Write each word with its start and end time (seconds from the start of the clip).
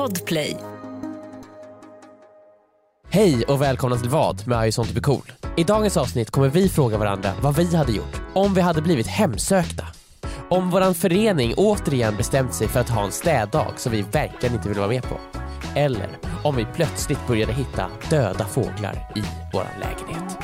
Podplay. 0.00 0.56
Hej 3.08 3.44
och 3.44 3.62
välkomna 3.62 3.96
till 3.96 4.10
Vad 4.10 4.46
med 4.46 4.68
I 4.68 4.72
sånt 4.72 5.02
cool. 5.02 5.32
I 5.56 5.64
dagens 5.64 5.96
avsnitt 5.96 6.30
kommer 6.30 6.48
vi 6.48 6.68
fråga 6.68 6.98
varandra 6.98 7.32
vad 7.42 7.56
vi 7.56 7.76
hade 7.76 7.92
gjort 7.92 8.22
om 8.34 8.54
vi 8.54 8.60
hade 8.60 8.82
blivit 8.82 9.06
hemsökta. 9.06 9.86
Om 10.50 10.70
våran 10.70 10.94
förening 10.94 11.54
återigen 11.56 12.16
bestämt 12.16 12.54
sig 12.54 12.68
för 12.68 12.80
att 12.80 12.88
ha 12.88 13.04
en 13.04 13.12
städdag 13.12 13.72
som 13.76 13.92
vi 13.92 14.02
verkligen 14.02 14.54
inte 14.54 14.68
vill 14.68 14.78
vara 14.78 14.88
med 14.88 15.02
på. 15.02 15.16
Eller 15.76 16.18
om 16.44 16.56
vi 16.56 16.66
plötsligt 16.74 17.26
började 17.26 17.52
hitta 17.52 17.90
döda 18.10 18.44
fåglar 18.44 19.12
i 19.16 19.22
våran 19.52 19.80
lägenhet. 19.80 20.38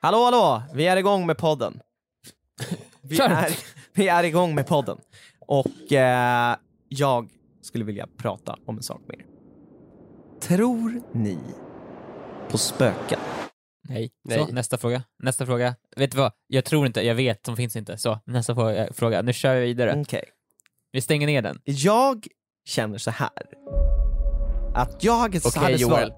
Hallå 0.00 0.24
hallå, 0.24 0.62
vi 0.74 0.86
är 0.86 0.96
igång 0.96 1.26
med 1.26 1.38
podden. 1.38 1.80
Vi 3.02 3.16
Kör. 3.16 3.30
är, 3.30 3.58
vi 3.92 4.08
är 4.08 4.24
igång 4.24 4.54
med 4.54 4.66
podden. 4.66 4.98
Och 5.48 5.92
eh, 5.92 6.56
jag 6.88 7.30
skulle 7.62 7.84
vilja 7.84 8.06
prata 8.16 8.56
om 8.66 8.76
en 8.76 8.82
sak 8.82 9.00
med 9.06 9.18
er. 9.18 9.26
Tror 10.40 11.02
ni 11.12 11.38
på 12.50 12.58
spöken? 12.58 13.18
Nej. 13.88 14.10
Nej. 14.24 14.38
Så, 14.38 14.52
nästa 14.52 14.78
fråga. 14.78 15.02
Nästa 15.22 15.46
fråga. 15.46 15.74
Vet 15.96 16.10
du 16.10 16.18
vad? 16.18 16.32
Jag 16.46 16.64
tror 16.64 16.86
inte, 16.86 17.00
jag 17.00 17.14
vet, 17.14 17.44
de 17.44 17.56
finns 17.56 17.76
inte. 17.76 17.98
Så, 17.98 18.18
nästa 18.24 18.54
fråga. 18.54 18.92
fråga. 18.92 19.22
Nu 19.22 19.32
kör 19.32 19.54
vi 19.54 19.60
vidare. 19.60 20.00
Okej. 20.00 20.24
Vi 20.92 21.00
stänger 21.00 21.26
ner 21.26 21.42
den. 21.42 21.60
Jag 21.64 22.26
känner 22.64 22.98
så 22.98 23.10
här. 23.10 23.30
Att 24.74 25.04
jag 25.04 25.36
Okej 25.44 25.62
hade 25.62 25.72
Joel, 25.72 26.12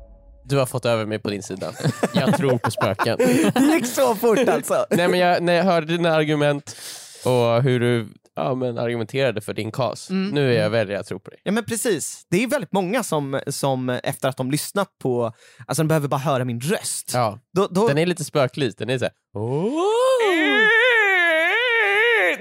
du 0.45 0.59
har 0.59 0.67
fått 0.67 0.87
över 0.87 1.06
mig 1.06 1.19
på 1.19 1.31
din 1.31 1.42
sida. 1.42 1.73
Jag 2.15 2.37
tror 2.37 2.59
på 2.59 2.70
spöken. 2.70 3.19
Det 3.55 3.61
gick 3.61 3.87
så 3.87 4.15
fort 4.15 4.48
alltså. 4.48 4.87
Nej 4.91 5.09
men 5.09 5.20
jag, 5.20 5.42
när 5.42 5.53
jag 5.53 5.65
hörde 5.65 5.87
dina 5.87 6.15
argument 6.15 6.77
och 7.25 7.62
hur 7.62 7.81
du 7.81 8.09
ja, 8.45 8.55
men 8.55 8.79
argumenterade 8.79 9.41
för 9.41 9.55
din 9.55 9.73
kas, 9.73 10.11
Mm. 10.11 10.30
nu 10.30 10.55
är 10.55 10.62
jag 10.62 10.71
väljer 10.71 10.98
att 11.01 11.07
tro 11.07 11.21
på 11.21 11.31
dig. 11.31 11.41
Ja 11.45 11.53
men 11.53 11.65
precis, 11.65 12.27
det 12.31 12.43
är 12.43 12.47
väldigt 12.48 12.73
många 12.73 13.03
som, 13.03 13.41
som 13.47 13.89
efter 13.89 14.28
att 14.28 14.37
de 14.37 14.51
lyssnat 14.51 14.98
på, 14.98 15.33
alltså 15.67 15.83
de 15.83 15.89
behöver 15.89 16.09
bara 16.09 16.20
höra 16.20 16.45
min 16.45 16.61
röst. 16.61 17.11
Ja, 17.14 17.39
Då, 17.53 17.67
då... 17.70 17.89
den 17.89 17.98
är 17.98 18.06
lite 18.06 18.25
spöklik, 18.25 18.75
den 18.79 18.91
är 18.91 18.98
såhär 18.98 19.12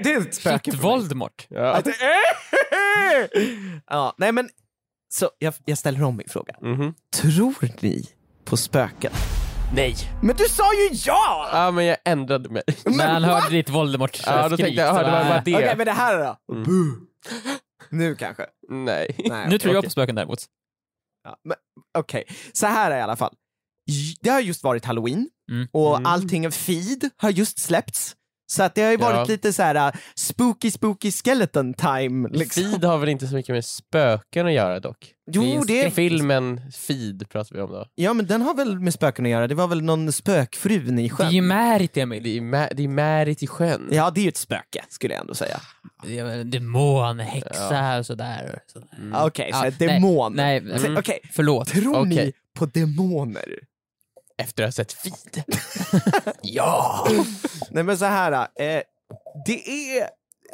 Det 0.02 0.12
är 0.12 0.20
ett 0.20 0.34
spöke. 0.34 0.70
Voldemort. 0.76 1.46
ja. 1.50 1.72
Att- 1.72 1.86
ja, 3.90 4.14
nej 4.18 4.32
men, 4.32 4.48
så 5.12 5.30
jag, 5.38 5.54
jag 5.64 5.78
ställer 5.78 6.02
om 6.02 6.16
min 6.16 6.28
fråga. 6.28 6.54
Mhm. 6.62 6.94
Tror 7.16 7.54
ni 7.80 8.04
på 8.44 8.56
spöken? 8.56 9.12
Nej! 9.74 9.96
Men 10.22 10.36
du 10.36 10.44
sa 10.44 10.74
ju 10.74 10.88
ja! 10.92 11.48
Ja 11.52 11.70
men 11.70 11.84
jag 11.84 11.96
ändrade 12.04 12.48
mig. 12.48 12.62
När 12.84 13.08
han 13.08 13.22
va? 13.22 13.28
hörde 13.28 13.56
ditt 13.56 13.68
Voldemort 13.68 14.20
Ja, 14.26 14.48
då 14.48 14.56
tänkte 14.56 14.74
jag, 14.82 14.88
ja, 14.96 15.02
det 15.02 15.10
var 15.10 15.24
bara 15.24 15.40
det. 15.44 15.54
Okej, 15.56 15.74
men 15.76 15.86
det 15.86 15.92
här 15.92 16.18
då? 16.18 16.54
Mm. 16.54 16.64
Buh. 16.64 16.94
Nu 17.90 18.14
kanske? 18.16 18.46
Nej. 18.68 19.14
Nej, 19.28 19.48
Nu 19.50 19.58
tror 19.58 19.74
jag 19.74 19.84
på 19.84 19.90
spöken 19.90 20.14
däremot. 20.14 20.38
Ja, 21.24 21.36
men, 21.44 21.56
Okej, 21.98 22.24
så 22.52 22.66
här 22.66 22.90
är 22.90 22.98
i 22.98 23.00
alla 23.02 23.16
fall. 23.16 23.34
Det 24.20 24.30
har 24.30 24.40
just 24.40 24.64
varit 24.64 24.84
halloween 24.84 25.28
Mm. 25.50 25.68
och 25.72 25.96
Mm. 25.96 26.06
allting 26.06 26.50
feed 26.52 27.10
har 27.16 27.30
just 27.30 27.58
släppts. 27.58 28.16
Så 28.50 28.62
att 28.62 28.74
det 28.74 28.82
har 28.82 28.90
ju 28.90 28.96
varit 28.96 29.16
Ja. 29.16 29.24
lite 29.24 29.52
så 29.52 29.62
här 29.62 29.74
uh, 29.88 29.94
spooky 30.16 30.70
spooky 30.70 31.10
skeleton 31.12 31.74
time. 31.74 32.28
Liksom. 32.28 32.62
Feed 32.64 32.84
har 32.84 32.98
väl 32.98 33.08
inte 33.08 33.26
så 33.26 33.34
mycket 33.34 33.54
med 33.54 33.64
spöken 33.64 34.46
att 34.46 34.52
göra 34.52 34.80
dock? 34.80 35.12
Jo, 35.32 35.42
Finns 35.42 35.66
det 35.66 35.82
är- 35.84 35.90
Filmen 35.90 36.60
Feed 36.72 37.28
pratar 37.28 37.56
vi 37.56 37.62
om 37.62 37.70
då. 37.70 37.86
Ja 37.94 38.12
men 38.12 38.26
den 38.26 38.42
har 38.42 38.54
väl 38.54 38.78
med 38.80 38.94
spöken 38.94 39.24
att 39.24 39.30
göra, 39.30 39.46
det 39.46 39.54
var 39.54 39.66
väl 39.66 39.82
någon 39.82 40.12
spökfrun 40.12 40.98
i 40.98 41.02
Det 41.02 41.08
sjön? 41.10 41.26
är 41.26 41.30
ju 41.30 41.42
Märit, 41.42 41.96
Emil. 41.96 42.22
Det 42.22 42.36
är, 42.36 42.40
ma- 42.40 42.74
det 42.74 42.84
är 42.84 42.88
Märit 42.88 43.42
i 43.42 43.46
sjön. 43.46 43.88
Ja 43.92 44.10
det 44.10 44.20
är 44.20 44.22
ju 44.22 44.28
ett 44.28 44.36
spöke 44.36 44.84
skulle 44.88 45.14
jag 45.14 45.20
ändå 45.20 45.34
säga. 45.34 45.60
Det 46.06 46.44
Demon, 46.44 47.18
häxa 47.20 47.98
och 47.98 48.06
sådär. 48.06 48.60
och 48.64 48.70
sådär. 48.72 48.88
Mm. 48.98 49.26
Okej, 49.26 49.50
så 49.52 49.64
Ja, 49.64 49.70
demon. 49.70 50.32
Nej, 50.34 50.60
nej 50.60 50.96
Okej, 50.98 51.18
förlåt. 51.32 51.68
tror 51.68 52.04
ni 52.06 52.14
Okej. 52.14 52.32
på 52.58 52.66
demoner? 52.66 53.44
Efter 54.40 54.62
att 54.62 54.66
ha 54.68 54.72
sett 54.72 54.92
Feed. 54.92 55.42
ja! 56.42 57.06
Nej 57.70 57.84
men 57.84 57.98
så 57.98 58.04
här, 58.04 58.32
eh, 58.32 58.82
det, 59.46 59.68
är, 59.98 60.08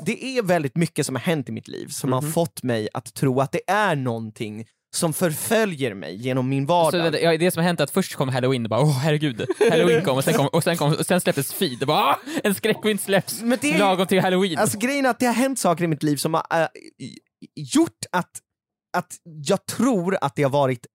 det 0.06 0.24
är 0.24 0.42
väldigt 0.42 0.76
mycket 0.76 1.06
som 1.06 1.14
har 1.14 1.22
hänt 1.22 1.48
i 1.48 1.52
mitt 1.52 1.68
liv 1.68 1.88
som 1.88 2.12
har 2.12 2.22
Mhm. 2.22 2.32
fått 2.32 2.62
mig 2.62 2.88
att 2.94 3.14
tro 3.14 3.40
att 3.40 3.52
det 3.52 3.60
är 3.70 3.96
någonting 3.96 4.66
som 4.96 5.12
förföljer 5.12 5.94
mig 5.94 6.16
genom 6.16 6.48
min 6.48 6.66
Så 6.66 6.72
vardag. 6.72 7.12
det, 7.12 7.20
ja, 7.20 7.36
det 7.38 7.50
som 7.50 7.60
har 7.60 7.66
hänt 7.66 7.80
är 7.80 7.84
att 7.84 7.90
först 7.90 8.14
kom 8.14 8.28
halloween 8.28 8.64
och 8.64 8.70
bara 8.70 8.80
åh 8.80 8.98
herregud, 8.98 9.46
halloween 9.70 10.04
kom 10.04 10.16
och 10.16 10.24
sen, 10.24 10.34
kom, 10.34 10.46
och 10.46 10.64
sen, 10.64 10.76
kom, 10.76 10.92
och 10.94 11.06
sen 11.06 11.20
släpptes 11.20 11.52
feed 11.52 11.80
och 11.82 11.86
bara 11.86 12.04
"Ah, 12.04 12.18
en 12.44 12.54
skräckfilm 12.54 12.98
släpps 12.98 13.42
Men 13.42 13.58
det 13.60 13.70
är- 13.74 13.78
lagom 13.78 14.06
till 14.06 14.20
halloween. 14.20 14.58
Alltså 14.58 14.78
grejen 14.78 15.06
är 15.06 15.10
att 15.10 15.18
det 15.18 15.26
har 15.26 15.32
hänt 15.34 15.58
saker 15.58 15.84
i 15.84 15.86
mitt 15.86 16.02
liv 16.02 16.16
som 16.16 16.34
har 16.34 16.46
äh, 16.62 16.66
gjort 17.54 17.98
att, 18.12 18.30
att 18.96 19.12
jag 19.46 19.66
tror 19.66 20.18
att 20.20 20.36
det 20.36 20.42
har 20.42 20.50
varit 20.50 20.86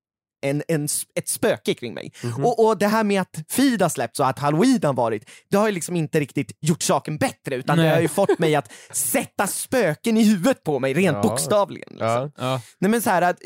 en, 0.42 0.64
en, 0.68 0.88
ett 1.16 1.30
spöke 1.30 1.74
kring 1.74 1.94
mig. 1.94 2.12
Mhm. 2.24 2.46
Och, 2.46 2.66
och 2.66 2.78
det 2.78 2.88
här 2.88 3.04
med 3.04 3.22
att 3.22 3.36
har 3.82 3.90
släppts 3.90 4.20
och 4.20 4.28
att 4.28 4.40
Halloween 4.40 4.80
har 4.84 4.94
varit, 4.94 5.30
det 5.50 5.58
har 5.58 5.68
ju 5.68 5.74
liksom 5.74 5.96
inte 5.96 6.20
riktigt 6.20 6.58
gjort 6.62 6.84
saken 6.84 7.18
bättre 7.18 7.56
utan 7.56 7.78
det 7.78 7.84
Nej. 7.84 7.94
har 7.94 8.02
ju 8.02 8.08
fått 8.08 8.40
mig 8.40 8.56
att 8.56 8.72
sätta 8.92 9.48
spöken 9.48 10.18
i 10.18 10.24
huvudet 10.24 10.64
på 10.64 10.80
mig, 10.80 10.94
rent 10.94 11.16
Ja. 11.16 11.22
bokstavligen. 11.22 11.90
Liksom. 11.90 12.08
Ja. 12.08 12.32
ja. 12.38 12.62
Nej 12.80 12.92
men 12.92 13.02
så 13.02 13.10
här, 13.10 13.22
att 13.22 13.38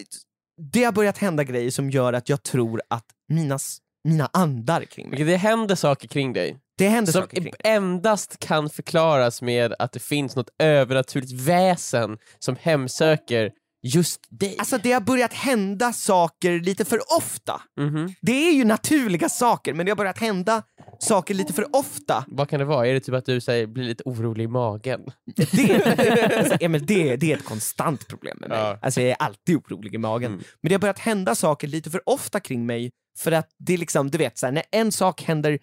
det 0.71 0.83
har 0.83 0.91
börjat 0.91 1.17
hända 1.17 1.43
grejer 1.43 1.71
som 1.71 1.89
gör 1.89 2.13
att 2.13 2.29
jag 2.29 2.43
tror 2.43 2.81
att 2.89 3.05
mina, 3.29 3.59
mina 4.03 4.29
andar 4.33 4.83
kring 4.83 5.09
mig, 5.09 5.23
Det 5.23 5.37
händer 5.37 5.75
saker 5.75 6.07
kring 6.07 6.33
dig 6.33 6.57
det 6.77 6.87
händer 6.87 7.11
som 7.11 7.21
saker 7.21 7.41
kring 7.41 7.53
endast 7.63 8.39
kan 8.39 8.69
förklaras 8.69 9.41
med 9.41 9.73
att 9.79 9.91
det 9.91 9.99
finns 9.99 10.35
något 10.35 10.49
övernaturligt 10.59 11.31
väsen 11.31 12.17
som 12.39 12.55
hemsöker 12.61 13.51
just 13.85 14.27
dig. 14.29 14.55
Alltså 14.59 14.77
det 14.77 14.91
har 14.91 15.01
börjat 15.01 15.33
hända 15.33 15.93
saker 15.93 16.59
lite 16.59 16.85
för 16.85 16.99
ofta. 17.17 17.61
Mhm. 17.79 18.13
Det 18.21 18.47
är 18.47 18.53
ju 18.53 18.65
naturliga 18.65 19.29
saker, 19.29 19.73
men 19.73 19.85
det 19.85 19.91
har 19.91 19.95
börjat 19.95 20.17
hända 20.17 20.63
saker 20.99 21.33
lite 21.33 21.53
för 21.53 21.75
ofta. 21.75 22.25
Vad 22.27 22.49
kan 22.49 22.59
det 22.59 22.65
vara? 22.65 22.87
Är 22.87 22.93
det 22.93 22.99
typ 22.99 23.15
att 23.15 23.25
du 23.25 23.41
säger, 23.41 23.67
blir 23.67 23.83
lite 23.83 24.03
orolig 24.05 24.43
i 24.43 24.47
magen? 24.47 25.01
Det, 25.35 26.37
alltså, 26.37 26.57
Emil, 26.59 26.85
det, 26.85 27.15
det 27.15 27.31
är 27.31 27.37
ett 27.37 27.45
konstant 27.45 28.07
problem 28.07 28.37
med 28.41 28.49
mig. 28.49 28.59
Ja. 28.59 28.79
Alltså, 28.81 29.01
jag 29.01 29.09
är 29.09 29.15
alltid 29.15 29.55
orolig 29.55 29.95
i 29.95 29.97
magen. 29.97 30.31
Mm. 30.31 30.43
Men 30.61 30.69
det 30.69 30.75
har 30.75 30.79
börjat 30.79 30.99
hända 30.99 31.35
saker 31.35 31.67
lite 31.67 31.89
för 31.89 32.09
ofta 32.09 32.39
kring 32.39 32.65
mig, 32.65 32.91
för 33.19 33.31
att 33.31 33.49
det 33.57 33.73
är 33.73 33.77
liksom, 33.77 34.11
du 34.11 34.17
vet, 34.17 34.37
så 34.37 34.45
här, 34.45 34.53
när 34.53 34.63
en 34.71 34.91
sak 34.91 35.23
händer 35.23 35.59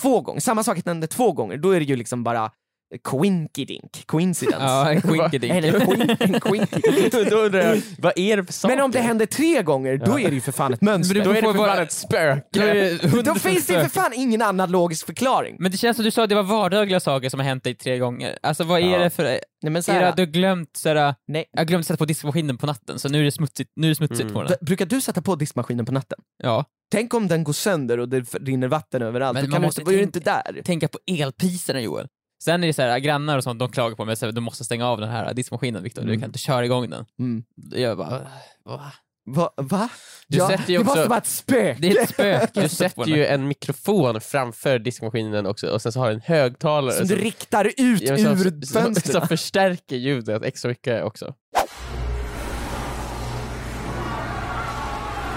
två 0.00 0.20
gånger, 0.20 0.40
samma 0.40 0.64
sak 0.64 0.86
händer 0.86 1.06
två 1.08 1.32
gånger, 1.32 1.56
då 1.56 1.70
är 1.70 1.80
det 1.80 1.86
ju 1.86 1.96
liksom 1.96 2.24
bara 2.24 2.50
quinkydink, 2.98 4.06
coincidence. 4.06 4.64
Ja, 4.66 4.90
en 4.92 5.00
quinkydink. 5.02 5.52
Eller 5.54 5.80
quink- 5.80 6.16
en 6.20 6.40
quinkydink. 6.40 7.12
Då 7.30 7.36
undrar 7.36 7.60
jag, 7.60 7.82
vad 7.98 8.12
är 8.18 8.36
det 8.36 8.44
för 8.44 8.52
saker? 8.52 8.76
Men 8.76 8.84
om 8.84 8.90
det 8.90 9.00
händer 9.00 9.26
tre 9.26 9.62
gånger, 9.62 9.96
då 9.96 10.20
är 10.20 10.28
det 10.28 10.34
ju 10.34 10.40
för 10.40 10.52
fan 10.52 10.72
ett 10.74 10.80
mönster. 10.82 11.14
Då 11.14 11.20
du 11.22 11.30
är 11.30 11.42
det 11.42 11.48
för 11.52 11.58
bara- 11.58 11.74
fan 11.74 11.82
ett 11.82 11.92
spöke. 11.92 12.42
Då 12.52 12.60
är 12.62 12.74
det 12.74 12.98
Då 13.02 13.08
100% 13.32 13.38
finns 13.38 13.66
det 13.66 13.80
för 13.82 13.88
fan 13.90 14.12
ingen 14.14 14.42
annan 14.42 14.70
logisk 14.70 15.06
förklaring. 15.06 15.56
Men 15.58 15.70
det 15.72 15.76
känns 15.78 15.96
som 15.96 16.04
du 16.04 16.10
sa 16.10 16.22
att 16.22 16.28
det 16.28 16.34
var 16.34 16.42
vardagliga 16.42 17.00
saker 17.00 17.28
som 17.28 17.40
har 17.40 17.44
hänt 17.46 17.64
dig 17.64 17.74
tre 17.74 17.98
gånger. 17.98 18.38
Alltså 18.42 18.64
vad 18.64 18.80
är 18.80 18.84
Ja. 18.86 18.98
det 18.98 19.10
för... 19.10 19.24
Nej, 19.62 19.70
men 19.72 19.82
så 19.82 19.92
Är 19.92 20.00
det 20.00 20.08
att 20.08 20.16
du 20.16 20.22
har 20.22 20.26
glömt 20.32 20.76
såhär, 20.76 21.14
nej. 21.28 21.44
jag 21.52 21.60
har 21.60 21.64
glömt 21.64 21.86
sätta 21.86 21.96
på 21.98 22.04
diskmaskinen 22.04 22.58
på 22.58 22.66
natten 22.66 22.98
så 22.98 23.08
nu 23.08 23.20
är 23.20 23.24
det 23.24 23.32
smutsigt, 23.32 23.70
nu 23.76 23.86
är 23.86 23.88
det 23.88 23.94
smutsigt 23.94 24.20
Mm. 24.20 24.34
på 24.34 24.42
den. 24.42 24.56
Brukar 24.60 24.86
du 24.86 25.00
sätta 25.00 25.22
på 25.22 25.36
diskmaskinen 25.36 25.86
på 25.86 25.92
natten? 25.92 26.18
Ja. 26.42 26.64
Tänk 26.92 27.14
om 27.14 27.28
den 27.28 27.44
går 27.44 27.52
sönder 27.52 28.00
och 28.00 28.08
det 28.08 28.20
rinner 28.34 28.68
vatten 28.68 29.02
överallt, 29.02 29.34
Men 29.34 29.44
då 29.44 29.48
man 29.50 29.52
kan 29.54 29.62
du 29.62 29.66
måste 29.66 29.80
inte, 29.80 29.88
var 29.90 29.92
du 29.98 30.04
tänka- 30.04 30.18
inte 30.18 30.52
där. 30.52 30.62
Tänka 30.62 30.88
på 30.88 30.98
elpriserna 31.06 31.80
Joel. 31.80 32.06
Sen 32.44 32.62
är 32.62 32.66
det 32.66 32.72
så 32.72 32.82
här, 32.82 32.98
grannar 32.98 33.36
och 33.36 33.44
sånt, 33.44 33.58
de 33.58 33.68
klagar 33.72 33.96
på 33.96 34.04
mig 34.04 34.16
här, 34.20 34.32
du 34.32 34.40
måste 34.40 34.64
stänga 34.64 34.86
av 34.88 35.00
den 35.00 35.10
här 35.10 35.34
diskmaskinen 35.34 35.82
Viktor, 35.82 36.02
du 36.02 36.08
Mm. 36.08 36.20
kan 36.20 36.28
inte 36.28 36.38
köra 36.38 36.64
igång 36.64 36.90
den. 36.90 37.04
Mm. 37.18 37.44
Jag 37.72 37.98
bara, 37.98 38.26
va? 38.64 38.92
Va? 39.26 39.50
va? 39.56 39.88
Du 40.28 40.38
ja, 40.38 40.48
sätter 40.48 40.72
ju 40.72 40.78
det 40.78 40.84
måste 40.84 41.00
också- 41.00 41.08
vara 41.08 41.18
ett 41.18 41.26
spöke! 41.26 41.76
Det 41.80 41.90
är 41.90 42.02
ett 42.02 42.08
spöke. 42.08 42.48
Du 42.62 42.68
sätter 42.68 43.06
ju 43.06 43.26
en 43.26 43.48
mikrofon 43.48 44.20
framför 44.20 44.78
diskmaskinen 44.78 45.46
också 45.46 45.66
och 45.66 45.82
sen 45.82 45.92
så 45.92 46.00
har 46.00 46.08
du 46.08 46.14
en 46.14 46.20
högtalare 46.20 46.92
Som 46.94 47.06
du 47.06 47.16
riktar 47.16 47.64
ut 47.76 48.02
Ja, 48.02 48.16
som, 48.16 48.26
ur 48.26 48.36
som, 48.36 48.62
som 48.62 48.82
fönstret. 48.82 49.28
förstärker 49.28 49.96
ljudet 49.96 50.42
extra 50.42 50.68
mycket 50.68 51.04
också. 51.04 51.34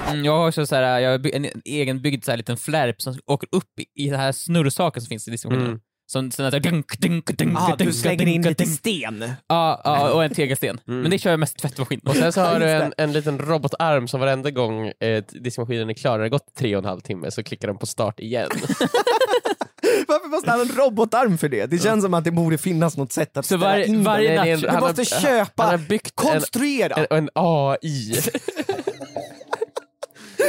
Mm, 0.08 0.26
jag 0.26 0.38
har 0.38 0.48
också 0.48 0.66
så 0.66 0.76
här, 0.76 1.00
jag 1.00 1.12
har 1.20 1.36
en 1.36 1.46
en 1.46 1.62
egenbyggd 1.66 2.24
så 2.26 2.32
här 2.32 2.38
liten 2.38 2.58
flärp 2.58 3.02
som 3.02 3.20
åker 3.26 3.50
upp 3.52 3.80
i, 3.80 4.04
i 4.06 4.10
den 4.10 4.20
här 4.20 4.32
snurrsaken 4.32 5.02
som 5.02 5.10
finns 5.10 5.28
i 5.28 5.32
diskmaskinen. 5.32 5.68
Mm. 5.68 5.80
Som 6.10 6.32
sen 6.32 6.46
att 6.46 6.54
jag 6.54 6.62
dunk, 6.62 7.00
dunk, 7.00 7.38
dunk, 7.38 7.58
Ja, 7.58 7.76
du 7.78 7.94
slänger 7.94 8.18
dunk, 8.26 8.30
in 8.36 8.42
lite 8.42 8.66
sten. 8.66 9.32
Ja, 9.48 9.82
ja, 9.84 10.12
och 10.12 10.24
en 10.24 10.34
tegelsten. 10.34 10.80
Mm. 10.88 11.02
Men 11.02 11.12
det 11.12 11.18
kör 11.20 11.30
jag 11.30 11.40
mest 11.40 11.58
tvättmaskin. 11.58 12.00
Och 12.06 12.16
sen 12.16 12.34
så 12.34 12.42
har 12.46 12.60
du 12.60 12.70
en, 12.70 12.94
en 12.98 13.14
liten 13.14 13.40
robotarm 13.40 14.08
som 14.08 14.20
varenda 14.20 14.52
gång 14.52 14.88
eh, 15.00 15.24
diskmaskinen 15.30 15.90
är 15.90 15.94
klar, 15.94 16.12
när 16.12 16.18
det 16.18 16.24
har 16.24 16.30
gått 16.30 16.56
tre 16.58 16.76
och 16.76 16.80
en 16.84 16.90
halv 16.90 17.00
timme, 17.02 17.32
så 17.32 17.44
klickar 17.44 17.68
den 17.68 17.78
på 17.78 17.86
start 17.86 18.20
igen. 18.20 18.50
Varför 20.08 20.28
måste 20.30 20.52
han 20.52 20.60
ha 20.60 20.66
en 20.66 20.76
robotarm 20.76 21.38
för 21.38 21.50
det? 21.50 21.66
Det 21.66 21.78
känns 21.84 22.04
som 22.04 22.14
att 22.14 22.24
det 22.24 22.32
borde 22.32 22.58
finnas 22.58 22.98
något 22.98 23.12
sätt 23.12 23.38
att 23.38 23.46
Så 23.46 23.48
ställa 23.48 23.66
varje- 23.66 23.86
in 23.86 24.04
varje 24.04 24.30
den. 24.36 24.48
en- 24.48 24.60
Du 24.62 24.68
han 24.68 24.76
har- 24.84 24.88
måste 24.94 25.16
Han 25.16 25.22
köpa, 25.22 25.64
har 25.64 25.78
byggt 25.78 26.14
en, 26.24 26.32
konstruera. 26.32 26.94
en, 26.96 27.18
en 27.18 27.30
AI. 27.34 28.20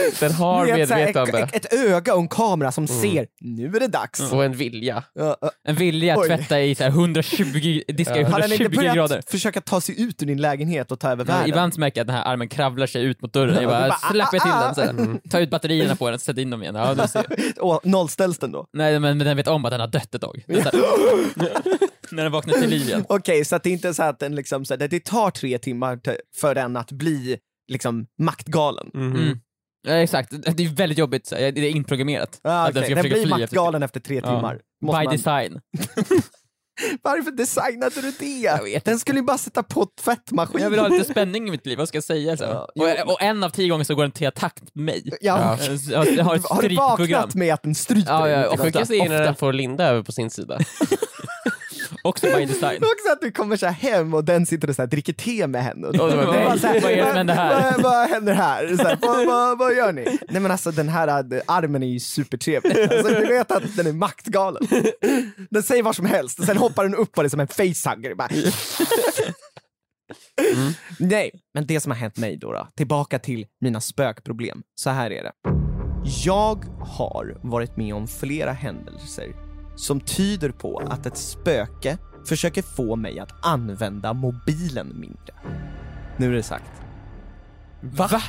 Den 0.21 0.33
har 0.33 0.67
vet, 0.67 0.89
så 0.89 0.95
medvetande 0.95 1.39
Ett, 1.53 1.55
ett 1.65 1.73
öga 1.73 2.15
och 2.15 2.21
en 2.21 2.29
kamera 2.29 2.73
som 2.73 2.87
ser, 2.87 3.27
nu 3.41 3.67
är 3.77 3.81
det 3.81 3.87
dags. 3.89 4.33
och 4.33 4.45
en 4.45 4.53
vilja. 4.53 5.05
Ja, 5.15 5.37
ja. 5.41 5.50
En 5.65 5.75
vilja 5.77 6.12
att 6.15 6.19
Oj. 6.21 6.27
tvätta 6.29 6.61
i 6.61 6.75
så 6.75 6.83
här 6.85 6.91
120, 6.91 7.83
diska 7.89 8.17
i 8.21 8.23
Har 8.23 8.41
den 8.41 8.53
inte 8.53 8.65
120 8.65 8.77
börjat 8.77 8.95
grader. 8.97 9.23
försöka 9.27 9.61
ta 9.61 9.81
sig 9.81 10.03
ut 10.03 10.23
ur 10.23 10.27
din 10.27 10.41
lägenhet 10.41 10.93
och 10.93 11.00
ta 11.00 11.11
över 11.11 11.25
Ja, 11.25 11.33
världen? 11.33 11.49
ibland 11.49 11.75
så 11.75 11.81
märker 11.81 11.99
jag 12.00 12.03
att 12.05 12.06
den 12.06 12.17
här 12.17 12.25
armen 12.33 12.49
kravlar 12.49 12.87
sig 12.87 13.03
ut 13.05 13.23
mot 13.23 13.33
dörren. 13.33 13.55
Jag 13.55 13.62
Ja, 13.62 13.69
bara, 13.69 13.89
bara, 13.89 13.99
släpper 14.12 14.39
till 14.39 14.50
ah, 14.53 14.65
den 14.65 14.75
så 14.75 14.81
här. 14.81 15.29
Ta 15.31 15.41
ut 15.41 15.50
batterierna 15.50 15.97
på 15.97 16.11
den, 16.11 16.19
sätt 16.19 16.39
in 16.39 16.50
dem 16.50 16.62
igen. 16.62 16.75
Ja, 16.75 17.06
ser. 17.09 17.27
Och 17.61 17.81
nollställs 17.87 18.39
den 18.39 18.53
då? 18.53 18.67
Nej 18.73 18.93
men, 19.00 19.19
men 19.19 19.27
den 19.27 19.37
vet 19.37 19.49
om 19.49 19.65
att 19.65 19.71
den 19.71 19.81
har 19.81 19.89
dött 19.89 20.15
ett 20.15 20.21
tag. 20.21 20.45
Den 20.47 20.62
så 20.62 20.71
när 22.11 22.23
den 22.23 22.33
vaknar 22.33 22.55
till 22.55 22.71
liv 22.71 22.83
igen. 22.83 23.05
Okej, 23.09 23.45
så 23.45 23.56
att 23.56 23.62
det 23.62 23.71
inte 23.71 23.89
är 23.89 23.93
så 23.93 24.03
att 24.03 24.19
den 24.19 24.35
liksom, 24.35 24.65
så 24.65 24.75
att 24.75 24.81
det 24.91 25.05
tar 25.05 25.31
tre 25.31 25.59
timmar 25.59 25.99
för 26.41 26.55
den 26.55 26.77
att 26.77 26.93
bli 26.93 27.39
liksom 27.69 28.06
maktgalen. 28.19 28.91
Mhm. 28.95 29.17
Mm. 29.17 29.39
Ja, 29.88 29.94
exakt, 29.94 30.31
det 30.56 30.64
är 30.64 30.69
väldigt 30.69 30.99
jobbigt. 30.99 31.31
Det 31.31 31.46
är 31.46 31.58
inprogrammerat. 31.70 32.40
Ah, 32.44 32.67
att 32.67 32.75
den 32.75 32.85
ska 32.85 32.94
Den 32.94 33.02
blir 33.02 33.23
fly 33.23 33.31
maktgalen 33.31 33.82
efter 33.82 34.00
tre 34.00 34.17
Ja. 34.25 34.31
timmar. 34.37 34.61
Måste 34.85 34.99
By 35.00 35.05
man- 35.05 35.12
design. 35.17 35.61
Varför 37.02 37.31
designade 37.31 38.00
du 38.00 38.12
det? 38.19 38.85
Den 38.85 38.99
skulle 38.99 39.19
ju 39.19 39.25
bara 39.25 39.38
sätta 39.38 39.62
på 39.62 39.87
tvättmaskin. 40.05 40.62
Jag 40.62 40.70
vill 40.70 40.79
ha 40.81 40.88
lite 40.88 41.11
spänning 41.12 41.49
i 41.49 41.50
mitt 41.50 41.67
liv, 41.67 41.79
vad 41.79 41.88
ska 41.88 41.96
jag 41.96 42.05
säga? 42.05 42.37
Så? 42.37 42.44
Ja, 42.44 42.69
och, 43.05 43.12
och 43.12 43.23
en 43.23 43.44
av 43.44 43.50
tio 43.50 43.69
gånger 43.69 43.85
så 43.85 43.94
går 43.94 44.02
den 44.02 44.11
till 44.12 44.26
attack 44.29 44.61
med 44.75 44.85
mig. 44.85 45.11
Ja. 45.20 45.58
Ja, 45.90 46.05
Jag 46.17 46.25
har 46.25 46.37
ett 46.37 46.44
Har 46.49 46.62
du 46.69 46.75
vaknat 46.76 47.35
med 47.35 47.55
att 47.55 47.62
den 47.62 47.75
stryper 47.75 48.12
Ja, 48.12 48.29
ja, 48.29 48.49
och? 48.49 48.61
Sjukaste 48.61 48.94
är 48.94 49.08
när 49.08 49.23
den 49.23 49.35
får 49.35 49.52
Linda 49.52 49.85
över 49.85 50.02
på 50.02 50.12
sin 50.12 50.31
sida. 50.31 50.58
Också 52.09 52.27
by 52.37 52.45
design. 52.45 52.77
Också 52.83 53.13
att 53.13 53.21
du 53.21 53.33
kommer 53.33 53.57
så 53.57 53.67
här 53.67 53.73
hem 53.73 54.15
och 54.15 54.25
den 54.25 54.47
sitter 54.47 54.69
och 54.69 54.75
så 54.75 54.83
här 54.83 54.87
dricker 54.87 55.13
te 55.13 55.47
med 55.47 55.65
henne. 55.65 55.87
Och 55.87 55.95
bara 55.95 56.33
nej, 56.33 56.59
så 56.59 56.67
här, 56.67 56.81
vad 56.81 56.93
är 56.93 56.97
det 56.97 57.07
som 57.07 57.17
händer 57.17 57.35
här? 57.35 57.73
Vad, 57.73 57.83
vad 57.83 58.09
händer 58.09 58.35
här? 58.35 58.77
Så 58.77 58.83
här 58.83 58.99
vad, 59.01 59.27
vad, 59.27 59.59
vad 59.59 59.77
gör 59.77 59.93
ni? 59.93 60.19
Nej 60.29 60.43
men 60.43 60.51
alltså 60.51 60.71
den 60.71 60.89
här 60.89 61.09
äh, 61.09 61.43
armen 61.47 61.83
är 61.83 61.87
ju 61.87 62.01
supertrevlig. 62.01 62.81
Alltså, 62.81 63.15
du 63.15 63.27
vet 63.27 63.53
att 63.53 63.77
den 63.77 63.87
är 63.87 63.93
maktgalen. 63.93 64.69
Den 65.51 65.63
säger 65.63 65.83
vad 65.83 65.97
som 65.97 66.07
helst 66.07 66.39
och 66.39 66.45
sen 66.45 66.57
hoppar 66.57 66.85
den 66.85 66.95
upp 66.95 67.13
på 67.13 67.23
det 67.23 67.31
som 67.31 67.41
en 67.41 67.49
facehugger. 67.49 68.15
Bara. 68.15 68.29
Nej, 70.99 71.31
men 71.55 71.67
det 71.67 71.81
som 71.81 71.93
har 71.93 71.99
hänt 71.99 72.17
mig 72.17 72.37
då, 72.37 72.53
då, 72.53 72.69
tillbaka 72.77 73.19
till 73.19 73.47
mina 73.61 73.81
spökproblem. 73.81 74.63
Så 74.75 74.91
här 74.91 75.11
är 75.11 75.23
det. 75.23 75.33
Jag 76.25 76.65
har 76.81 77.39
varit 77.43 77.77
med 77.77 77.95
om 77.95 78.09
flera 78.09 78.53
händelser 78.53 79.48
som 79.79 80.01
tyder 80.01 80.51
på 80.51 80.79
att 80.79 81.07
ett 81.07 81.17
spöke 81.17 81.99
försöker 82.27 82.63
få 82.63 82.97
mig 82.97 83.19
att 83.19 83.33
använda 83.43 84.13
mobilen 84.13 85.01
mindre. 85.01 85.35
Nu 86.17 86.27
är 86.27 86.33
det 86.33 86.43
sagt. 86.43 86.71
Va? 87.81 88.23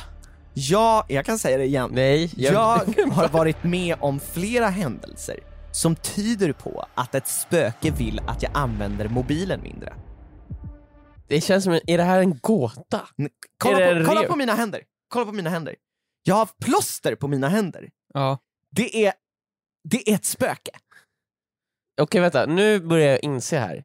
Ja, 0.54 1.04
jag 1.08 1.26
kan 1.26 1.38
säga 1.38 1.58
det 1.58 1.64
igen. 1.64 1.90
Nej. 1.92 2.32
Jag 2.36 2.56
har 3.12 3.28
varit 3.28 3.64
med 3.64 3.96
om 4.00 4.20
flera 4.20 4.68
händelser 4.68 5.40
som 5.72 5.96
tyder 5.96 6.52
på 6.52 6.86
att 6.94 7.14
ett 7.14 7.26
spöke 7.26 7.90
vill 7.90 8.20
att 8.26 8.42
jag 8.42 8.52
använder 8.54 9.08
mobilen 9.08 9.62
mindre. 9.62 9.94
Det 11.28 11.40
känns 11.40 11.64
som, 11.64 11.72
en, 11.72 11.80
är 11.86 11.98
det 11.98 12.04
här 12.04 12.20
en 12.20 12.38
gåta? 12.38 13.00
Kolla, 13.58 13.98
på, 13.98 14.06
kolla 14.06 14.22
på 14.22 14.36
mina 14.36 14.54
händer. 14.54 14.80
Kolla 15.08 15.26
på 15.26 15.32
mina 15.32 15.50
händer. 15.50 15.76
Jag 16.22 16.34
har 16.34 16.48
plåster 16.64 17.14
på 17.14 17.28
mina 17.28 17.48
händer. 17.48 17.88
Ja. 18.14 18.38
Det 18.70 19.06
är, 19.06 19.12
det 19.84 20.10
är 20.10 20.14
ett 20.14 20.24
spöke. 20.24 20.70
Okej 22.00 22.20
vänta, 22.20 22.46
nu 22.46 22.80
börjar 22.80 23.10
jag 23.10 23.24
inse 23.24 23.58
här. 23.58 23.84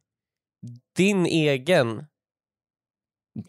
Din 0.97 1.25
egen... 1.25 2.05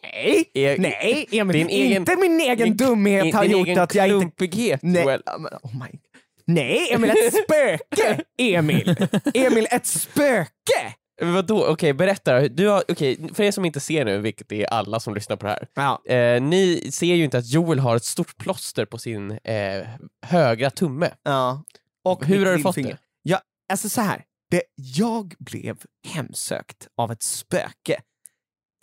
Nej, 0.02 0.50
E- 0.54 0.76
nej 0.78 1.26
Emil, 1.32 1.56
din 1.56 1.68
egen- 1.68 1.96
inte 1.96 2.16
min 2.16 2.40
egen 2.40 2.58
din- 2.68 2.76
dumhet 2.76 3.34
har 3.34 3.42
din 3.42 3.52
gjort 3.52 3.66
egen 3.68 3.78
att 3.82 3.94
jag 3.94 4.06
inte... 4.06 4.18
klumpighet 4.20 4.80
Nej, 4.82 5.02
Joel. 5.02 5.22
men, 5.38 5.46
oh 5.62 5.76
my. 5.84 5.98
nej 6.46 6.92
Emil, 6.92 7.10
ett 7.10 7.34
spöke! 7.44 8.22
Emil, 8.38 8.96
Emil, 9.34 9.66
ett 9.70 9.86
spöke! 9.86 10.94
Vadå? 11.22 11.66
Okej, 11.66 11.92
berätta 11.92 12.40
då. 12.40 12.48
du 12.48 12.68
har, 12.68 12.82
okej, 12.88 13.28
För 13.34 13.42
er 13.42 13.50
som 13.50 13.64
inte 13.64 13.80
ser 13.80 14.04
nu, 14.04 14.18
vilket 14.18 14.52
är 14.52 14.64
alla 14.66 15.00
som 15.00 15.14
lyssnar 15.14 15.36
på 15.36 15.46
det 15.46 15.52
här. 15.52 15.68
Ja. 15.74 16.02
Eh, 16.14 16.42
ni 16.42 16.90
ser 16.92 17.14
ju 17.14 17.24
inte 17.24 17.38
att 17.38 17.46
Joel 17.50 17.78
har 17.78 17.96
ett 17.96 18.04
stort 18.04 18.36
plåster 18.36 18.84
på 18.84 18.98
sin 18.98 19.30
eh, 19.30 19.86
högra 20.26 20.70
tumme. 20.70 21.10
ja. 21.22 21.62
Och 22.04 22.24
Hur 22.24 22.38
mitt 22.38 22.46
har 22.48 22.56
du 22.56 22.62
fått 22.62 22.76
lillfinger. 22.76 22.96
det? 22.96 23.02
Ja, 23.22 23.40
alltså 23.72 23.88
så 23.88 24.00
här. 24.00 24.24
Det, 24.50 24.62
jag 24.74 25.34
blev 25.38 25.78
hemsökt 26.08 26.88
av 26.96 27.12
ett 27.12 27.22
spöke 27.22 28.00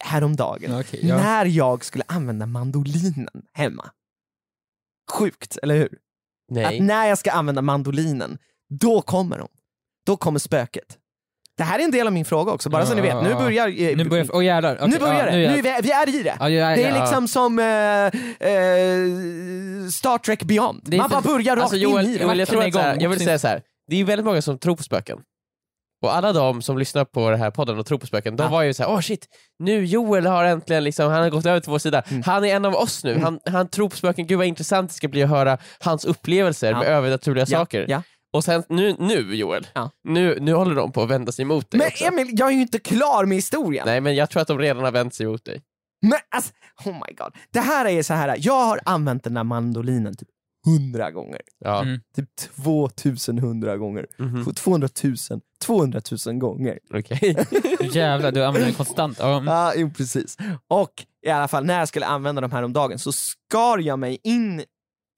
häromdagen 0.04 0.80
Okej, 0.80 1.00
ja. 1.07 1.18
när 1.18 1.45
jag 1.45 1.86
skulle 1.86 2.04
använda 2.07 2.45
mandolinen 2.45 3.27
hemma. 3.54 3.89
Sjukt, 5.12 5.57
eller 5.63 5.75
hur? 5.75 5.98
Nej. 6.51 6.65
Att 6.65 6.83
när 6.83 7.06
jag 7.07 7.18
ska 7.18 7.31
använda 7.31 7.62
mandolinen, 7.62 8.38
då 8.80 9.01
kommer 9.01 9.39
hon. 9.39 9.50
Då 10.06 10.18
kommer 10.18 10.39
spöket. 10.39 10.98
Det 11.57 11.63
här 11.63 11.80
är 11.80 11.83
en 11.83 11.92
del 11.92 12.07
av 12.07 12.13
min 12.13 12.25
fråga 12.25 12.51
också, 12.51 12.69
bara 12.69 12.86
så 12.86 12.95
ni 12.95 13.01
vet. 13.01 13.24
Nu 13.24 13.33
börjar... 13.33 13.68
eh, 13.68 13.98
Nu 13.98 14.06
börjar, 14.06 14.42
jävlar. 14.42 14.75
Okej, 14.75 14.88
nu 14.89 15.00
börjar 15.00 15.25
ja, 15.27 15.31
det, 15.31 15.38
nu 15.38 15.44
är 15.44 15.77
är 15.77 15.81
vi, 15.81 15.88
vi 15.88 15.92
är 15.92 16.19
i 16.19 16.24
det. 16.24 16.38
Ja, 16.39 16.50
jag- 16.50 16.77
Det 16.77 16.83
är 16.83 16.95
ja. 16.95 17.01
liksom 17.04 17.27
som 17.27 17.60
eh, 17.60 17.65
eh, 18.50 19.89
Star 19.89 20.18
Trek 20.18 20.44
Beyond. 20.44 20.94
Är 20.94 20.98
Man 20.98 21.10
bara 21.10 21.21
börjar 21.21 21.56
rakt 21.56 21.63
Alltså 21.63 21.77
Joel, 21.77 22.06
in 22.06 22.12
i 22.12 22.18
det. 22.18 22.24
Joel 22.24 22.39
jag, 22.39 22.48
tror 22.48 22.63
att, 22.63 23.01
jag 23.01 23.10
vill 23.10 23.19
säga 23.19 23.39
så 23.39 23.48
här. 23.48 23.62
det 23.88 23.95
är 23.95 24.04
väldigt 24.04 24.25
många 24.25 24.42
som 24.42 24.57
tror 24.60 24.75
på 24.75 24.83
spöken. 24.83 25.19
Och 26.03 26.15
alla 26.15 26.33
de 26.33 26.61
som 26.61 26.77
lyssnar 26.77 27.05
på 27.05 27.29
den 27.29 27.39
här 27.39 27.51
podden 27.51 27.79
och 27.79 27.85
tror 27.85 27.97
på 27.97 28.07
spöken, 28.07 28.35
de 28.35 28.44
Ja. 28.44 28.50
var 28.50 28.61
ju 28.63 28.73
så 28.73 28.83
här: 28.83 28.89
åh 28.91 29.00
shit, 29.01 29.27
nu 29.59 29.85
Joel 29.85 30.25
har 30.25 30.44
äntligen 30.45 30.83
liksom, 30.83 31.11
han 31.11 31.23
har 31.23 31.29
gått 31.29 31.45
över 31.45 31.59
till 31.59 31.71
vår 31.71 31.79
sida. 31.79 32.01
Mm. 32.07 32.23
Han 32.25 32.45
är 32.45 32.55
en 32.55 32.65
av 32.65 32.75
oss 32.75 33.03
nu, 33.03 33.19
han, 33.19 33.39
han 33.45 33.67
tror 33.67 33.89
på 33.89 33.95
spöken, 33.95 34.27
gud 34.27 34.38
vad 34.38 34.47
intressant 34.47 34.89
det 34.89 34.95
ska 34.95 35.07
bli 35.07 35.23
att 35.23 35.29
höra 35.29 35.57
hans 35.79 36.05
upplevelser 36.05 36.71
Ja. 36.71 36.79
med 36.79 36.88
övernaturliga 36.88 37.45
Ja, 37.47 37.57
saker. 37.59 37.85
ja. 37.89 38.03
Och 38.33 38.44
sen 38.44 38.63
nu, 38.69 38.95
nu 39.00 39.35
Joel, 39.35 39.67
Ja. 39.73 39.89
nu, 40.03 40.38
nu 40.41 40.53
håller 40.53 40.75
de 40.75 40.91
på 40.91 41.03
att 41.03 41.09
vända 41.09 41.31
sig 41.31 41.44
emot 41.44 41.71
dig 41.71 41.77
Men 41.77 41.88
också. 41.88 42.05
Emil, 42.05 42.27
jag 42.31 42.47
är 42.50 42.53
ju 42.53 42.61
inte 42.61 42.79
klar 42.79 43.25
med 43.25 43.35
historien. 43.35 43.83
Nej 43.85 44.01
men 44.01 44.15
jag 44.15 44.29
tror 44.29 44.41
att 44.41 44.47
de 44.47 44.59
redan 44.59 44.83
har 44.83 44.91
vänt 44.91 45.13
sig 45.15 45.25
emot 45.25 45.45
dig. 45.45 45.61
Men 46.01 46.19
alltså, 46.35 46.51
oh 46.85 46.94
my 46.94 47.13
god. 47.17 47.33
Det 47.53 47.59
här 47.59 47.85
är 47.85 48.03
så 48.03 48.13
här. 48.13 48.35
jag 48.39 48.65
har 48.65 48.79
använt 48.85 49.23
den 49.23 49.33
där 49.33 49.44
mandolinen 49.44 50.15
typ 50.17 50.27
hundra 50.65 51.12
gånger. 51.12 51.42
Ja. 51.60 51.81
Mm. 51.81 52.00
Typ 52.15 52.30
2100 52.36 53.77
gånger. 53.77 54.07
Mhm. 54.18 54.54
200 54.54 54.89
000, 55.04 55.15
200 55.65 56.01
000 56.25 56.36
gånger. 56.36 56.80
Okej. 56.94 57.36
Jävlar, 57.92 58.31
du 58.31 58.45
använder 58.45 58.68
den 58.68 58.75
konstant. 58.75 59.18
Ja. 59.19 59.38
mm. 59.38 59.48
Ja, 59.48 59.74
jo 59.75 59.92
precis. 59.98 60.38
Och 60.68 60.94
i 61.25 61.30
alla 61.30 61.48
fall 61.48 61.65
när 61.65 61.80
jag 61.80 61.88
skulle 61.88 62.06
använda 62.06 62.42
dem 62.42 62.51
här 62.51 62.63
om 62.63 62.74
dagen 62.74 63.00
så 63.00 63.12
skar 63.12 63.77
jag 63.77 64.00
mig 64.00 64.19
in 64.24 64.63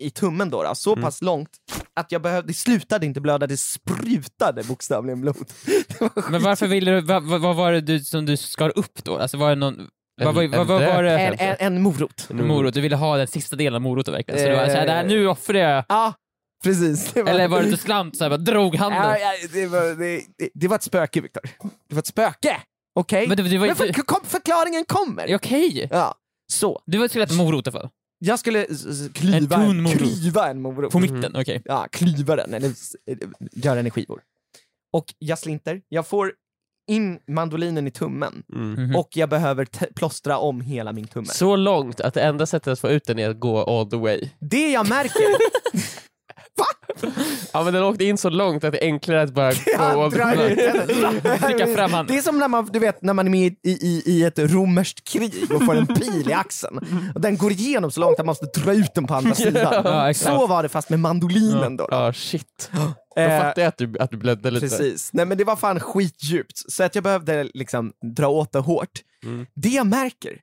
i 0.03 0.09
tummen 0.09 0.49
då, 0.49 0.63
då 0.63 0.75
så 0.75 0.91
Mm. 0.93 1.03
pass 1.03 1.21
långt 1.21 1.49
att 1.93 2.11
jag 2.11 2.21
behövde, 2.21 2.47
det 2.47 2.53
slutade 2.53 3.05
inte 3.05 3.21
blöda, 3.21 3.47
det 3.47 3.57
sprutade 3.57 4.63
bokstavligen 4.63 5.21
blod. 5.21 5.51
Men 6.31 6.43
varför 6.43 6.67
ville 6.67 6.91
du, 6.91 7.01
vad, 7.01 7.23
vad, 7.23 7.41
vad 7.41 7.55
var 7.55 7.71
det 7.71 7.81
du, 7.81 7.99
som 7.99 8.25
du 8.25 8.37
skar 8.37 8.77
upp 8.77 9.03
då? 9.03 9.17
Alltså 9.17 9.37
var 9.37 9.49
det 9.49 9.55
någon, 9.55 9.87
vad, 10.23 10.35
vad, 10.35 10.49
vad, 10.49 10.67
vad 10.67 10.81
var 10.85 11.03
det? 11.03 11.19
en, 11.19 11.33
en, 11.39 11.55
en 11.59 11.81
morot. 11.81 12.27
Mm. 12.29 12.47
Morot, 12.47 12.73
du 12.73 12.81
ville 12.81 12.95
ha 12.95 13.17
den 13.17 13.27
sista 13.27 13.55
delen 13.55 13.75
av 13.75 13.81
moroten 13.81 14.13
verkligen? 14.13 14.39
Så 14.39 14.45
du 14.49 14.55
var 14.55 14.63
Eh. 14.63 14.69
såhär, 14.69 14.87
"Där, 14.87 15.03
nu 15.03 15.27
offrar 15.27 15.57
jag. 15.59 15.83
Ja, 15.89 16.13
precis. 16.63 17.13
Det 17.13 17.19
Eller 17.19 17.47
var 17.47 17.59
det 17.61 17.65
lite 17.69 17.83
slant 17.83 18.17
såhär, 18.17 18.29
bara 18.29 18.37
drog 18.37 18.75
handen? 18.75 19.01
Ja, 19.01 19.17
ja, 19.17 19.31
det, 19.53 19.67
var, 19.67 19.81
det, 19.99 20.21
det, 20.37 20.49
det 20.53 20.67
var 20.67 20.75
ett 20.75 20.83
spöke 20.83 21.21
Viktor. 21.21 21.41
Det 21.89 21.95
var 21.95 21.99
ett 21.99 22.07
spöke! 22.07 22.57
Okej? 22.99 23.27
Men 23.27 23.37
det, 23.37 23.57
var 23.57 23.67
Men 23.67 23.75
för, 23.75 23.93
kom, 23.93 24.19
förklaringen 24.23 24.85
kommer! 24.87 25.35
Okej! 25.35 25.87
Ja, 25.91 26.15
så. 26.53 26.81
Du 26.85 26.97
var 26.97 27.07
skulle 27.07 27.23
äta 27.23 27.33
morot 27.33 27.67
i 27.67 27.69
alla 27.69 27.79
fall? 27.79 27.89
Jag 28.19 28.39
skulle 28.39 28.65
klyva 29.13 29.55
En 29.55 29.61
en, 29.69 29.81
morot. 29.83 29.97
klyva 29.97 30.47
en 30.49 30.61
morot. 30.61 30.91
På 30.91 30.99
mitten, 30.99 31.35
okej. 31.35 31.61
Ja, 31.65 31.87
klyva 31.91 32.35
den, 32.35 32.53
eller 32.53 32.67
eh, 32.69 33.17
göra 33.51 33.75
den 33.75 33.87
i 33.87 33.89
skivor. 33.91 34.21
Och 34.93 35.05
jag 35.19 35.39
slinter, 35.39 35.81
jag 35.89 36.07
får 36.07 36.33
in 36.87 37.19
mandolinen 37.27 37.87
i 37.87 37.91
tummen 37.91 38.43
Mm. 38.53 38.71
Mhm. 38.73 38.95
och 38.95 39.09
jag 39.13 39.29
behöver 39.29 39.65
t- 39.65 39.85
plåstra 39.95 40.37
om 40.37 40.61
hela 40.61 40.93
min 40.93 41.07
tumme. 41.07 41.27
Så 41.27 41.55
långt 41.55 42.01
att 42.01 42.13
det 42.13 42.21
enda 42.21 42.45
sättet 42.45 42.67
att 42.73 42.79
få 42.79 42.89
ut 42.89 43.05
den 43.05 43.19
är 43.19 43.29
att 43.29 43.39
gå 43.39 43.63
all 43.79 43.89
the 43.89 43.97
way. 43.97 44.29
Det 44.39 44.71
jag 44.71 44.89
märker, 44.89 45.25
Ja 47.53 47.63
men 47.63 47.73
den 47.73 47.83
åkte 47.83 48.03
in 48.05 48.17
så 48.17 48.29
långt 48.29 48.63
att 48.63 48.71
det 48.71 48.83
är 48.83 48.87
enklare 48.87 49.21
att 49.21 49.33
bara 49.33 49.51
gå 49.93 50.01
all 50.03 50.11
the 50.11 50.17
way. 50.23 50.55
Det 50.55 52.17
är 52.17 52.21
som 52.21 52.39
när 52.39 52.47
man, 52.47 52.65
du 52.73 52.79
vet, 52.79 53.01
när 53.01 53.13
man 53.13 53.25
är 53.25 53.31
med 53.31 53.41
i, 53.63 53.69
i, 53.87 54.03
i 54.05 54.23
ett 54.23 54.39
romerskt 54.39 55.03
krig 55.09 55.33
och 55.53 55.65
får 55.65 55.75
en 55.75 55.87
pil 55.87 56.29
i 56.29 56.33
axeln. 56.33 56.79
Och 57.15 57.21
den 57.21 57.37
går 57.37 57.51
igenom 57.51 57.91
så 57.91 57.99
långt 57.99 58.13
att 58.19 58.25
man 58.25 58.35
måste 58.41 58.59
dra 58.59 58.73
ut 58.73 58.93
den 58.95 59.07
på 59.07 59.13
andra 59.13 59.35
sidan. 59.35 59.81
Ja, 59.85 60.13
så 60.13 60.47
var 60.47 60.63
det 60.63 60.69
fast 60.69 60.89
med 60.89 60.99
mandolinen 60.99 61.77
då. 61.77 61.87
då. 61.87 61.95
Ja 61.95 62.13
shit. 62.13 62.71
Eh, 63.17 63.41
fattar 63.41 63.61
jag 63.61 63.69
att 63.69 63.77
du, 63.77 63.99
att 63.99 64.11
du 64.11 64.17
blödde 64.17 64.51
lite. 64.51 64.67
Precis. 64.67 65.13
Nej 65.13 65.25
men 65.25 65.37
det 65.37 65.43
var 65.43 65.55
fan 65.55 65.79
skitdjupt, 65.79 66.71
så 66.71 66.83
att 66.83 66.95
jag 66.95 67.03
behövde 67.03 67.43
liksom 67.43 67.93
dra 68.15 68.27
åt 68.27 68.51
det 68.51 68.59
hårt. 68.59 69.01
Mm. 69.23 69.45
Det 69.53 69.69
jag 69.69 69.87
märker 69.87 70.41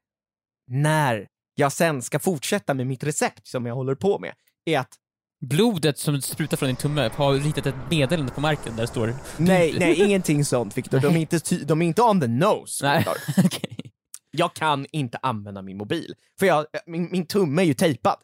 när 0.71 1.27
jag 1.55 1.73
sen 1.73 2.03
ska 2.03 2.19
fortsätta 2.19 2.75
med 2.75 2.87
mitt 2.87 3.05
recept 3.05 3.47
som 3.47 3.67
jag 3.67 3.75
håller 3.75 3.95
på 3.95 4.19
med, 4.19 4.33
är 4.65 4.79
att 4.79 4.99
Blodet 5.45 5.99
som 5.99 6.23
sprutar 6.23 6.57
från 6.57 6.67
din 6.67 6.77
tumme 6.77 7.11
har 7.15 7.35
ritat 7.35 7.67
ett 7.67 7.75
meddelande 7.91 8.33
på 8.33 8.41
marken 8.41 8.77
där 8.77 8.83
det 8.83 8.87
står 8.87 9.15
nej, 9.37 9.75
nej, 9.79 10.03
ingenting 10.03 10.45
sånt 10.45 10.79
Viktor. 10.79 11.01
De, 11.01 11.17
är 11.17 11.21
inte 11.21 11.41
ty- 11.41 11.65
de 11.65 11.83
är 11.83 11.87
inte 11.87 12.03
on 12.03 12.21
the 12.21 12.27
nose. 12.27 12.87
Nej. 12.87 13.07
Okej. 13.45 13.93
Jag 14.31 14.55
kan 14.55 14.87
inte 14.93 15.19
använda 15.23 15.63
min 15.63 15.77
mobil, 15.77 16.15
för 16.39 16.47
jag, 16.47 16.67
min, 16.87 17.09
min 17.11 17.27
tumme 17.27 17.63
är 17.63 17.67
ju 17.67 17.75
tejpad. 17.75 18.17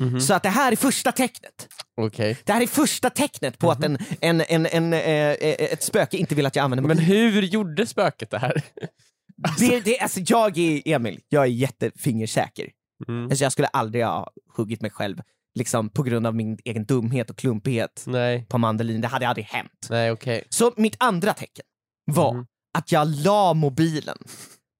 Mhm. 0.00 0.20
Så 0.20 0.34
att 0.34 0.42
det 0.42 0.48
här 0.48 0.72
är 0.72 0.76
första 0.76 1.12
tecknet. 1.12 1.68
Okej. 2.00 2.38
Det 2.44 2.52
här 2.52 2.60
är 2.62 2.66
första 2.66 3.10
tecknet 3.10 3.58
på 3.58 3.70
att 3.70 3.84
en, 3.84 3.98
en, 4.20 4.40
en, 4.40 4.66
en, 4.66 4.92
eh, 4.92 5.00
eh, 5.00 5.32
ett 5.72 5.82
spöke 5.82 6.16
inte 6.16 6.34
vill 6.34 6.46
att 6.46 6.56
jag 6.56 6.62
använder 6.64 6.88
Men 6.88 6.96
mobilen. 6.96 7.16
hur 7.32 7.42
gjorde 7.42 7.86
spöket 7.86 8.30
det 8.30 8.38
här? 8.38 8.62
Det, 9.58 9.80
det, 9.80 9.98
alltså 10.00 10.20
jag 10.26 10.58
är 10.58 10.82
Emil, 10.88 11.20
jag 11.28 11.42
är 11.42 11.46
jättefingersäker. 11.48 12.68
Mm. 13.08 13.24
Alltså 13.24 13.44
jag 13.44 13.52
skulle 13.52 13.68
aldrig 13.68 14.04
ha 14.04 14.30
huggit 14.56 14.80
mig 14.82 14.90
själv 14.90 15.16
liksom 15.54 15.88
på 15.90 16.02
grund 16.02 16.26
av 16.26 16.34
min 16.34 16.58
egen 16.64 16.84
dumhet 16.84 17.30
och 17.30 17.36
klumpighet 17.36 18.04
Nej, 18.06 18.46
på 18.48 18.58
mandolin. 18.58 19.00
Det 19.00 19.08
hade 19.08 19.28
aldrig 19.28 19.46
hänt. 19.46 19.86
nej 19.90 20.10
okej. 20.12 20.44
Så 20.48 20.72
mitt 20.76 20.96
andra 20.98 21.32
tecken 21.32 21.64
var 22.06 22.32
Mhm. 22.34 22.46
att 22.78 22.92
jag 22.92 23.08
la 23.08 23.54
mobilen 23.54 24.18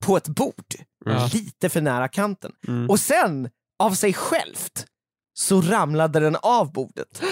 på 0.05 0.17
ett 0.17 0.29
bord 0.29 0.75
Mm. 1.07 1.29
lite 1.33 1.69
för 1.69 1.81
nära 1.81 2.09
kanten. 2.09 2.53
Mm. 2.69 2.91
Och 2.91 3.01
sen, 3.01 3.49
av 3.79 3.91
sig 3.95 4.13
självt, 4.13 4.87
så 5.39 5.61
ramlade 5.61 6.21
den 6.21 6.37
av 6.37 6.73
bordet. 6.73 7.23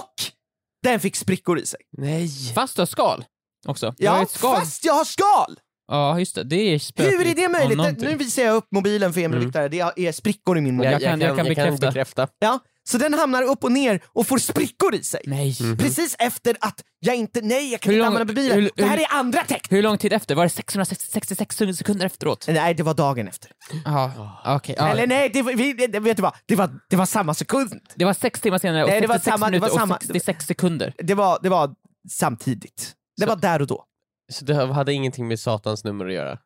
Och 0.00 0.14
den 0.82 1.00
fick 1.00 1.16
sprickor 1.16 1.58
i 1.58 1.66
sig. 1.66 1.80
Nej. 1.98 2.28
Fast 2.54 2.76
du 2.76 2.80
har 2.82 2.86
skal 2.86 3.24
också. 3.66 3.94
Du 3.98 4.08
har 4.08 4.16
Ja, 4.16 4.22
ett 4.22 4.30
skal. 4.30 4.56
fast 4.60 4.84
jag 4.84 4.94
har 4.94 5.04
skal! 5.04 5.58
Ja, 5.88 6.18
just 6.18 6.34
det. 6.34 6.44
Det 6.44 6.56
är 6.56 6.78
spökligt. 6.78 7.20
Hur 7.20 7.26
är 7.26 7.34
det 7.34 7.48
möjligt? 7.48 7.98
Nu 8.00 8.14
visar 8.16 8.42
jag 8.42 8.54
upp 8.56 8.66
mobilen 8.70 9.12
för 9.12 9.20
Emil 9.20 9.36
och 9.36 9.42
Mm. 9.42 9.46
Viktor, 9.70 9.92
det 9.96 10.06
är 10.08 10.12
sprickor 10.12 10.58
i 10.58 10.60
min 10.60 10.76
mobil. 10.76 10.90
Jag 10.92 11.00
kan- 11.02 11.20
jag 11.20 11.36
kan 11.36 11.46
bekräfta. 11.46 11.86
bekräfta. 11.86 12.28
Ja, 12.38 12.58
så 12.84 12.98
den 12.98 13.14
hamnar 13.14 13.42
upp 13.42 13.64
och 13.64 13.72
ner 13.72 14.00
och 14.06 14.26
får 14.26 14.38
sprickor 14.38 14.94
i 14.94 15.02
sig. 15.02 15.20
Nej. 15.26 15.56
Precis 15.78 16.16
efter 16.18 16.56
att 16.60 16.80
jag 17.00 17.16
inte, 17.16 17.40
nej 17.40 17.70
jag 17.72 17.80
kan 17.80 17.90
Hur 17.90 17.98
inte 17.98 18.06
lång- 18.06 18.14
använda 18.16 18.32
mobilen. 18.32 18.56
hur- 18.62 18.70
det 18.76 18.84
här 18.84 18.96
hur- 18.96 19.04
är 19.04 19.12
andra 19.18 19.42
tecken. 19.44 19.76
Hur 19.76 19.82
lång 19.82 19.98
tid 19.98 20.12
efter? 20.12 20.34
Var 20.34 20.42
det 20.44 20.48
666 20.50 21.56
sekunder 21.76 22.06
efteråt? 22.06 22.44
Nej, 22.48 22.74
det 22.74 22.82
var 22.82 22.94
dagen 22.94 23.28
efter. 23.28 23.50
Ja, 23.84 24.12
okej. 24.56 24.74
ja. 24.78 24.88
Eller 24.88 25.06
nej, 25.06 25.28
det 25.28 25.42
vi, 25.42 25.72
det, 25.72 26.00
vet 26.00 26.16
du 26.16 26.22
vad? 26.22 26.34
Det 26.46 26.56
var, 26.56 26.70
det 26.88 26.96
var 26.96 27.06
samma 27.06 27.34
sekund. 27.34 27.80
Det 27.94 28.04
var 28.04 28.14
sex 28.14 28.40
timmar 28.40 28.58
senare 28.58 28.84
och 28.84 28.90
Nej, 28.90 29.00
det 29.00 29.06
var 29.06 29.14
66 29.14 29.32
samma- 29.34 29.50
det 29.50 29.58
var 29.58 29.68
minuter 29.68 29.78
samma- 29.80 29.96
och 29.96 30.02
66 30.02 30.46
sekunder. 30.46 30.94
Det 30.98 31.14
var, 31.14 31.38
det 31.42 31.48
var 31.48 31.74
samtidigt. 32.10 32.92
Det 33.16 33.22
Så- 33.22 33.28
var 33.28 33.36
där 33.36 33.60
och 33.60 33.66
då. 33.66 33.84
Så 34.32 34.44
det 34.44 34.54
hade 34.72 34.92
ingenting 34.92 35.28
med 35.28 35.40
satans 35.40 35.84
nummer 35.84 36.06
att 36.06 36.12
göra? 36.12 36.38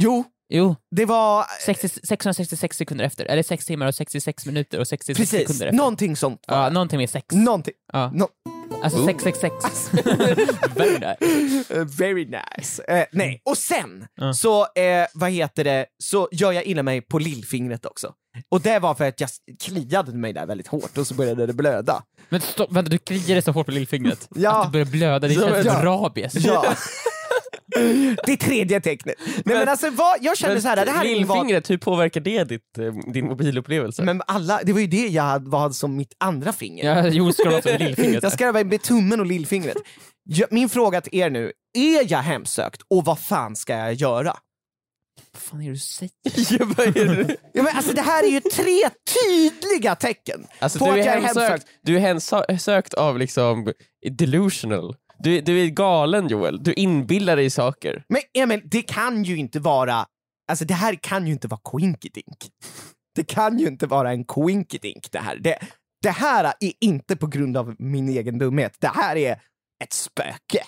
Jo, 0.00 0.24
Jo, 0.52 0.76
det 0.96 1.04
var 1.04 1.46
60, 1.64 1.88
666 1.88 2.76
sekunder 2.76 3.04
efter. 3.04 3.24
Eller 3.24 3.42
6 3.42 3.66
timmar 3.66 3.86
och 3.86 3.94
66 3.94 4.46
minuter 4.46 4.80
och 4.80 4.88
66 4.88 5.18
precis 5.18 5.40
sekunder 5.48 5.66
efter. 5.66 5.76
någonting 5.76 6.16
sånt. 6.16 6.44
Ja, 6.46 6.64
det. 6.64 6.70
någonting 6.70 6.98
med 6.98 7.10
sex. 7.10 7.26
Någonting. 7.32 7.74
Ja. 7.92 8.10
No. 8.14 8.28
Alltså 8.82 9.04
666. 9.06 9.90
Very 10.76 10.98
nice. 10.98 11.84
Very 11.84 12.24
nice. 12.24 12.82
Eh, 12.88 13.04
nej, 13.12 13.42
och 13.44 13.58
sen 13.58 14.06
Ja. 14.14 14.34
så, 14.34 14.60
eh, 14.62 15.06
vad 15.14 15.30
heter 15.30 15.64
det, 15.64 15.86
så 16.02 16.28
gör 16.32 16.52
jag 16.52 16.64
illa 16.64 16.82
mig 16.82 17.00
på 17.00 17.18
lillfingret 17.18 17.86
också. 17.86 18.12
Och 18.50 18.60
det 18.60 18.78
var 18.78 18.94
för 18.94 19.08
att 19.08 19.20
jag 19.20 19.30
kliade 19.60 20.12
mig 20.12 20.32
där 20.32 20.46
väldigt 20.46 20.66
hårt 20.68 20.98
och 20.98 21.06
så 21.06 21.14
började 21.14 21.46
det 21.46 21.52
blöda. 21.52 22.02
Men 22.28 22.40
stopp, 22.40 22.72
vänta, 22.72 22.90
du 22.90 22.98
kliade 22.98 23.42
så 23.42 23.52
hårt 23.52 23.66
på 23.66 23.72
lillfingret. 23.72 24.28
Ja. 24.34 24.60
Att 24.60 24.66
du 24.66 24.72
börjar 24.72 24.86
blöda, 24.86 25.28
det 25.28 25.34
känns 25.34 25.66
ja. 25.66 25.72
som 25.74 25.82
rabies. 25.82 26.34
Ja. 26.34 26.64
det 28.26 28.32
är 28.32 28.36
tredje 28.36 28.80
tecknet. 28.80 29.14
Nej 29.26 29.42
men, 29.44 29.58
Men- 29.58 29.68
alltså 29.68 29.90
vad, 29.90 30.18
jag 30.20 30.36
kände 30.36 30.60
så 30.60 30.68
här, 30.68 30.84
det 30.84 30.90
här 30.92 31.04
Lillfingret, 31.04 31.70
hur 31.70 31.78
påverkar 31.78 32.20
det 32.20 32.44
ditt, 32.44 32.78
eh, 32.78 33.12
din 33.12 33.24
mobilupplevelse? 33.26 34.02
Men 34.02 34.22
alla, 34.26 34.60
det 34.64 34.72
var 34.72 34.80
ju 34.80 34.86
det 34.86 35.06
jag 35.06 35.22
hade, 35.22 35.74
som 35.74 35.96
mitt 35.96 36.14
andra 36.18 36.52
finger. 36.52 36.84
Ja, 36.84 37.08
jo, 37.08 37.32
ha 37.50 37.62
som 37.62 37.76
lillfingret. 37.78 38.22
Jag 38.22 38.32
ska 38.32 38.52
med 38.52 38.82
tummen 38.82 39.20
och 39.20 39.26
lillfingret. 39.26 39.76
Min 40.50 40.68
fråga 40.68 41.00
till 41.00 41.18
er 41.20 41.30
nu, 41.30 41.52
är 41.78 42.12
jag 42.12 42.18
hemsökt 42.18 42.82
och 42.90 43.04
vad 43.04 43.18
fan 43.18 43.56
ska 43.56 43.76
jag 43.76 43.94
göra? 43.94 44.36
Vad 45.32 45.42
fan 45.42 45.60
är 45.60 45.64
det 45.64 45.70
du 45.72 45.78
säger? 45.78 47.36
Ja, 47.52 47.62
men 47.62 47.76
alltså, 47.76 47.92
det 47.92 48.02
här 48.02 48.24
är 48.24 48.28
ju 48.28 48.40
tre 48.40 48.78
tydliga 49.24 49.94
tecken 49.94 50.46
Alltså, 50.58 50.78
på 50.78 50.84
du, 50.84 50.90
att 50.90 50.96
är 50.96 51.10
jag 51.10 51.16
är 51.16 51.20
hemsökt, 51.20 51.50
hemsökt. 51.50 51.66
du 51.82 51.96
är 51.96 52.00
hemsökt 52.00 52.94
av 52.94 53.18
liksom 53.18 53.72
delusional. 54.10 54.96
Du, 55.22 55.40
du 55.40 55.64
är 55.64 55.66
galen 55.66 56.28
Joel, 56.28 56.62
du 56.62 56.72
inbillar 56.72 57.36
dig 57.36 57.50
saker. 57.50 58.04
Men 58.08 58.20
Emil, 58.34 58.60
det 58.64 58.82
kan 58.82 59.24
ju 59.24 59.36
inte 59.36 59.60
vara, 59.60 60.06
alltså 60.50 60.64
det 60.64 60.74
här 60.74 60.94
kan 60.94 61.26
ju 61.26 61.32
inte 61.32 61.48
vara 61.48 61.60
Quinkydink. 61.70 62.36
Det 63.14 63.24
kan 63.24 63.58
ju 63.58 63.66
inte 63.66 63.86
vara 63.86 64.12
en 64.12 64.24
Quinkydink 64.24 65.12
det 65.12 65.18
här. 65.18 65.36
Det, 65.36 65.58
det 66.02 66.10
här 66.10 66.44
är 66.60 66.72
inte 66.80 67.16
på 67.16 67.26
grund 67.26 67.56
av 67.56 67.76
min 67.78 68.08
egen 68.08 68.38
dumhet, 68.38 68.76
det 68.80 68.90
här 68.94 69.16
är 69.16 69.32
ett 69.84 69.92
spöke. 69.92 70.62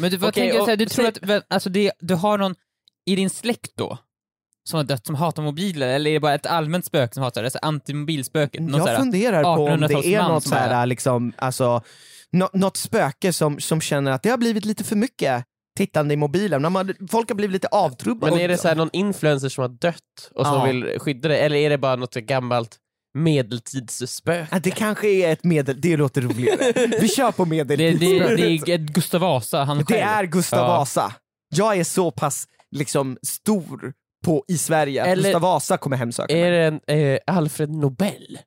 Men 0.00 0.10
du, 0.10 0.16
vad 0.16 0.28
Okej, 0.28 0.42
tänker 0.42 0.66
du, 0.66 0.72
och 0.72 0.78
du 0.78 0.86
tror 0.86 1.06
att 1.06 1.22
väl, 1.22 1.42
alltså 1.48 1.70
det, 1.70 1.92
du 2.00 2.14
har 2.14 2.38
någon 2.38 2.54
i 3.06 3.16
din 3.16 3.30
släkt 3.30 3.72
då 3.76 3.98
som 4.64 4.76
har 4.76 4.84
dött 4.84 5.06
som 5.06 5.14
hatar 5.14 5.42
mobiler, 5.42 5.88
eller 5.88 6.10
är 6.10 6.14
det 6.14 6.20
bara 6.20 6.34
ett 6.34 6.46
allmänt 6.46 6.84
spöke 6.84 7.14
som 7.14 7.22
hatar 7.22 7.42
det? 7.42 7.46
Alltså 7.46 7.58
antimobilspöket? 7.62 8.62
Någon 8.62 8.86
Jag 8.86 8.96
funderar 8.96 9.42
på 9.42 9.48
om 9.48 9.80
det 9.80 9.86
1800-talsman 9.86 10.04
är 10.04 10.28
något 10.28 10.42
som 10.42 10.50
så 10.50 10.56
här, 10.56 10.68
bara- 10.68 10.84
liksom, 10.84 11.32
alltså, 11.36 11.82
nå- 12.32 12.50
något 12.52 12.76
spöke 12.76 13.32
som, 13.32 13.60
som 13.60 13.80
känner 13.80 14.10
att 14.12 14.22
det 14.22 14.30
har 14.30 14.38
blivit 14.38 14.64
lite 14.64 14.84
för 14.84 14.96
mycket 14.96 15.44
tittande 15.78 16.14
i 16.14 16.16
mobilen. 16.16 16.62
När 16.62 16.70
man, 16.70 16.94
folk 17.10 17.28
har 17.30 17.34
blivit 17.36 17.52
lite 17.52 17.68
avtrubbade. 17.68 18.32
Men 18.32 18.40
är 18.40 18.48
det 18.48 18.56
så 18.58 18.68
här 18.68 18.74
någon 18.74 18.90
influencer 18.92 19.48
som 19.48 19.62
har 19.62 19.68
dött 19.68 20.30
och 20.34 20.46
som 20.46 20.54
Ja. 20.54 20.64
vill 20.64 20.98
skydda 20.98 21.28
dig, 21.28 21.40
eller 21.40 21.56
är 21.56 21.70
det 21.70 21.78
bara 21.78 21.96
något 21.96 22.14
gammalt 22.14 22.76
medeltidsspöke? 23.18 24.46
Ja, 24.50 24.58
det 24.58 24.70
kanske 24.70 25.08
är 25.08 25.32
ett 25.32 25.44
medel, 25.44 25.80
det 25.80 25.96
låter 25.96 26.20
roligare. 26.22 26.72
Vi 27.00 27.08
kör 27.08 27.32
på 27.32 27.44
det, 27.44 27.50
medeltidsspöket. 27.50 28.36
det, 28.38 28.64
det 28.66 28.72
är 28.72 28.78
Gustav 28.94 29.20
Vasa, 29.20 29.64
han 29.64 29.78
Det 29.78 29.84
själv. 29.84 30.02
är 30.02 30.24
Gustav 30.24 30.58
Ja. 30.58 30.66
Vasa. 30.66 31.14
Jag 31.54 31.76
är 31.76 31.84
så 31.84 32.10
pass 32.10 32.44
liksom 32.70 33.18
stor 33.22 33.92
på, 34.24 34.44
i 34.48 34.58
Sverige 34.58 35.02
att 35.02 35.08
Eller- 35.08 35.22
Gustav 35.22 35.42
Vasa 35.42 35.76
kommer 35.76 35.96
hemsöka 35.96 36.34
Är 36.36 36.50
mig. 36.50 36.80
det 36.86 36.92
en, 36.94 37.14
eh, 37.14 37.18
Alfred 37.26 37.70
Nobel? 37.70 38.38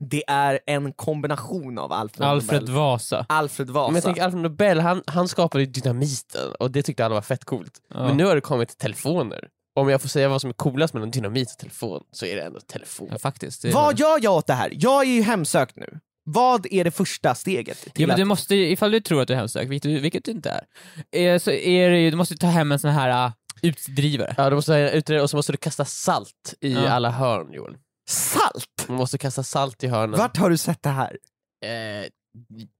Det 0.00 0.24
är 0.26 0.60
en 0.66 0.92
kombination 0.92 1.78
av 1.78 1.92
Alfred, 1.92 2.28
Alfred 2.28 2.60
Nobel. 2.60 2.74
Vasa. 2.74 3.26
Alfred 3.28 3.70
Vasa. 3.70 3.86
Men 3.88 3.94
jag 3.94 4.04
tänker 4.04 4.22
Alfred 4.22 4.42
Nobel, 4.42 4.80
han, 4.80 5.02
han 5.06 5.28
skapade 5.28 5.66
dynamiten 5.66 6.52
och 6.58 6.70
det 6.70 6.82
tyckte 6.82 7.04
alla 7.04 7.14
var 7.14 7.22
fett 7.22 7.44
coolt. 7.44 7.72
Ja. 7.94 8.06
Men 8.06 8.16
nu 8.16 8.24
har 8.24 8.34
det 8.34 8.40
kommit 8.40 8.78
telefoner. 8.78 9.48
Om 9.74 9.88
jag 9.88 10.02
får 10.02 10.08
säga 10.08 10.28
vad 10.28 10.40
som 10.40 10.50
är 10.50 10.54
coolast 10.54 10.94
mellan 10.94 11.10
dynamit 11.10 11.50
och 11.50 11.58
telefon 11.58 12.02
så 12.12 12.26
är 12.26 12.36
det 12.36 12.42
ändå 12.42 12.60
telefon. 12.60 13.08
Ja, 13.10 13.18
faktiskt. 13.18 13.62
Det, 13.62 13.70
Vad 13.70 13.98
gör 13.98 14.18
jag 14.22 14.34
åt 14.34 14.46
det 14.46 14.54
här? 14.54 14.72
Jag 14.72 15.00
är 15.06 15.10
ju 15.10 15.22
hemsökt 15.22 15.76
nu. 15.76 15.98
Vad 16.24 16.66
är 16.70 16.84
det 16.84 16.90
första 16.90 17.34
steget? 17.34 17.80
Till 17.80 18.02
Ja, 18.02 18.06
men 18.06 18.16
du 18.16 18.24
måste, 18.24 18.54
ifall 18.54 18.90
du 18.90 19.00
tror 19.00 19.22
att 19.22 19.28
du 19.28 19.34
är 19.34 19.38
hemsökt, 19.38 19.70
vilket 19.70 19.90
du, 19.90 20.00
vilket 20.00 20.24
du 20.24 20.30
inte 20.30 20.64
är, 21.12 21.34
eh, 21.34 21.38
så 21.38 21.50
är 21.50 21.90
det 21.90 21.98
ju, 21.98 22.10
du 22.10 22.16
måste 22.16 22.36
ta 22.36 22.46
hem 22.46 22.72
en 22.72 22.78
sån 22.78 22.90
här 22.90 23.26
uh, 23.26 23.32
utdrivare. 23.62 24.34
Ja, 24.38 24.50
du 24.50 24.56
måste 24.56 24.72
ha 24.72 24.78
utreda 24.90 25.22
och 25.22 25.30
så 25.30 25.36
måste 25.36 25.52
du 25.52 25.56
kasta 25.56 25.84
salt 25.84 26.54
i 26.60 26.72
Ja. 26.72 26.88
alla 26.88 27.10
hörn 27.10 27.52
Joel. 27.52 27.74
Salt? 28.10 28.88
Man 28.88 28.96
måste 28.96 29.18
kasta 29.18 29.42
salt 29.42 29.84
i 29.84 29.86
hörnen. 29.86 30.18
Vart 30.18 30.36
har 30.36 30.50
du 30.50 30.56
sett 30.56 30.82
det 30.82 30.88
här? 30.88 31.18
Eh, 31.64 32.08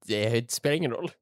det 0.06 0.50
spelar 0.52 0.76
ingen 0.76 0.90
roll. 0.90 1.10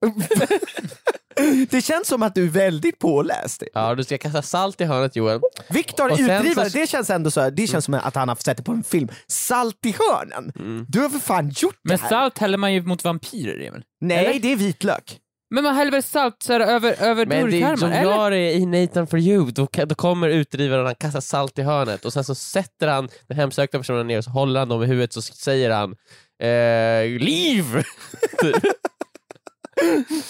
Det 1.71 1.83
känns 1.85 2.09
som 2.09 2.23
att 2.23 2.35
du 2.35 2.45
är 2.45 2.49
väldigt 2.49 2.99
påläst. 2.99 3.63
Ja, 3.75 3.95
du 3.95 4.05
ska 4.05 4.19
kasta 4.19 4.43
salt 4.43 4.81
i 4.81 4.85
hörnet 4.85 5.17
Joel. 5.17 5.41
Viktor, 5.71 6.13
utdrivare, 6.13 6.71
så- 6.71 6.79
det 6.79 6.87
känns 6.87 7.11
ändå 7.11 7.31
så 7.31 7.41
här, 7.41 7.51
det 7.51 7.67
känns 7.67 7.85
som 7.85 7.95
att 7.95 8.15
han 8.15 8.29
har 8.29 8.37
sett 8.37 8.57
det 8.57 8.63
på 8.63 8.73
en 8.73 8.85
film. 8.85 9.09
Salt 9.29 9.87
i 9.87 9.95
hörnen? 9.99 10.53
Mm. 10.59 10.87
Du 10.89 11.01
har 11.01 11.09
för 11.09 11.19
fan 11.19 11.49
gjort 11.57 11.79
Men 11.83 11.97
det 11.97 12.03
här. 12.03 12.09
salt 12.09 12.39
häller 12.39 12.59
man 12.59 12.75
ju 12.75 12.83
mot 12.83 13.05
vampyrer, 13.05 13.67
Emil. 13.69 13.83
Nej, 14.01 14.27
eller? 14.27 14.41
det 14.41 14.53
är 14.53 14.57
vitlök. 14.57 15.19
Men 15.51 15.65
man 15.65 15.75
häller 15.75 15.93
väl 15.93 16.03
salt 16.03 16.43
så 16.43 16.53
här, 16.53 16.61
över, 16.61 17.03
över 17.03 17.27
Men 17.27 17.51
det 17.51 17.63
eller? 17.63 18.03
jag 18.03 18.27
är 18.27 18.33
i 18.33 18.67
Nathan 18.67 19.07
for 19.07 19.19
you, 19.19 19.51
då, 19.51 19.69
då 19.87 19.95
kommer 19.95 20.29
utdrivaren, 20.29 20.87
han 20.87 20.95
kastar 20.95 21.21
salt 21.21 21.59
i 21.59 21.63
hörnet 21.63 22.05
och 22.05 22.13
sen 22.13 22.25
så 22.25 22.35
sätter 22.35 22.89
han 22.89 23.09
den 23.27 23.37
hemsökta 23.37 23.79
personen 23.79 24.07
ner 24.07 24.19
och 24.19 24.25
så 24.25 24.31
håller 24.31 24.59
han 24.61 24.69
dem 24.69 24.83
i 24.83 24.87
huvudet 24.87 25.13
så 25.13 25.23
säger 25.23 25.71
han 25.71 25.97
eh, 26.43 27.21
Liv! 27.21 27.65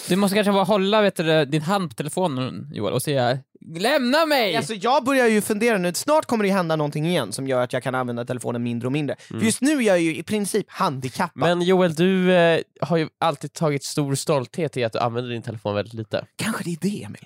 Du 0.07 0.15
måste 0.15 0.35
kanske 0.35 0.51
bara 0.51 0.63
hålla 0.63 1.01
vet 1.01 1.15
du, 1.15 1.45
din 1.45 1.61
hand 1.61 1.89
på 1.89 1.95
telefonen 1.95 2.69
Joel 2.73 2.93
och 2.93 3.01
säga 3.01 3.39
Lämna 3.75 4.25
mig! 4.25 4.55
Alltså 4.55 4.73
jag 4.73 5.03
börjar 5.03 5.27
ju 5.27 5.41
fundera 5.41 5.77
nu, 5.77 5.93
snart 5.93 6.25
kommer 6.25 6.43
det 6.43 6.51
hända 6.51 6.75
någonting 6.75 7.05
igen 7.05 7.31
som 7.31 7.47
gör 7.47 7.61
att 7.61 7.73
jag 7.73 7.83
kan 7.83 7.95
använda 7.95 8.25
telefonen 8.25 8.63
mindre 8.63 8.87
och 8.87 8.91
mindre. 8.91 9.15
För 9.27 9.35
just 9.35 9.61
nu 9.61 9.71
är 9.71 9.81
jag 9.81 9.99
ju 9.99 10.15
i 10.15 10.23
princip 10.23 10.65
handikappad. 10.69 11.31
Men 11.35 11.61
Joel, 11.61 11.93
du 11.93 12.33
eh, 12.33 12.61
har 12.81 12.97
ju 12.97 13.09
alltid 13.19 13.53
tagit 13.53 13.83
stor 13.83 14.15
stolthet 14.15 14.77
i 14.77 14.83
att 14.83 14.93
du 14.93 14.99
använder 14.99 15.31
din 15.31 15.41
telefon 15.41 15.75
väldigt 15.75 15.93
lite. 15.93 16.25
Kanske 16.35 16.63
det 16.63 16.71
är 16.71 16.77
det 16.81 17.03
Emil? 17.03 17.25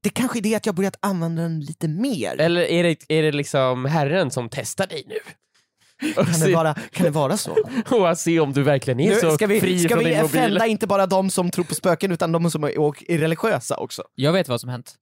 Det 0.00 0.10
kanske 0.10 0.38
är 0.38 0.42
det 0.42 0.54
att 0.54 0.66
jag 0.66 0.74
börjat 0.74 0.98
använda 1.00 1.42
den 1.42 1.60
lite 1.60 1.88
mer. 1.88 2.40
Eller 2.40 2.62
är 2.62 2.82
det, 2.82 2.96
är 3.08 3.22
det 3.22 3.32
liksom 3.32 3.84
Herren 3.84 4.30
som 4.30 4.48
testar 4.48 4.86
dig 4.86 5.04
nu? 5.08 5.18
Kan 6.14 6.24
det, 6.48 6.54
vara, 6.54 6.74
kan 6.74 7.04
det 7.04 7.10
vara 7.10 7.36
så? 7.36 7.56
och 7.90 8.18
se 8.18 8.40
om 8.40 8.52
du 8.52 8.62
verkligen 8.62 9.00
är 9.00 9.08
Nu, 9.08 9.14
så 9.14 9.30
ska 9.30 9.46
vi, 9.46 9.60
fri 9.60 9.78
ska 9.78 9.88
från 9.88 9.98
vi 10.04 10.10
din 10.10 10.16
mobil. 10.22 10.30
fälla 10.40 10.66
inte 10.66 10.86
bara 10.86 11.06
de 11.06 11.30
som 11.30 11.50
tror 11.50 11.64
på 11.64 11.74
spöken 11.74 12.12
utan 12.12 12.32
de 12.32 12.50
som 12.50 12.64
är, 12.64 12.78
och 12.80 13.04
är 13.08 13.18
religiösa 13.18 13.76
också? 13.76 14.02
Jag 14.14 14.32
vet 14.32 14.48
vad 14.48 14.60
som 14.60 14.70
hänt. 14.70 14.94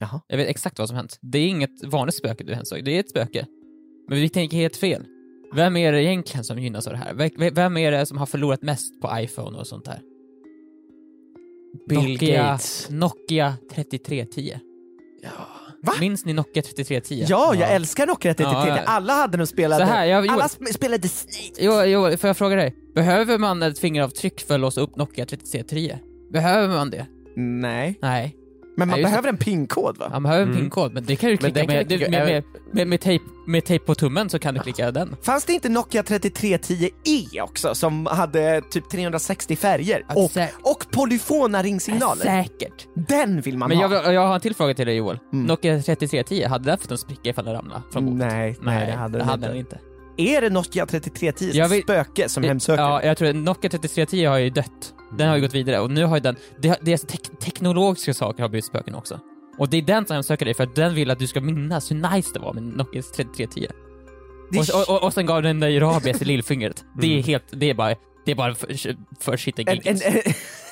Jaha. 0.00 0.20
Jag 0.28 0.36
vet 0.36 0.48
exakt 0.48 0.78
vad 0.78 0.88
som 0.88 0.96
hänt. 0.96 1.18
Det 1.22 1.38
är 1.38 1.46
inget 1.48 1.84
vanligt 1.84 2.14
spöke 2.16 2.44
du 2.44 2.54
hemsöker, 2.54 2.82
det 2.84 2.96
är 2.96 3.00
ett 3.00 3.10
spöke. 3.10 3.46
Men 4.08 4.18
vi 4.20 4.28
tänker 4.28 4.56
helt 4.56 4.76
fel. 4.76 5.04
Vem 5.54 5.76
är 5.76 5.92
det 5.92 6.02
egentligen 6.04 6.44
som 6.44 6.58
gynnas 6.58 6.86
av 6.86 6.92
det 6.92 6.98
här? 6.98 7.14
Ve- 7.14 7.50
Vem 7.50 7.76
är 7.76 7.90
det 7.90 8.06
som 8.06 8.18
har 8.18 8.26
förlorat 8.26 8.62
mest 8.62 9.00
på 9.00 9.10
iPhone 9.18 9.58
och 9.58 9.66
sånt 9.66 9.84
där? 9.84 10.00
Bill 11.88 11.98
Nokia, 12.12 12.42
Gates. 12.42 12.86
Nokia 12.90 13.54
3310. 13.74 14.58
Ja. 15.22 15.30
Va? 15.82 15.92
Minns 16.00 16.24
ni 16.24 16.32
Nokia 16.32 16.62
3310? 16.62 17.26
Ja, 17.28 17.54
jag 17.54 17.72
älskar 17.72 18.06
Nokia 18.06 18.34
3310. 18.34 18.68
Ja, 18.76 18.82
ja. 18.86 18.88
Alla 18.92 19.12
hade 19.12 19.36
den 19.36 19.46
spelade. 19.46 19.86
Så 19.86 19.92
här, 19.92 20.04
jag- 20.06 20.28
Alla 20.28 20.46
sp- 20.46 20.72
spelade 20.72 21.08
Snake. 21.08 21.52
Jo, 21.58 21.82
jo, 21.84 22.16
får 22.16 22.28
jag 22.28 22.36
fråga 22.36 22.56
dig? 22.56 22.74
Behöver 22.94 23.38
man 23.38 23.62
ett 23.62 23.78
fingeravtryck 23.78 24.40
för 24.40 24.54
att 24.54 24.60
låsa 24.60 24.80
upp 24.80 24.96
Nokia 24.96 25.26
3310? 25.26 25.98
Behöver 26.32 26.74
man 26.74 26.90
det? 26.90 27.06
Nej. 27.36 27.98
Nej. 28.02 28.34
Men 28.78 28.88
man 28.88 28.96
Nej, 28.96 29.00
just 29.02 29.10
behöver 29.12 29.28
en 29.28 29.36
pinkod 29.36 29.98
va? 29.98 30.08
Man 30.12 30.22
behöver 30.22 30.42
en 30.42 30.48
Mm. 30.48 30.60
pinkod, 30.60 30.92
men 30.94 31.04
det 31.04 31.16
kan 31.16 31.26
du 31.30 31.32
Men 31.32 31.38
klicka 31.38 31.54
den 31.58 31.66
kan 31.66 31.76
med, 31.76 31.86
du 31.88 31.96
klicka- 31.98 32.10
med, 32.10 32.26
med, 32.26 32.44
med, 32.72 32.86
med, 32.88 33.00
tejp, 33.00 33.24
med 33.46 33.64
tejp 33.64 33.84
på 33.86 33.94
tummen 33.94 34.30
så 34.30 34.38
kan 34.38 34.54
du 34.54 34.60
klicka 34.60 34.90
den. 34.90 35.16
Fanns 35.22 35.44
det 35.44 35.52
inte 35.52 35.68
Nokia 35.68 36.02
3310E 36.02 37.40
också 37.40 37.74
som 37.74 38.06
hade 38.06 38.60
typ 38.70 38.90
360 38.90 39.56
färger? 39.56 40.04
Att 40.08 40.16
Och, 40.16 40.30
sä- 40.30 40.48
och 40.62 40.86
polyfona 40.92 41.62
ringsignaler? 41.62 42.22
Säkert. 42.24 42.86
Den 42.94 43.40
vill 43.40 43.58
man 43.58 43.68
Men 43.68 43.78
ha. 43.78 43.94
jag, 43.94 44.14
jag 44.14 44.26
har 44.26 44.34
en 44.34 44.40
till 44.40 44.54
fråga 44.54 44.74
till 44.74 44.86
dig 44.86 44.96
Joel. 44.96 45.18
Mm. 45.32 45.46
Nokia 45.46 45.82
3310, 45.82 46.44
hade 46.48 46.64
den 46.64 46.78
fått 46.78 46.90
en 46.90 46.98
spricka 46.98 47.30
ifall 47.30 47.44
den 47.44 47.54
ramlade 47.54 47.82
från 47.92 48.04
bordet? 48.06 48.18
Nej, 48.32 48.56
nej, 48.62 48.86
det 48.86 49.22
hade 49.24 49.46
den 49.46 49.56
inte. 49.56 49.78
Den. 50.18 50.26
Är 50.26 50.40
det 50.40 50.50
Nokia 50.50 50.86
3310 50.86 51.50
Jag 51.58 51.68
vill- 51.68 51.82
spöke 51.82 52.28
som 52.28 52.42
hemsöker? 52.42 52.82
Ja, 52.82 53.02
jag 53.02 53.18
tror 53.18 53.28
att 53.28 53.36
Nokia 53.36 53.70
3310 53.70 54.24
har 54.24 54.38
ju 54.38 54.50
dött. 54.50 54.94
Den 55.18 55.28
har 55.28 55.36
ju 55.36 55.42
gått 55.42 55.54
vidare 55.54 55.80
och 55.80 55.90
nu 55.90 56.04
har 56.04 56.16
ju 56.16 56.20
den, 56.20 56.36
det, 56.62 56.78
det 56.82 56.92
är 56.92 56.96
tek, 56.98 57.20
teknologiska 57.40 58.14
saker 58.14 58.42
har 58.42 58.48
blivit 58.48 58.64
spöken 58.64 58.94
också. 58.94 59.20
Och 59.58 59.68
det 59.68 59.76
är 59.76 59.82
den 59.82 60.06
som 60.06 60.14
hemsöker 60.14 60.44
dig 60.44 60.54
för 60.54 60.64
att 60.64 60.74
den 60.76 60.94
vill 60.94 61.10
att 61.10 61.18
du 61.18 61.26
ska 61.26 61.40
minnas 61.40 61.90
hur 61.90 61.96
nice 62.14 62.30
det 62.34 62.40
var 62.40 62.52
med 62.52 62.62
Nokia 62.62 63.02
3310. 63.02 63.66
Det 64.50 64.74
Och, 64.74 64.88
och, 64.96 65.02
och 65.04 65.12
sen 65.12 65.26
gav 65.26 65.42
den 65.42 65.60
dig 65.60 65.78
rabies 65.80 66.22
i 66.22 66.24
lillfingret. 66.24 66.84
Det 67.00 67.18
är 67.18 67.22
helt, 67.22 67.44
det 67.50 67.70
är 67.70 67.74
bara, 67.74 67.94
det 68.24 68.30
är 68.32 68.34
bara 68.36 68.54
för, 68.54 68.96
för 69.20 69.36
shit 69.36 69.58
en, 69.58 69.68
en, 69.68 69.78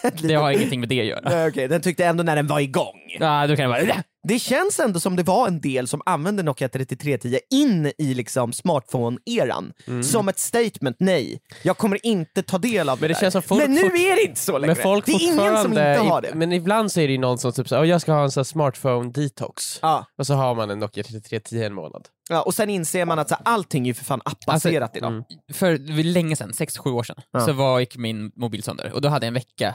en, 0.03 0.11
Det 0.23 0.35
har 0.35 0.51
ingenting 0.51 0.81
med 0.81 0.89
det 0.89 1.01
att 1.01 1.07
göra. 1.07 1.21
Nej, 1.31 1.49
Okej, 1.49 1.69
den 1.69 1.81
tyckte 1.83 2.05
ändå 2.07 2.23
när 2.23 2.37
den 2.37 2.47
var 2.47 2.61
igång. 2.61 2.95
Ja, 3.19 3.47
då 3.47 3.57
kan 3.57 3.71
jag 3.71 3.87
bara... 3.87 4.03
Det 4.29 4.39
känns 4.39 4.79
ändå 4.81 5.01
som 5.01 5.17
det 5.17 5.23
var 5.23 5.49
en 5.49 5.61
del 5.61 5.89
som 5.89 6.03
använde 6.07 6.43
Nokia 6.43 6.69
3310 6.69 7.39
in 7.51 7.93
i 7.99 8.15
liksom 8.15 8.53
smartphone-eran. 8.53 9.73
Som 10.03 10.29
ett 10.29 10.39
statement, 10.39 10.97
nej, 11.01 11.41
jag 11.63 11.79
kommer 11.79 12.07
inte 12.07 12.43
ta 12.43 12.59
del 12.59 12.89
av 12.89 13.01
Men 13.01 13.09
det 13.09 13.15
där. 13.15 13.21
känns 13.21 13.33
som 13.33 13.43
folk 13.43 13.63
Men 13.63 13.73
nu 13.75 13.81
är 13.87 14.17
det 14.17 14.23
inte 14.23 14.41
så 14.41 14.59
längre. 14.59 14.75
Men 14.75 14.83
folk 14.83 15.07
det 15.07 15.13
är 15.13 15.23
ingen 15.33 15.63
som 15.63 15.73
inte 15.73 15.83
har 15.83 16.25
i- 16.25 16.29
det. 16.31 16.35
Men 16.35 16.53
ibland 16.53 16.93
så 16.93 17.01
är 17.01 17.07
det 17.07 17.13
ju 17.13 17.19
någon 17.19 17.39
som 17.39 17.53
typ 17.53 17.69
såhär, 17.69 17.83
"Åh, 17.83 17.89
jag 17.89 18.01
ska 18.01 18.13
ha 18.13 18.23
en 18.25 18.31
sån 18.31 18.41
här 18.41 18.45
smartphone 18.45 19.11
detox. 19.11 19.79
Ja. 19.83 20.07
Och 20.19 20.27
så 20.27 20.35
har 20.35 20.55
man 20.55 20.71
en 20.71 20.79
Nokia 20.79 21.05
3310 21.05 21.63
en 21.67 21.75
månad. 21.75 22.09
Ja, 22.29 22.43
och 22.43 22.55
sen 22.55 22.71
inser 22.71 23.05
man 23.05 23.19
att 23.19 23.29
så 23.29 23.35
här, 23.35 23.43
allting 23.45 23.83
är 23.83 23.87
ju 23.87 23.95
för 23.95 24.05
fan 24.05 24.21
appbaserat 24.25 24.97
idag. 24.97 25.11
mm. 25.13 25.25
För 25.53 26.03
länge 26.05 26.37
sedan, 26.37 26.53
6-7 26.53 26.91
år 26.93 27.03
sedan, 27.03 27.17
Ja. 27.33 27.41
så 27.41 27.53
var, 27.53 27.81
gick 27.81 27.97
min 27.97 28.33
mobil 28.37 28.63
sönder 28.63 28.93
och 28.93 29.01
då 29.01 29.09
hade 29.09 29.27
jag 29.27 29.29
en 29.29 29.35
vecka, 29.35 29.75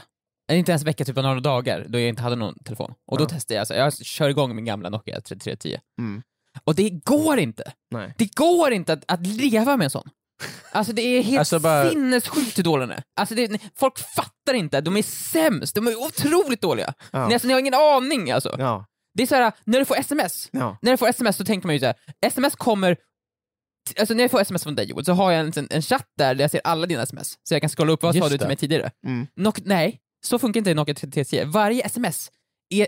inte 0.58 0.72
ens 0.72 0.82
en 0.82 0.86
vecka, 0.86 1.04
typ 1.04 1.16
några 1.16 1.40
dagar, 1.40 1.86
då 1.88 1.98
jag 1.98 2.08
inte 2.08 2.22
hade 2.22 2.36
någon 2.36 2.58
telefon. 2.64 2.94
Och 3.06 3.18
då 3.18 3.24
Ja. 3.24 3.28
testade 3.28 3.58
jag, 3.58 3.66
så 3.66 3.74
jag 3.74 3.92
kör 4.06 4.28
igång 4.28 4.56
min 4.56 4.64
gamla 4.64 4.88
Nokia 4.90 5.20
3310. 5.20 5.78
Mm. 5.98 6.22
Och 6.64 6.74
det 6.74 6.90
går 6.90 7.38
inte! 7.38 7.72
Nej. 7.90 8.14
Det 8.18 8.34
går 8.34 8.72
inte 8.72 8.92
att, 8.92 9.04
att 9.08 9.26
leva 9.26 9.76
med 9.76 9.84
en 9.84 9.90
sån. 9.90 10.08
Alltså 10.72 10.92
det 10.92 11.02
är 11.02 11.22
helt 11.22 11.38
Alltså, 11.38 11.58
bara- 11.58 11.90
sinnessjukt 11.90 12.58
hur 12.58 12.62
dålig 12.64 12.88
den 12.88 12.96
är. 12.96 13.02
Alltså 13.16 13.34
det, 13.34 13.58
folk 13.76 13.98
fattar 13.98 14.54
inte, 14.54 14.80
de 14.80 14.96
är 14.96 15.02
sämst, 15.02 15.74
de 15.74 15.86
är 15.86 15.96
otroligt 15.96 16.60
dåliga. 16.60 16.94
Ja. 17.12 17.28
Ni, 17.28 17.34
alltså, 17.34 17.48
ni 17.48 17.54
har 17.54 17.60
ingen 17.60 17.74
aning 17.74 18.30
alltså. 18.30 18.56
Ja. 18.58 18.86
Det 19.14 19.22
är 19.22 19.26
så 19.26 19.34
här, 19.34 19.52
när 19.64 19.78
du 19.78 19.84
får 19.84 19.96
sms, 19.96 20.48
Ja. 20.52 20.78
när 20.82 20.90
du 20.90 20.96
får 20.96 21.08
sms 21.08 21.36
så 21.36 21.44
tänker 21.44 21.66
man 21.66 21.74
ju 21.74 21.80
så 21.80 21.86
här, 21.86 21.94
sms 22.26 22.56
kommer 22.56 22.96
Alltså 23.98 24.14
när 24.14 24.24
jag 24.24 24.30
får 24.30 24.40
sms 24.40 24.62
från 24.62 24.74
dig 24.74 24.86
Joel, 24.90 25.04
så 25.04 25.12
har 25.12 25.32
jag 25.32 25.56
en, 25.58 25.66
en 25.70 25.82
chatt 25.82 26.06
där, 26.18 26.34
där 26.34 26.44
jag 26.44 26.50
ser 26.50 26.60
alla 26.64 26.86
dina 26.86 27.02
sms. 27.02 27.38
Så 27.42 27.54
jag 27.54 27.60
kan 27.60 27.70
scrolla 27.70 27.92
upp, 27.92 28.02
vad 28.02 28.16
sa 28.16 28.28
du 28.28 28.38
till 28.38 28.46
mig 28.46 28.56
tidigare? 28.56 28.90
Mm. 29.06 29.26
Nok 29.36 29.58
nej, 29.64 29.98
så 30.24 30.38
funkar 30.38 30.58
inte 30.58 30.74
Nokia 30.74 30.94
3310. 30.94 31.44
Varje 31.52 31.82
sms 31.82 32.30
är 32.70 32.86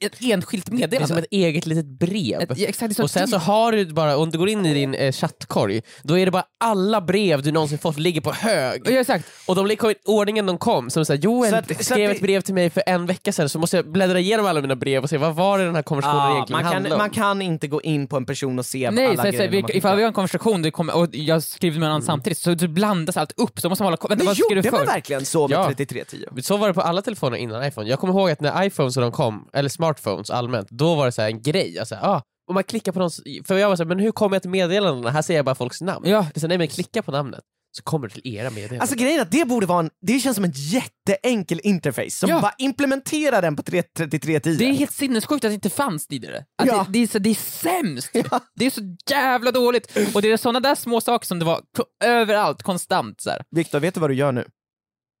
ett 0.00 0.16
enskilt 0.22 0.66
Det 0.66 0.72
är 0.72 0.74
meddelande. 0.76 1.08
som 1.08 1.18
ett 1.18 1.26
eget 1.30 1.66
litet 1.66 1.86
brev. 1.86 2.40
Ett- 2.40 2.58
ja, 2.58 2.68
exakt, 2.68 2.96
det 2.96 3.02
och 3.02 3.10
sen 3.10 3.28
så 3.28 3.36
har 3.38 3.72
du 3.72 3.86
bara, 3.86 4.16
om 4.16 4.30
du 4.30 4.38
går 4.38 4.48
in 4.48 4.66
i 4.66 4.74
din 4.74 4.94
eh, 4.94 5.12
chattkorg, 5.12 5.82
då 6.02 6.18
är 6.18 6.24
det 6.24 6.30
bara 6.32 6.44
alla 6.60 7.00
brev 7.00 7.42
du 7.42 7.52
någonsin 7.52 7.78
fått 7.78 7.98
ligger 7.98 8.20
på 8.20 8.32
hög. 8.32 8.82
Ja, 8.84 9.00
exakt. 9.00 9.24
Och 9.46 9.54
de 9.54 9.66
ligger 9.66 9.90
i 9.90 9.94
ordningen 10.04 10.46
de 10.46 10.58
kom, 10.58 10.90
som 10.90 11.04
såhär 11.04 11.20
Joel 11.20 11.50
Så 11.50 11.56
att- 11.56 11.66
så 11.66 11.72
att 11.74 11.84
skrev 11.84 12.08
det- 12.08 12.14
ett 12.14 12.22
brev 12.22 12.40
till 12.40 12.54
mig 12.54 12.70
för 12.70 12.82
en 12.86 13.06
vecka 13.06 13.32
sedan, 13.32 13.48
så 13.48 13.58
måste 13.58 13.76
jag 13.76 13.92
bläddra 13.92 14.18
igenom 14.20 14.46
alla 14.46 14.60
mina 14.60 14.76
brev 14.76 15.02
och 15.02 15.10
se 15.10 15.16
vad 15.18 15.34
var 15.34 15.58
det 15.58 15.64
den 15.64 15.74
här 15.74 15.82
konversationen 15.82 16.22
Ja, 16.26 16.34
egentligen 16.34 16.62
man, 16.62 16.72
handlade 16.72 16.88
kan, 16.88 16.92
om. 16.92 16.98
man 16.98 17.10
kan 17.10 17.42
inte 17.42 17.66
gå 17.68 17.82
in 17.82 18.06
på 18.06 18.16
en 18.16 18.26
person 18.26 18.58
och 18.58 18.66
se 18.66 18.90
Nej, 18.90 19.04
alla 19.06 19.16
så, 19.16 19.22
så, 19.22 19.28
grejer 19.36 19.48
vi, 19.50 19.62
man 19.62 19.70
ifall 19.74 19.96
vi 19.96 20.02
har 20.02 20.08
en 20.08 20.14
konversation 20.14 20.62
det 20.62 20.70
kommer, 20.70 20.96
och 20.96 21.08
jag 21.12 21.42
skriver 21.42 21.78
med 21.80 21.86
en 21.86 21.90
annan 21.92 22.02
samtidigt, 22.02 22.38
så, 22.38 22.58
så 22.58 22.68
blandas 22.68 23.16
allt 23.16 23.32
upp. 23.36 23.60
Så 23.60 23.68
måste 23.68 23.82
man 23.84 23.86
hålla 23.86 23.96
Vänta, 24.08 24.16
Men 24.16 24.26
vad 24.26 24.36
skrev 24.36 24.48
du 24.48 24.54
gjorde 24.56 24.70
man 24.70 24.80
för? 24.80 24.86
verkligen 24.86 25.24
så 25.24 25.48
med 25.48 25.56
Ja. 25.58 25.66
3310? 25.66 26.42
Så 26.42 26.56
var 26.56 26.68
det 26.68 26.74
på 26.74 26.80
alla 26.80 27.02
telefoner 27.02 27.36
innan 27.36 27.64
iPhone. 27.66 27.88
Jag 27.90 27.98
kommer 27.98 28.14
ihåg 28.14 28.30
att 28.30 28.40
när 28.40 28.64
iPhones 28.64 28.96
och 28.96 29.02
de 29.02 29.12
kom, 29.12 29.48
eller 29.58 29.68
smartphones 29.68 30.30
allmänt, 30.30 30.68
då 30.70 30.94
var 30.94 31.06
det 31.06 31.12
så 31.12 31.22
här 31.22 31.28
en 31.28 31.42
grej. 31.42 31.78
Alltså, 31.78 31.94
ah, 31.94 32.22
om 32.50 32.54
man 32.54 32.64
klickar 32.64 32.92
på 32.92 32.98
någons, 32.98 33.20
för 33.46 33.56
jag 33.58 33.68
var 33.68 33.76
så 33.76 33.82
här, 33.82 33.88
men 33.88 33.98
hur 33.98 34.12
kommer 34.12 34.36
jag 34.36 34.42
till 34.42 34.50
meddelandena? 34.50 35.10
Här 35.10 35.22
ser 35.22 35.36
jag 35.36 35.44
bara 35.44 35.54
folks 35.54 35.80
namn. 35.80 36.06
Ja. 36.08 36.26
Det 36.34 36.38
är 36.38 36.40
så 36.40 36.44
här, 36.46 36.48
nej 36.48 36.58
men 36.58 36.68
klicka 36.68 37.02
på 37.02 37.12
namnet, 37.12 37.40
så 37.76 37.82
kommer 37.82 38.08
du 38.08 38.20
till 38.20 38.34
era 38.34 38.50
meddelanden. 38.50 38.80
Alltså 38.80 38.96
grejen 38.96 39.18
är 39.18 39.22
att 39.22 39.30
det 39.30 39.44
borde 39.48 39.66
vara 39.66 39.80
en, 39.80 39.90
det 40.06 40.18
känns 40.18 40.34
som 40.34 40.44
en 40.44 40.52
jätteenkel 40.54 41.60
interface, 41.62 42.10
som 42.10 42.30
Ja. 42.30 42.40
bara 42.40 42.54
implementerar 42.58 43.42
den 43.42 43.56
på 43.56 43.62
3- 43.62 43.82
3310. 43.96 44.56
Det 44.58 44.64
är 44.64 44.72
helt 44.72 44.92
sinnessjukt 44.92 45.44
att 45.44 45.50
det 45.50 45.54
inte 45.54 45.70
fanns 45.70 46.06
tidigare. 46.06 46.38
Att 46.62 46.66
Ja. 46.68 46.86
det, 46.88 46.92
det, 46.92 47.02
är 47.02 47.06
så, 47.06 47.18
det 47.18 47.30
är 47.30 47.34
sämst! 47.34 48.10
Det 48.54 48.66
är 48.66 48.70
så 48.70 48.80
jävla 49.10 49.50
dåligt! 49.52 49.96
Och 50.14 50.22
det 50.22 50.32
är 50.32 50.36
såna 50.36 50.60
där 50.60 50.74
små 50.74 51.00
saker 51.00 51.26
som 51.26 51.38
det 51.38 51.44
var 51.44 51.60
överallt, 52.04 52.62
konstant 52.62 53.20
så 53.20 53.30
här. 53.30 53.42
Viktor, 53.50 53.80
vet 53.80 53.94
du 53.94 54.00
vad 54.00 54.10
du 54.10 54.14
gör 54.14 54.32
nu? 54.32 54.44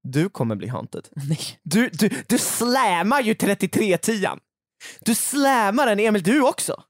Du 0.02 0.28
kommer 0.28 0.56
bli 0.56 0.68
haunted. 0.68 1.08
Nej. 1.28 1.38
Du, 1.62 1.90
du, 1.92 2.10
du 2.28 2.38
slammar 2.38 3.20
ju 3.20 3.34
3310 3.34 4.28
Du 5.00 5.14
slammar 5.14 5.86
den 5.86 6.00
Emil, 6.00 6.22
du 6.22 6.42
också! 6.42 6.82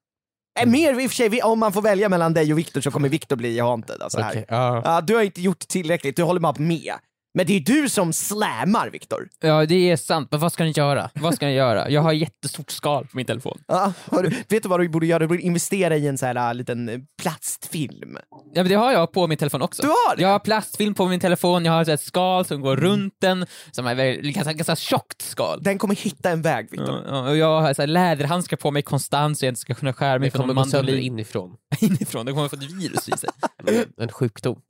Äh, 0.61 0.67
mer 0.67 1.01
i 1.01 1.07
och 1.07 1.11
för 1.11 1.17
sig, 1.17 1.43
om 1.43 1.59
man 1.59 1.73
får 1.73 1.83
välja 1.83 2.09
mellan 2.09 2.35
dig 2.35 2.53
och 2.53 2.59
Viktor 2.59 2.81
så 2.81 2.91
kommer 2.91 3.09
Viktor 3.09 3.37
bli 3.37 3.61
haunted. 3.61 4.03
Alltså. 4.03 4.19
Okej, 4.19 4.45
ja. 4.49 4.83
Ja, 4.85 5.01
du 5.01 5.15
har 5.15 5.23
inte 5.23 5.41
gjort 5.41 5.69
tillräckligt, 5.69 6.17
du 6.17 6.23
håller 6.23 6.41
bara 6.41 6.55
med. 6.59 6.95
Men 7.35 7.47
det 7.47 7.53
är 7.57 7.61
du 7.61 7.89
som 7.89 8.13
slammar 8.13 8.91
Viktor. 8.91 9.29
Ja, 9.41 9.67
det 9.67 9.91
är 9.91 9.97
sant, 9.97 10.29
men 10.31 10.41
vad 10.41 10.53
ska 10.53 10.65
ni 10.65 10.71
göra? 10.71 11.11
Vad 11.15 11.35
ska 11.35 11.47
ni 11.47 11.53
göra? 11.55 11.91
Jag 11.91 12.01
har 12.03 12.13
jättestort 12.13 12.71
skal 12.71 13.05
på 13.05 13.17
min 13.17 13.27
telefon. 13.27 13.59
Ja, 13.67 13.93
har 14.11 14.23
du, 14.23 14.29
vet 14.49 14.63
du 14.63 14.69
vad 14.69 14.81
du 14.81 14.89
borde 14.89 15.07
göra? 15.07 15.19
Du 15.19 15.27
borde 15.27 15.41
investera 15.43 15.97
i 15.97 16.07
en 16.07 16.19
sån 16.19 16.27
här 16.27 16.49
äh, 16.49 16.55
liten 16.55 16.89
eh, 16.89 16.99
plastfilm. 17.23 18.19
Ja, 18.31 18.63
men 18.63 18.69
det 18.69 18.75
har 18.75 18.93
jag 18.93 19.13
på 19.13 19.27
min 19.27 19.39
telefon 19.39 19.63
också. 19.63 19.83
Du 19.83 19.89
har 19.89 20.17
det? 20.17 20.23
Jag 20.23 20.29
har 20.29 20.39
plastfilm 20.39 20.95
på 20.95 21.07
min 21.09 21.21
telefon, 21.21 21.65
jag 21.65 21.73
har 21.73 21.89
ett 21.91 22.01
skal 22.01 22.45
som 22.45 22.61
går 22.61 22.77
runt 22.77 23.15
den, 23.21 23.47
som 23.71 23.87
är 23.87 23.95
väldigt- 23.95 24.35
ganska, 24.35 24.53
ganska 24.53 24.77
tjockt 24.77 25.23
skal. 25.23 25.63
Den 25.63 25.79
kommer 25.79 25.95
hitta 25.95 26.31
en 26.31 26.43
väg 26.43 26.69
Viktor. 26.71 27.05
Ja, 27.09 27.29
och 27.31 27.37
jag 27.37 27.61
har 27.61 27.75
så 27.75 27.83
här 27.83 27.87
läderhandskar 27.87 28.57
på 28.57 28.71
mig 28.71 28.83
konstant 28.83 29.39
så 29.39 29.45
jag 29.45 29.51
inte 29.51 29.61
ska 29.61 29.75
kunna 29.75 29.93
skära 29.93 30.19
mig 30.19 30.27
Det 30.27 30.31
från 30.31 30.41
kommer 30.43 30.55
någon 30.55 30.65
gå 30.65 30.71
sönder 30.71 30.93
mandolin 30.93 31.13
inifrån. 31.13 31.57
inifrån. 31.81 32.27
Det 32.27 32.33
kommer 32.33 32.49
få 32.49 32.57
ett 32.57 32.63
virus 32.71 33.09
i 33.09 33.13
sig. 33.13 33.31
En 34.01 34.09
sjukdom. 34.13 34.61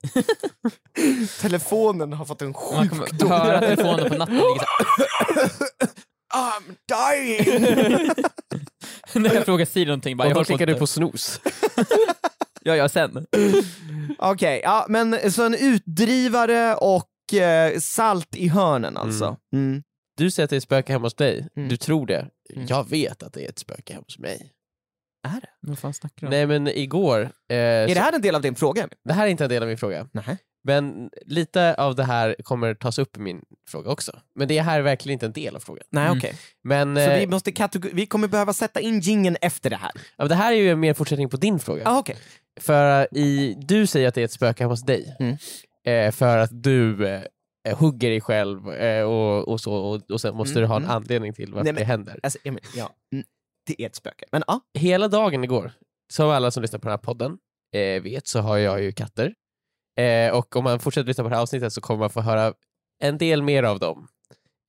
Telefonen 1.41 2.13
har 2.13 2.25
fått 2.25 2.41
en 2.41 2.53
Man 2.75 2.89
kommer 2.89 3.05
sjukdom. 3.05 3.31
höra 3.31 3.59
telefonen 3.59 4.09
på 4.09 4.17
natten 4.17 4.35
ligga 4.35 4.65
så 5.49 5.65
I'm 6.35 6.75
dying! 6.87 8.13
När 9.23 9.33
jag 9.35 9.45
frågar 9.45 9.65
Siri 9.65 9.85
någonting 9.85 10.17
bara, 10.17 10.23
Och 10.23 10.29
jag 10.29 10.37
då 10.37 10.43
klickar 10.43 10.65
du 10.65 10.75
på 10.75 10.87
snooze. 10.87 11.39
Ja, 12.61 12.75
ja, 12.75 12.89
sen. 12.89 13.25
Okej, 14.19 14.61
ja 14.63 14.85
men 14.89 15.31
så 15.31 15.45
en 15.45 15.53
utdrivare 15.55 16.75
och 16.75 17.33
eh, 17.33 17.79
salt 17.79 18.35
i 18.35 18.47
hörnen 18.47 18.97
alltså. 18.97 19.37
Mm. 19.53 19.83
Du 20.17 20.31
säger 20.31 20.43
att 20.43 20.49
det 20.49 20.55
är 20.55 20.57
ett 20.57 20.63
spöke 20.63 20.91
hemma 20.93 21.05
hos 21.05 21.13
dig, 21.15 21.47
Mm. 21.55 21.69
du 21.69 21.77
tror 21.77 22.05
det. 22.07 22.27
Mm. 22.55 22.65
Jag 22.69 22.89
vet 22.89 23.23
att 23.23 23.33
det 23.33 23.45
är 23.45 23.49
ett 23.49 23.59
spöke 23.59 23.93
hemma 23.93 24.03
hos 24.07 24.19
mig. 24.19 24.51
Är 25.27 25.41
det? 25.41 25.47
Vad 25.61 25.79
fan 25.79 25.93
snackar 25.93 26.21
du 26.21 26.27
om? 26.27 26.31
Nej 26.31 26.47
men 26.47 26.67
igår, 26.67 27.21
eh, 27.49 27.57
Är 27.57 27.87
så- 27.87 27.93
det 27.93 27.99
här 27.99 28.13
en 28.13 28.21
del 28.21 28.35
av 28.35 28.41
din 28.41 28.55
fråga? 28.55 28.81
Emil? 28.83 28.95
det 29.03 29.13
här 29.13 29.25
är 29.25 29.29
inte 29.31 29.43
en 29.43 29.49
del 29.49 29.63
av 29.63 29.69
min 29.69 29.77
fråga. 29.77 30.07
Nej. 30.11 30.37
Men 30.63 31.09
lite 31.25 31.75
av 31.75 31.95
det 31.95 32.03
här 32.03 32.35
kommer 32.43 32.73
tas 32.73 32.99
upp 32.99 33.17
i 33.17 33.19
min 33.19 33.41
fråga 33.69 33.91
också. 33.91 34.19
Men 34.35 34.47
det 34.47 34.59
här 34.61 34.79
är 34.79 34.83
verkligen 34.83 35.13
inte 35.13 35.25
en 35.25 35.31
del 35.31 35.55
av 35.55 35.59
frågan. 35.59 35.83
Nej 35.89 36.05
Mm. 36.05 36.17
okej. 36.17 36.33
Men, 36.63 36.95
Så 36.95 37.01
eh, 37.01 37.19
vi, 37.19 37.27
måste 37.27 37.51
kategor- 37.51 37.91
vi 37.93 38.05
kommer 38.05 38.27
behöva 38.27 38.53
sätta 38.53 38.79
in 38.79 38.99
gingen 38.99 39.37
efter 39.41 39.69
det 39.69 39.75
här? 39.75 39.91
ja, 39.95 40.01
men 40.17 40.27
det 40.27 40.35
här 40.35 40.51
är 40.53 40.57
ju 40.57 40.75
mer 40.75 40.93
fortsättning 40.93 41.29
på 41.29 41.37
din 41.37 41.59
fråga. 41.59 41.83
Ah, 41.85 41.99
okej. 41.99 42.15
För 42.59 42.99
eh, 43.01 43.19
i, 43.21 43.55
du 43.67 43.87
säger 43.87 44.07
att 44.07 44.15
det 44.15 44.21
är 44.21 44.25
ett 44.25 44.31
spöke 44.31 44.63
hemma 44.63 44.73
hos 44.73 44.83
dig. 44.85 45.15
Mm. 45.19 45.37
Eh, 45.85 46.11
för 46.11 46.37
att 46.37 46.49
du 46.63 47.07
eh, 47.07 47.21
hugger 47.77 48.09
dig 48.09 48.21
själv 48.21 48.71
eh, 48.71 49.03
och, 49.03 49.47
och 49.47 49.61
så, 49.61 49.73
och, 49.73 50.11
och 50.11 50.21
sen 50.21 50.35
måste 50.35 50.51
Mm, 50.59 50.61
du 50.61 50.67
ha 50.67 50.75
en 50.75 50.83
mm. 50.83 50.95
anledning 50.95 51.33
till 51.33 51.53
varför 51.53 51.63
Nej, 51.63 51.73
men- 51.73 51.79
det 51.81 51.85
händer. 51.87 52.19
Alltså, 52.23 52.39
Emil, 52.43 52.63
ja. 52.75 52.89
Mm. 53.13 53.25
Det 53.67 53.81
är 53.81 53.85
ett 53.87 53.95
spöke. 53.95 54.25
Men 54.31 54.43
ja. 54.47 54.59
Hela 54.73 55.07
dagen 55.07 55.43
igår, 55.43 55.71
som 56.13 56.29
alla 56.29 56.51
som 56.51 56.61
lyssnar 56.61 56.79
på 56.79 56.83
den 56.87 56.91
här 56.91 56.97
podden 56.97 57.37
eh, 57.75 58.01
vet, 58.01 58.27
så 58.27 58.39
har 58.39 58.57
jag 58.57 58.81
ju 58.83 58.91
katter. 58.91 59.33
Eh, 59.99 60.31
och 60.37 60.55
om 60.55 60.63
man 60.63 60.79
fortsätter 60.79 61.07
lyssna 61.07 61.23
på 61.23 61.29
det 61.29 61.35
här 61.35 61.41
avsnittet 61.41 61.73
så 61.73 61.81
kommer 61.81 61.99
man 61.99 62.09
få 62.09 62.21
höra 62.21 62.53
en 63.03 63.17
del 63.17 63.41
mer 63.43 63.63
av 63.63 63.79
dem 63.79 64.07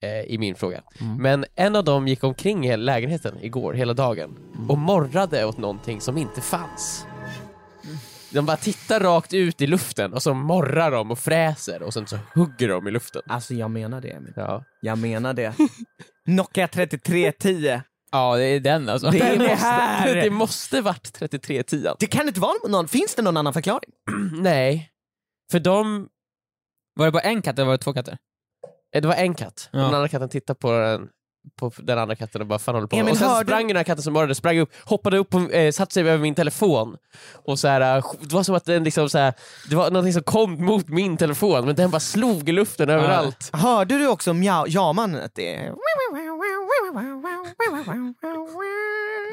eh, 0.03 0.21
i 0.21 0.39
min 0.39 0.55
fråga. 0.55 0.83
Mm. 1.01 1.17
Men 1.23 1.45
en 1.55 1.77
av 1.77 1.85
dem 1.85 2.09
gick 2.09 2.25
omkring 2.25 2.65
i 2.65 2.69
hela 2.69 2.83
lägenheten 2.85 3.39
igår, 3.43 3.73
hela 3.75 3.95
dagen, 3.95 4.37
Mm. 4.55 4.71
och 4.71 4.79
morrade 4.79 5.45
åt 5.45 5.59
någonting 5.59 6.01
som 6.01 6.19
inte 6.19 6.41
fanns. 6.41 7.07
De 8.33 8.47
bara 8.47 8.57
tittar 8.57 9.01
rakt 9.01 9.35
ut 9.35 9.61
i 9.63 9.67
luften 9.67 10.13
och 10.13 10.23
så 10.23 10.35
morrar 10.35 10.91
de 10.91 11.11
och 11.11 11.19
fräser 11.19 11.83
och 11.83 11.95
sen 11.95 12.07
så 12.07 12.19
hugger 12.35 12.69
de 12.69 12.89
i 12.89 12.91
luften. 12.91 13.23
Alltså 13.27 13.55
jag 13.55 13.71
menar 13.71 14.01
det 14.01 14.11
Emil. 14.11 14.33
Ja. 14.37 14.65
Jag 14.81 14.99
menar 14.99 15.35
det. 15.35 15.55
Nokia 16.27 16.69
3310 16.69 17.81
Ja, 18.13 18.37
det 18.37 18.45
är 18.45 18.61
den 18.61 18.89
alltså. 18.89 19.11
Det 19.11 19.21
är 19.21 19.31
Det 19.39 19.45
det 19.45 19.51
måste, 19.51 19.67
här. 19.67 20.15
det 20.25 20.31
måste 20.31 20.81
varit 20.81 21.13
3310. 21.13 21.89
Det 21.99 22.07
kan 22.07 22.29
inte 22.29 22.41
vara 22.41 22.53
någon, 22.69 22.89
finns 22.89 23.15
det 23.15 23.23
någon 23.23 23.37
annan 23.37 23.53
förklaring? 23.53 23.91
Nej, 24.43 24.90
för 25.51 25.61
de, 25.61 26.09
Var 26.95 27.07
det 27.07 27.13
bara 27.13 27.23
en 27.23 27.43
katt 27.43 27.59
eller 27.59 27.67
var 27.67 27.73
det 27.73 27.79
två 27.85 27.93
katter? 27.93 28.19
eh, 28.95 29.03
det 29.03 29.09
var 29.09 29.15
en 29.15 29.35
katt, 29.35 29.69
Ja. 29.73 29.79
den 29.79 29.95
andra 29.95 30.09
katten 30.09 30.29
tittade 30.29 30.59
på 30.61 30.73
den 30.73 31.09
på 31.61 31.73
den 31.79 31.99
andra 31.99 32.17
katten 32.17 32.41
och 32.41 32.47
bara 32.47 32.59
fan 32.59 32.75
håller 32.75 32.87
på 32.89 32.97
med?" 32.97 33.01
Emil, 33.03 33.13
Och 33.13 33.19
sen 33.19 33.29
hörde- 33.29 33.47
sprang 33.47 33.67
den 33.69 33.77
här 33.77 33.85
katten 33.85 34.03
som 34.03 34.13
morrade, 34.13 34.35
sprang 34.35 34.59
upp, 34.59 34.71
hoppade 34.85 35.19
upp 35.19 35.35
och 35.35 35.53
eh, 35.55 35.73
satte 35.73 35.95
sig 35.95 36.03
över 36.03 36.19
min 36.19 36.35
telefon. 36.35 36.97
Och 37.45 37.59
så 37.59 37.69
här, 37.69 37.97
eh, 37.97 38.05
det 38.21 38.33
var 38.35 38.43
som 38.43 38.55
att 38.55 38.65
den 38.65 38.85
liksom 38.85 39.11
så 39.11 39.19
här, 39.19 39.35
det 39.71 39.77
var 39.77 39.91
någonting 39.91 40.13
som 40.13 40.23
kom 40.23 40.65
mot 40.65 40.89
min 40.89 41.17
telefon 41.17 41.67
men 41.67 41.75
den 41.75 41.91
bara 41.91 42.01
slog 42.01 42.49
i 42.49 42.53
luften 42.53 42.89
överallt. 42.91 43.51
Hörde 43.53 43.99
du 43.99 44.09
också 44.09 44.33
mjau, 44.35 44.65
ja-mannen? 44.69 45.29
Det... 45.35 45.73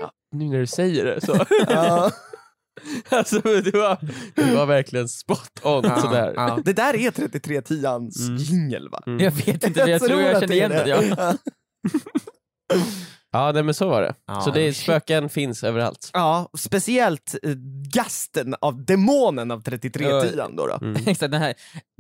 Ja, 0.02 0.12
nu 0.32 0.46
när 0.46 0.60
du 0.60 0.68
säger 0.68 1.06
det 1.06 1.22
så. 1.22 1.46
Ja. 1.70 2.12
alltså, 3.10 3.40
det, 3.42 3.74
var, 3.74 3.98
det 4.36 4.56
var 4.56 4.66
verkligen 4.66 5.10
spot 5.10 5.52
on 5.64 5.84
sådär. 5.84 6.34
Ja. 6.36 6.60
Det 6.66 6.74
där 6.74 6.96
är 6.96 7.12
3310ans 7.12 8.28
Mm. 8.28 8.38
jingel 8.38 8.90
va? 8.90 9.04
Mm. 9.08 9.20
Jag 9.20 9.32
vet 9.32 9.64
inte, 9.64 9.80
men 9.80 9.92
jag 9.92 10.02
tror 10.02 10.22
jag 10.22 10.44
är 10.44 10.52
igen 10.52 10.72
den. 10.72 10.88
det. 10.88 11.16
Ja. 11.18 11.34
Ja, 13.32 13.52
nej, 13.52 13.64
men 13.64 13.74
så 13.74 13.90
var 13.90 14.02
det. 14.02 14.14
Ja, 14.28 14.42
så 14.42 14.52
det 14.52 14.62
är, 14.62 14.72
spöken 14.72 15.30
finns 15.30 15.64
överallt. 15.64 16.10
Ja, 16.14 16.50
speciellt 16.58 17.36
eh, 17.44 17.52
gasten 17.94 18.56
av 18.62 18.86
demonen 18.86 19.52
av 19.52 19.62
3310 19.62 20.42
då. 20.56 20.68
då. 20.68 20.78
Mm. 20.82 20.96
Exakt, 21.08 21.32
den 21.32 21.42
här, 21.42 21.54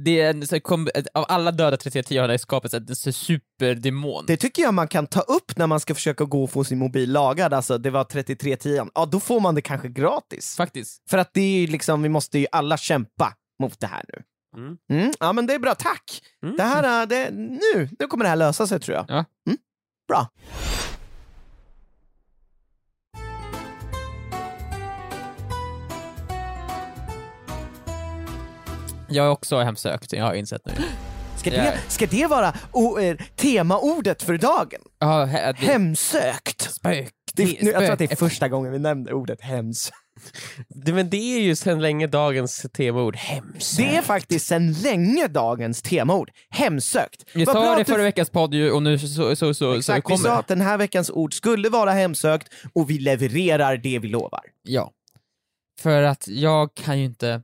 det 0.03 0.21
är 0.21 0.29
en, 0.29 0.47
så 0.47 0.59
kom, 0.59 0.87
av 1.13 1.25
alla 1.27 1.51
döda 1.51 1.77
3310 1.77 2.17
har 2.21 2.27
det 2.27 2.39
skapats 2.39 2.73
en 2.73 2.95
så 2.95 3.11
superdemon. 3.11 4.23
Det 4.27 4.37
tycker 4.37 4.61
jag 4.61 4.73
man 4.73 4.87
kan 4.87 5.07
ta 5.07 5.21
upp 5.21 5.57
när 5.57 5.67
man 5.67 5.79
ska 5.79 5.95
försöka 5.95 6.23
gå 6.25 6.43
och 6.43 6.51
få 6.51 6.63
sin 6.63 6.77
mobil 6.77 7.11
lagad, 7.11 7.53
alltså 7.53 7.77
det 7.77 7.89
var 7.89 8.03
3310 8.03 8.89
ja 8.95 9.05
då 9.05 9.19
får 9.19 9.39
man 9.39 9.55
det 9.55 9.61
kanske 9.61 9.87
gratis. 9.89 10.55
Faktiskt. 10.55 11.09
För 11.09 11.17
att 11.17 11.33
det 11.33 11.41
är 11.41 11.59
ju 11.59 11.67
liksom, 11.67 12.01
vi 12.01 12.09
måste 12.09 12.39
ju 12.39 12.47
alla 12.51 12.77
kämpa 12.77 13.33
mot 13.61 13.79
det 13.79 13.87
här 13.87 14.03
nu. 14.13 14.23
Mm. 14.61 14.77
Mm, 14.91 15.13
ja 15.19 15.33
men 15.33 15.47
det 15.47 15.53
är 15.53 15.59
bra, 15.59 15.75
tack! 15.75 16.21
Mm. 16.43 16.57
Det 16.57 16.63
här, 16.63 16.83
är- 16.83 17.05
det, 17.05 17.31
nu, 17.31 17.89
nu 17.99 18.07
kommer 18.07 18.23
det 18.23 18.29
här 18.29 18.35
lösa 18.35 18.67
sig 18.67 18.79
tror 18.79 18.95
jag. 18.97 19.05
Ja. 19.09 19.25
Mm, 19.47 19.57
bra. 20.07 20.27
Jag 29.09 29.23
har 29.23 29.29
också 29.29 29.57
hemsökt, 29.59 30.13
jag 30.13 30.23
har 30.23 30.33
insett 30.33 30.61
nu. 30.65 30.71
Ska 31.37 31.49
det, 31.49 31.77
ska 31.87 32.05
det 32.05 32.27
vara 32.27 32.53
o, 32.71 32.99
eh, 32.99 33.17
temaordet 33.35 34.23
för 34.23 34.37
dagen? 34.37 34.81
Ja, 34.99 35.25
he, 35.25 35.51
det, 35.51 35.65
Hemsökt! 35.65 36.61
spök. 36.61 37.13
Det, 37.33 37.61
nu, 37.61 37.71
jag 37.71 37.81
tror 37.81 37.91
att 37.91 37.99
det 37.99 38.11
är 38.11 38.15
första 38.15 38.47
gången 38.49 38.71
vi 38.71 38.79
nämner 38.79 39.13
ordet 39.13 39.41
hems. 39.41 39.91
Det, 40.69 40.93
men 40.93 41.09
det 41.09 41.17
är 41.37 41.39
ju 41.39 41.55
sedan 41.55 41.81
länge 41.81 42.07
dagens 42.07 42.65
temaord, 42.73 43.15
hemsökt. 43.15 43.77
Det 43.77 43.95
är 43.95 44.01
faktiskt 44.01 44.47
sedan 44.47 44.73
länge 44.73 45.27
dagens 45.27 45.81
temaord. 45.81 46.31
Hemsökt. 46.49 47.23
Vi 47.33 47.45
Vad 47.45 47.55
sa 47.55 47.75
det 47.75 47.85
förra 47.85 48.03
veckans 48.03 48.29
podd 48.29 48.53
ju, 48.53 48.71
och 48.71 48.83
nu 48.83 48.99
så, 48.99 49.07
så, 49.07 49.35
så, 49.35 49.53
så 49.53 49.73
Exakt, 49.73 49.97
vi 49.97 50.01
kommer 50.01 50.17
sa 50.17 50.29
det. 50.29 50.37
att 50.37 50.47
den 50.47 50.61
här 50.61 50.77
veckans 50.77 51.09
ord 51.09 51.33
skulle 51.33 51.69
vara 51.69 51.91
hemsökt 51.91 52.47
och 52.73 52.89
vi 52.89 52.99
levererar 52.99 53.77
det 53.77 53.99
vi 53.99 54.07
lovar. 54.07 54.43
Ja. 54.63 54.91
För 55.79 56.03
att 56.03 56.27
jag 56.27 56.73
kan 56.73 56.99
ju 56.99 57.05
inte 57.05 57.41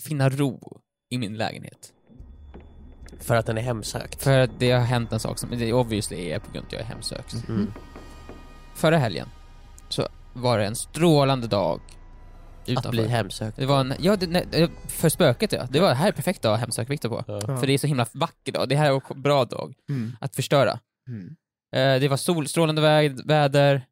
finna 0.00 0.28
ro 0.28 0.80
i 1.10 1.18
min 1.18 1.36
lägenhet. 1.36 1.92
För 3.20 3.36
att 3.36 3.46
den 3.46 3.58
är 3.58 3.62
hemsökt. 3.62 4.22
För 4.22 4.38
att 4.38 4.50
det 4.58 4.70
har 4.70 4.80
hänt 4.80 5.12
en 5.12 5.20
sak 5.20 5.38
som, 5.38 5.50
det 5.50 5.72
obviously 5.72 6.30
är 6.30 6.38
på 6.38 6.52
grund 6.52 6.64
av 6.64 6.66
att 6.66 6.72
jag 6.72 6.80
är 6.80 6.84
hemsökt. 6.84 7.48
Mm. 7.48 7.72
Förra 8.74 8.98
helgen 8.98 9.28
så 9.88 10.08
var 10.32 10.58
det 10.58 10.66
en 10.66 10.76
strålande 10.76 11.46
dag 11.46 11.80
utanför. 12.66 12.88
Att 12.88 12.92
bli 12.94 13.06
hemsökt. 13.08 13.56
Det 13.56 13.66
var 13.66 13.80
en, 13.80 13.94
ja, 14.00 14.16
det, 14.16 14.26
nej, 14.26 14.68
för 14.88 15.08
spöket 15.08 15.52
ja. 15.52 15.66
Det 15.70 15.80
var 15.80 15.88
det 15.88 15.94
här 15.94 16.08
är 16.08 16.12
perfekt 16.12 16.42
dag 16.42 16.54
att 16.54 16.60
hemsöka 16.60 16.88
Viktor 16.90 17.08
på. 17.08 17.24
Ja. 17.26 17.40
För 17.40 17.66
det 17.66 17.72
är 17.72 17.78
så 17.78 17.86
himla 17.86 18.06
vacker 18.12 18.52
dag. 18.52 18.68
Det 18.68 18.76
här 18.76 18.90
är 18.92 19.02
en 19.14 19.22
bra 19.22 19.44
dag 19.44 19.74
Mm. 19.88 20.12
att 20.20 20.36
förstöra. 20.36 20.78
Mm. 21.08 21.36
Eh, 21.76 22.00
det 22.00 22.08
var 22.08 22.16
solstrålande 22.16 22.82
vä- 22.82 23.28
väder. 23.28 23.86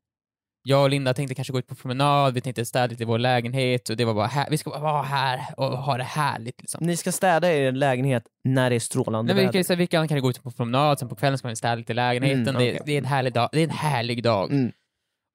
Jag 0.68 0.82
och 0.82 0.90
Linda 0.90 1.14
tänkte 1.14 1.34
kanske 1.34 1.52
gå 1.52 1.58
ut 1.58 1.66
på 1.66 1.74
promenad, 1.74 2.34
vi 2.34 2.40
tänkte 2.40 2.64
städa 2.64 2.86
lite 2.86 3.02
i 3.02 3.06
vår 3.06 3.18
lägenhet 3.18 3.88
och 3.88 3.96
det 3.96 4.04
var 4.04 4.14
bara 4.14 4.26
här, 4.26 4.46
vi 4.50 4.58
ska 4.58 4.70
bara 4.70 4.80
vara 4.80 5.02
här 5.02 5.40
och 5.56 5.78
ha 5.78 5.96
det 5.96 6.04
härligt 6.04 6.60
liksom. 6.60 6.86
Ni 6.86 6.96
ska 6.96 7.12
städa 7.12 7.52
er 7.52 7.72
lägenhet 7.72 8.24
när 8.44 8.70
det 8.70 8.76
är 8.76 8.80
strålande 8.80 9.34
Nej, 9.34 9.40
vi, 9.40 9.46
väder. 9.46 9.52
kan, 9.52 9.64
så 9.64 9.72
här, 9.72 9.78
vi 9.78 9.86
kan, 9.86 10.08
kan 10.08 10.20
gå 10.20 10.30
ut 10.30 10.42
på 10.42 10.50
promenad, 10.50 10.98
sen 10.98 11.08
på 11.08 11.14
kvällen 11.14 11.38
ska 11.38 11.48
vi 11.48 11.56
städa 11.56 11.74
lite 11.74 11.92
i 11.92 11.94
lägenheten. 11.94 12.48
Mm, 12.48 12.54
det, 12.54 12.70
okej. 12.70 12.82
det, 12.86 12.92
är 12.92 12.98
en 12.98 13.04
härlig 13.04 13.32
dag. 13.32 13.48
det 13.52 13.60
är 13.60 13.64
en 13.64 13.70
härlig 13.70 14.22
dag. 14.22 14.50
Mm. 14.50 14.72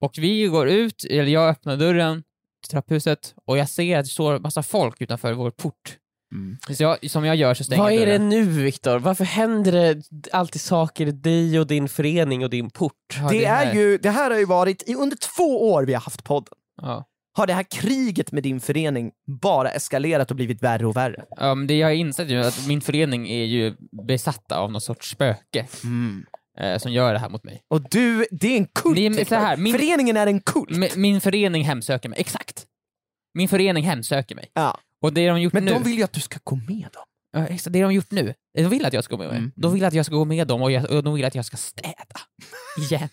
Och 0.01 0.13
vi 0.17 0.45
går 0.45 0.69
ut, 0.69 1.05
eller 1.09 1.31
jag 1.31 1.49
öppnar 1.49 1.77
dörren 1.77 2.23
till 2.61 2.71
trapphuset 2.71 3.33
och 3.45 3.57
jag 3.57 3.69
ser 3.69 3.97
att 3.97 4.05
det 4.05 4.09
står 4.09 4.39
massa 4.39 4.63
folk 4.63 5.01
utanför 5.01 5.33
vår 5.33 5.51
port. 5.51 5.97
Mm. 6.33 6.57
Så 6.69 6.83
jag, 6.83 7.09
som 7.11 7.25
jag 7.25 7.35
gör 7.35 7.53
så 7.53 7.63
stänger 7.63 7.83
Vad 7.83 7.93
jag 7.93 8.01
är 8.01 8.05
det 8.05 8.11
dörren. 8.11 8.29
nu 8.29 8.43
Viktor? 8.43 8.99
Varför 8.99 9.25
händer 9.25 9.71
det 9.71 10.03
alltid 10.31 10.61
saker 10.61 11.07
i 11.07 11.11
dig 11.11 11.59
och 11.59 11.67
din 11.67 11.89
förening 11.89 12.43
och 12.43 12.49
din 12.49 12.69
port? 12.69 12.93
Ja, 13.21 13.29
det, 13.29 13.45
här- 13.45 13.65
är 13.65 13.73
ju, 13.73 13.97
det 13.97 14.09
här 14.09 14.31
har 14.31 14.37
ju 14.37 14.45
varit, 14.45 14.89
i 14.89 14.95
under 14.95 15.17
två 15.35 15.71
år 15.73 15.83
vi 15.85 15.93
har 15.93 16.01
haft 16.01 16.23
podden, 16.23 16.53
Ja. 16.81 17.05
har 17.37 17.47
det 17.47 17.53
här 17.53 17.63
kriget 17.71 18.31
med 18.31 18.43
din 18.43 18.59
förening 18.59 19.11
bara 19.41 19.69
eskalerat 19.71 20.29
och 20.31 20.35
blivit 20.35 20.63
värre 20.63 20.87
och 20.87 20.95
värre. 20.95 21.23
Ja, 21.37 21.55
men 21.55 21.67
det 21.67 21.77
jag 21.77 21.87
har 21.87 21.93
insett 21.93 22.29
ju 22.29 22.39
är 22.41 22.47
att 22.47 22.67
min 22.67 22.81
förening 22.81 23.29
är 23.29 23.43
ju 23.45 23.75
besatta 24.07 24.57
av 24.57 24.71
någon 24.71 24.81
sorts 24.81 25.09
spöke 25.09 25.67
eh, 26.59 26.77
som 26.77 26.91
gör 26.91 27.13
det 27.13 27.19
här 27.19 27.29
mot 27.29 27.43
mig. 27.43 27.61
Och 27.67 27.89
du, 27.89 28.25
det 28.31 28.47
är 28.47 28.57
en 28.57 28.65
kult. 28.67 28.97
Viktor. 28.97 29.25
så 29.25 29.35
här, 29.35 29.57
min- 29.57 29.73
Föreningen 29.73 30.17
är 30.17 30.27
en 30.27 30.41
kult. 30.41 30.69
Min, 30.77 30.89
min 30.95 31.21
förening 31.21 31.63
hemsöker 31.63 32.09
mig, 32.09 32.19
exakt. 32.19 32.65
Min 33.33 33.49
förening 33.49 33.83
hemsöker 33.83 34.35
mig. 34.35 34.51
Ja. 34.53 34.79
Och 35.03 35.13
det 35.13 35.27
de 35.27 35.41
gjort 35.41 35.53
Men 35.53 35.65
nu... 35.65 35.71
de 35.71 35.83
vill 35.83 35.97
ju 35.97 36.03
att 36.03 36.13
du 36.13 36.21
ska 36.21 36.39
gå 36.43 36.55
med 36.55 36.87
dem. 36.93 37.05
Ja, 37.31 37.47
exakt, 37.47 37.73
det 37.73 37.81
de 37.81 37.93
gjort 37.93 38.11
nu, 38.11 38.33
de 38.57 38.63
vill 38.63 38.85
att 38.85 38.93
jag 38.93 39.03
ska 39.03 39.15
gå 39.15 39.23
med. 39.23 39.37
Mm. 39.37 39.51
De 39.55 39.73
vill 39.73 39.85
att 39.85 39.93
jag 39.93 40.05
ska 40.05 40.15
gå 40.15 40.25
med 40.25 40.47
dem 40.47 40.61
och, 40.61 40.71
jag, 40.71 40.91
och 40.91 41.03
de 41.03 41.13
vill 41.13 41.25
att 41.25 41.35
jag 41.35 41.45
ska 41.45 41.57
städa. 41.57 42.19
Igen. 42.77 43.09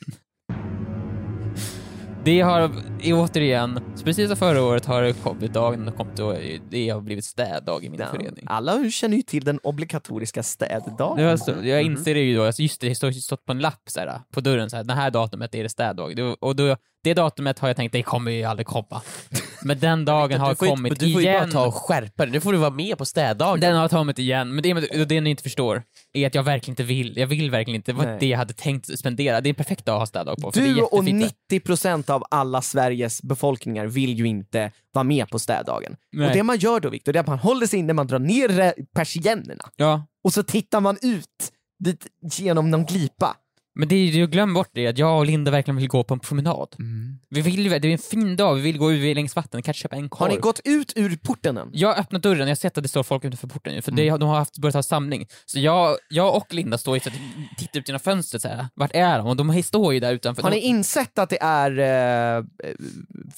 Det 2.24 2.40
har, 2.40 2.70
i- 3.02 3.12
återigen, 3.12 3.80
precis 4.04 4.28
som 4.28 4.36
förra 4.36 4.62
året 4.62 4.86
har 4.86 5.02
det 5.02 5.12
kommit 5.12 5.52
dagen 5.52 5.88
och 5.88 5.96
kommit 5.96 6.18
och 6.18 6.34
det 6.70 6.88
har 6.88 7.00
blivit 7.00 7.24
städdag 7.24 7.84
i 7.84 7.88
min 7.90 8.00
förening. 8.10 8.44
Alla 8.46 8.90
känner 8.90 9.16
ju 9.16 9.22
till 9.22 9.44
den 9.44 9.58
obligatoriska 9.62 10.42
städdagen. 10.42 11.16
Det 11.16 11.24
var 11.24 11.36
så, 11.36 11.54
jag 11.62 11.82
inser 11.82 12.14
det 12.14 12.20
ju 12.20 12.36
då, 12.36 12.44
alltså 12.44 12.62
just 12.62 12.80
det, 12.80 12.88
det 12.88 12.94
står 12.94 13.12
stått 13.12 13.44
på 13.44 13.52
en 13.52 13.58
lapp 13.58 13.82
så 13.86 14.00
här, 14.00 14.20
på 14.34 14.40
dörren 14.40 14.70
så 14.70 14.76
här, 14.76 14.84
det 14.84 14.94
här 14.94 15.10
datumet 15.10 15.54
är 15.54 15.62
det 15.62 15.68
städdag. 15.68 16.16
Det, 16.16 16.22
och 16.22 16.56
då, 16.56 16.76
det 17.04 17.14
datumet 17.14 17.58
har 17.58 17.68
jag 17.68 17.76
tänkt, 17.76 17.92
det 17.92 18.02
kommer 18.02 18.30
ju 18.30 18.44
aldrig 18.44 18.66
komma. 18.66 19.02
Men 19.64 19.78
den 19.78 20.04
dagen 20.04 20.40
har 20.40 20.54
kommit 20.54 21.00
Du 21.00 21.12
får 21.12 21.22
ju 21.22 21.26
bara 21.28 21.36
igen. 21.38 21.50
ta 21.50 21.66
och 21.66 21.74
skärpa 21.74 22.22
dig, 22.24 22.32
nu 22.32 22.40
får 22.40 22.52
du 22.52 22.58
vara 22.58 22.70
med 22.70 22.98
på 22.98 23.04
städdagen. 23.04 23.60
Den 23.60 23.76
har 23.76 23.88
kommit 23.88 24.18
igen, 24.18 24.54
men 24.54 24.62
det, 24.62 25.04
det 25.04 25.20
ni 25.20 25.30
inte 25.30 25.42
förstår 25.42 25.82
är 26.12 26.26
att 26.26 26.34
jag 26.34 26.42
verkligen 26.42 26.72
inte 26.72 26.82
vill, 26.82 27.16
jag 27.16 27.26
vill 27.26 27.50
verkligen 27.50 27.76
inte, 27.76 27.92
det 27.92 27.98
var 27.98 28.04
Nej. 28.04 28.16
det 28.20 28.26
jag 28.26 28.38
hade 28.38 28.52
tänkt 28.52 28.98
spendera. 28.98 29.40
Det 29.40 29.48
är 29.48 29.50
en 29.50 29.54
perfekt 29.54 29.84
dag 29.84 29.94
att 29.94 30.00
ha 30.00 30.06
städdag 30.06 30.36
på, 30.36 30.50
Du 30.50 30.82
och 30.82 31.04
jättefint. 31.04 31.34
90% 31.50 32.10
av 32.10 32.24
alla 32.30 32.62
Sveriges 32.62 33.22
befolkningar 33.22 33.86
vill 33.86 34.18
ju 34.18 34.24
inte 34.26 34.72
vara 34.92 35.04
med 35.04 35.28
på 35.28 35.38
städdagen. 35.38 35.96
Nej. 36.12 36.28
Och 36.28 36.34
det 36.34 36.42
man 36.42 36.58
gör 36.58 36.80
då 36.80 36.88
Viktor, 36.88 37.12
det 37.12 37.18
är 37.18 37.20
att 37.20 37.26
man 37.26 37.38
håller 37.38 37.66
sig 37.66 37.78
inne, 37.78 37.92
man 37.92 38.06
drar 38.06 38.18
ner 38.18 38.74
persiennerna 38.94 39.70
Ja, 39.76 40.06
och 40.24 40.32
så 40.32 40.42
tittar 40.42 40.80
man 40.80 40.98
ut 41.02 41.52
dit, 41.84 42.06
genom 42.22 42.70
någon 42.70 42.84
glipa. 42.84 43.36
Men 43.74 43.88
det 43.88 43.94
är, 43.94 44.18
jag 44.20 44.30
glömmer 44.30 44.54
bort 44.54 44.70
det, 44.72 44.86
att 44.86 44.98
jag 44.98 45.18
och 45.18 45.26
Linda 45.26 45.50
verkligen 45.50 45.76
vill 45.76 45.88
gå 45.88 46.04
på 46.04 46.14
en 46.14 46.20
promenad. 46.20 46.68
Vi 47.30 47.40
vill, 47.40 47.60
ju- 47.66 47.78
det 47.78 47.88
är 47.88 47.92
en 47.92 47.98
fin 47.98 48.36
dag, 48.36 48.54
vi 48.54 48.60
vill 48.60 48.78
gå 48.78 48.92
ut 48.92 49.16
längs 49.16 49.36
vattnet, 49.36 49.64
kanske 49.64 49.82
köpa 49.82 49.96
en 49.96 50.08
korv. 50.08 50.28
Har 50.28 50.36
ni 50.36 50.40
gått 50.40 50.60
ut 50.64 50.92
ur 50.96 51.16
porten 51.16 51.56
än? 51.56 51.70
Jag 51.72 51.88
har 51.88 52.00
öppnat 52.00 52.22
dörren, 52.22 52.38
jag 52.40 52.48
har 52.48 52.54
sett 52.54 52.78
att 52.78 52.84
det 52.84 52.88
står 52.88 53.02
folk 53.02 53.24
utanför 53.24 53.48
porten 53.48 53.74
ju, 53.74 53.82
för 53.82 53.92
Mm. 53.92 54.04
det, 54.04 54.16
de 54.18 54.28
har 54.28 54.36
haft, 54.36 54.58
börjat 54.58 54.74
ha 54.74 54.82
samling. 54.82 55.26
Så 55.46 55.58
jag, 55.58 55.96
jag 56.10 56.36
och 56.36 56.54
Linda 56.54 56.78
står 56.78 56.96
ju 56.96 56.98
att 57.06 57.14
tittar 57.58 57.80
ut 57.80 57.88
genom 57.88 58.00
fönstret 58.00 58.42
så 58.42 58.48
här. 58.48 58.66
vart 58.74 58.90
är 58.94 59.18
de? 59.18 59.26
Och 59.26 59.36
de 59.36 59.62
står 59.62 59.94
ju 59.94 60.00
där 60.00 60.12
utanför. 60.12 60.42
Har 60.42 60.50
ni 60.50 60.58
insett 60.60 61.18
att 61.18 61.30
det 61.30 61.38
är 61.42 61.78
eh, 62.38 62.44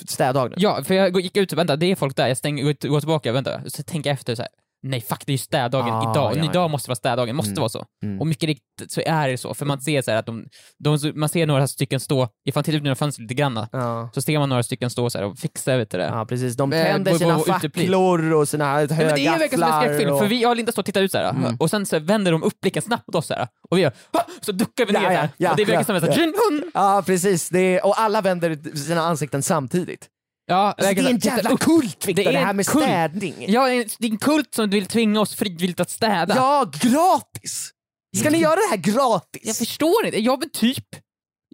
städdag 0.07 0.51
nu? 0.51 0.57
Ja, 0.59 0.85
för 0.85 0.95
jag 0.95 1.21
gick 1.21 1.37
ut 1.37 1.53
och 1.53 1.59
vänta, 1.59 1.77
det 1.77 1.87
är 1.87 1.97
folk 1.97 2.17
där, 2.17 2.29
jag 2.29 2.37
stänger, 2.37 2.65
går, 2.89 3.01
tillbaka, 3.01 3.33
vänta, 3.33 3.61
så 3.71 3.83
tänker 3.83 4.11
jag 4.11 4.15
efter 4.15 4.35
så 4.35 4.43
här. 4.43 4.49
Nej 4.85 5.01
fuck, 5.01 5.23
det 5.27 5.31
är 5.31 5.35
ju 5.35 5.39
städdagen 5.39 5.95
Ah, 5.95 6.11
idag, 6.13 6.37
ja, 6.37 6.45
idag 6.51 6.71
måste 6.71 6.91
vara 6.91 6.97
städdagen, 6.97 7.37
måste 7.37 7.51
Mm. 7.51 7.61
vara 7.61 7.69
så. 7.69 7.85
Mm. 8.05 8.21
Och 8.21 8.27
mycket 8.27 8.47
riktigt 8.47 8.93
så 8.93 9.01
är 9.07 9.29
det 9.29 9.39
så, 9.39 9.55
för 9.55 9.67
man 9.67 9.81
ser 9.81 10.03
så 10.03 10.11
att 10.11 10.27
de, 10.27 10.45
de 10.85 11.13
man 11.15 11.29
ser 11.29 11.47
några 11.47 11.69
stycken 11.69 12.01
stå, 12.01 12.29
ifall 12.49 12.59
man 12.61 12.65
tittar 12.65 12.77
ut 12.77 12.83
genom 12.83 12.97
fönstret 12.97 13.23
lite 13.23 13.35
grann, 13.35 13.67
Ja. 13.73 14.11
så 14.15 14.23
ser 14.23 14.39
man 14.39 14.49
några 14.49 14.63
stycken 14.63 14.91
stå 14.91 15.11
så 15.11 15.25
och 15.25 15.39
fixa 15.39 15.77
vet 15.77 15.91
du 15.91 15.99
det. 15.99 16.05
ja, 16.05 16.25
precis. 16.27 16.57
De 16.57 16.73
Eh, 16.73 16.85
tänder 16.85 17.15
sina 17.15 17.39
facklor 17.39 18.33
och 18.33 18.49
sina 18.49 18.65
Ja, 18.83 18.87
men 18.89 18.89
det 18.89 18.95
är 18.95 19.09
verkligen 19.09 19.19
som 19.19 19.33
en 19.33 19.41
högafflar. 19.41 19.83
skräckfilm, 19.85 20.13
och... 20.13 20.19
för 20.19 20.27
vi, 20.27 20.43
jag 20.43 20.51
och 20.51 20.57
Linda 20.57 20.73
står 20.73 20.83
och 20.83 20.87
tittar 20.87 21.03
ut 21.03 21.13
så 21.13 21.19
här, 21.19 21.31
Mm. 21.31 21.57
och 21.61 21.71
sen 21.71 21.87
så 21.87 21.99
vänder 21.99 22.33
de 22.33 22.43
upp 22.43 22.61
blicken 22.61 22.83
snabbt 22.83 23.07
mot 23.07 23.15
oss 23.15 23.27
så 23.27 23.35
här, 23.35 23.49
och 23.71 23.77
vi 23.79 23.83
gör 23.83 23.93
"Ha!" 24.13 24.25
så 24.41 24.53
duckar 24.53 24.87
vi 24.87 24.93
ner 24.93 25.01
Ja, 25.03 25.13
ja, 25.13 25.29
ja, 25.37 25.51
och 25.51 25.57
det 25.57 25.63
ja, 25.63 25.85
som 25.85 25.95
en 25.95 26.01
sån 26.01 26.11
här, 26.11 26.33
ja. 26.51 26.61
Ja, 26.75 27.03
precis. 27.07 27.53
Är... 27.53 27.87
Och 27.87 28.01
alla 28.01 28.21
vänder 28.21 28.77
sina 28.77 29.01
ansikten 29.01 29.43
samtidigt. 29.43 30.09
Ja, 30.47 30.75
Alltså, 30.79 30.95
det 30.95 31.01
är 31.01 31.11
en 31.11 31.21
här, 31.23 31.37
jävla 31.37 31.57
kult 31.57 32.07
Viktor, 32.07 32.13
Det 32.25 32.31
det, 32.31 32.37
är 32.39 32.43
här 32.43 32.51
en 32.51 32.57
med 32.57 32.67
kult. 32.67 32.85
städning. 32.85 33.35
Ja, 33.49 33.67
det 33.67 34.07
är 34.07 34.11
en 34.11 34.19
kult 34.19 34.55
som 34.55 34.71
vill 34.71 34.87
tvinga 34.87 35.21
oss 35.21 35.35
frivilligt 35.35 35.81
att 35.81 35.91
städa. 35.91 36.35
Ja, 36.37 36.71
gratis! 36.81 37.71
Ska 38.17 38.31
ni 38.31 38.39
göra 38.39 38.55
det 38.57 38.71
här 38.71 38.77
gratis? 38.77 39.43
Jag 39.45 39.57
förstår 39.57 40.07
inte, 40.07 40.19
ja 40.19 40.37
men 40.41 40.51
typ. 40.51 40.87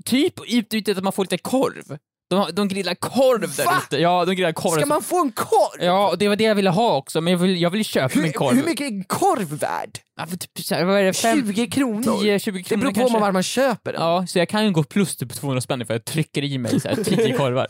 Typ 0.04 0.34
utbytet 0.48 0.98
att 0.98 1.04
man 1.04 1.12
får 1.12 1.24
lite 1.24 1.38
korv. 1.38 1.98
De, 2.30 2.50
de 2.52 2.68
grillar 2.68 2.94
korv 2.94 3.54
där 3.56 3.64
Va? 3.64 3.82
ute. 3.86 3.96
Ja, 3.98 4.24
de 4.24 4.34
grillar 4.34 4.52
korv. 4.52 4.76
Ska 4.76 4.86
man 4.86 5.02
få 5.02 5.20
en 5.20 5.32
korv? 5.32 5.82
Ja, 5.84 6.08
och 6.08 6.18
det 6.18 6.28
var 6.28 6.36
det 6.36 6.44
jag 6.44 6.54
ville 6.54 6.70
ha 6.70 6.96
också, 6.96 7.20
men 7.20 7.30
jag 7.32 7.38
vill, 7.38 7.60
jag 7.60 7.70
vill 7.70 7.84
köpa 7.84 8.18
min 8.18 8.24
Hur, 8.24 8.32
korv. 8.32 8.56
hur 8.56 8.64
mycket 8.64 8.84
är 8.86 8.94
en 8.94 9.04
korv 9.04 9.48
värd? 9.58 9.98
Ja, 10.18 10.26
för 10.26 10.36
typ, 10.36 10.58
så 10.58 10.74
här, 10.74 10.84
vad 10.84 10.98
är 10.98 11.04
det? 11.04 11.12
Fem, 11.12 11.46
20 11.46 11.66
kronor? 11.66 12.02
10-20 12.02 12.52
det 12.52 12.62
kronor 12.62 12.80
beror 12.80 12.92
på 12.92 13.00
kanske. 13.00 13.18
var 13.18 13.32
man 13.32 13.42
köper 13.42 13.92
den. 13.92 14.02
Ja, 14.02 14.26
så 14.26 14.38
jag 14.38 14.48
kan 14.48 14.64
ju 14.64 14.70
gå 14.70 14.82
plus 14.82 15.16
typ 15.16 15.34
200 15.34 15.60
spänn 15.60 15.86
för 15.86 15.94
jag 15.94 16.04
trycker 16.04 16.44
i 16.44 16.58
mig 16.58 16.80
så 16.80 16.88
här, 16.88 16.96
10 17.04 17.32
korvar. 17.36 17.66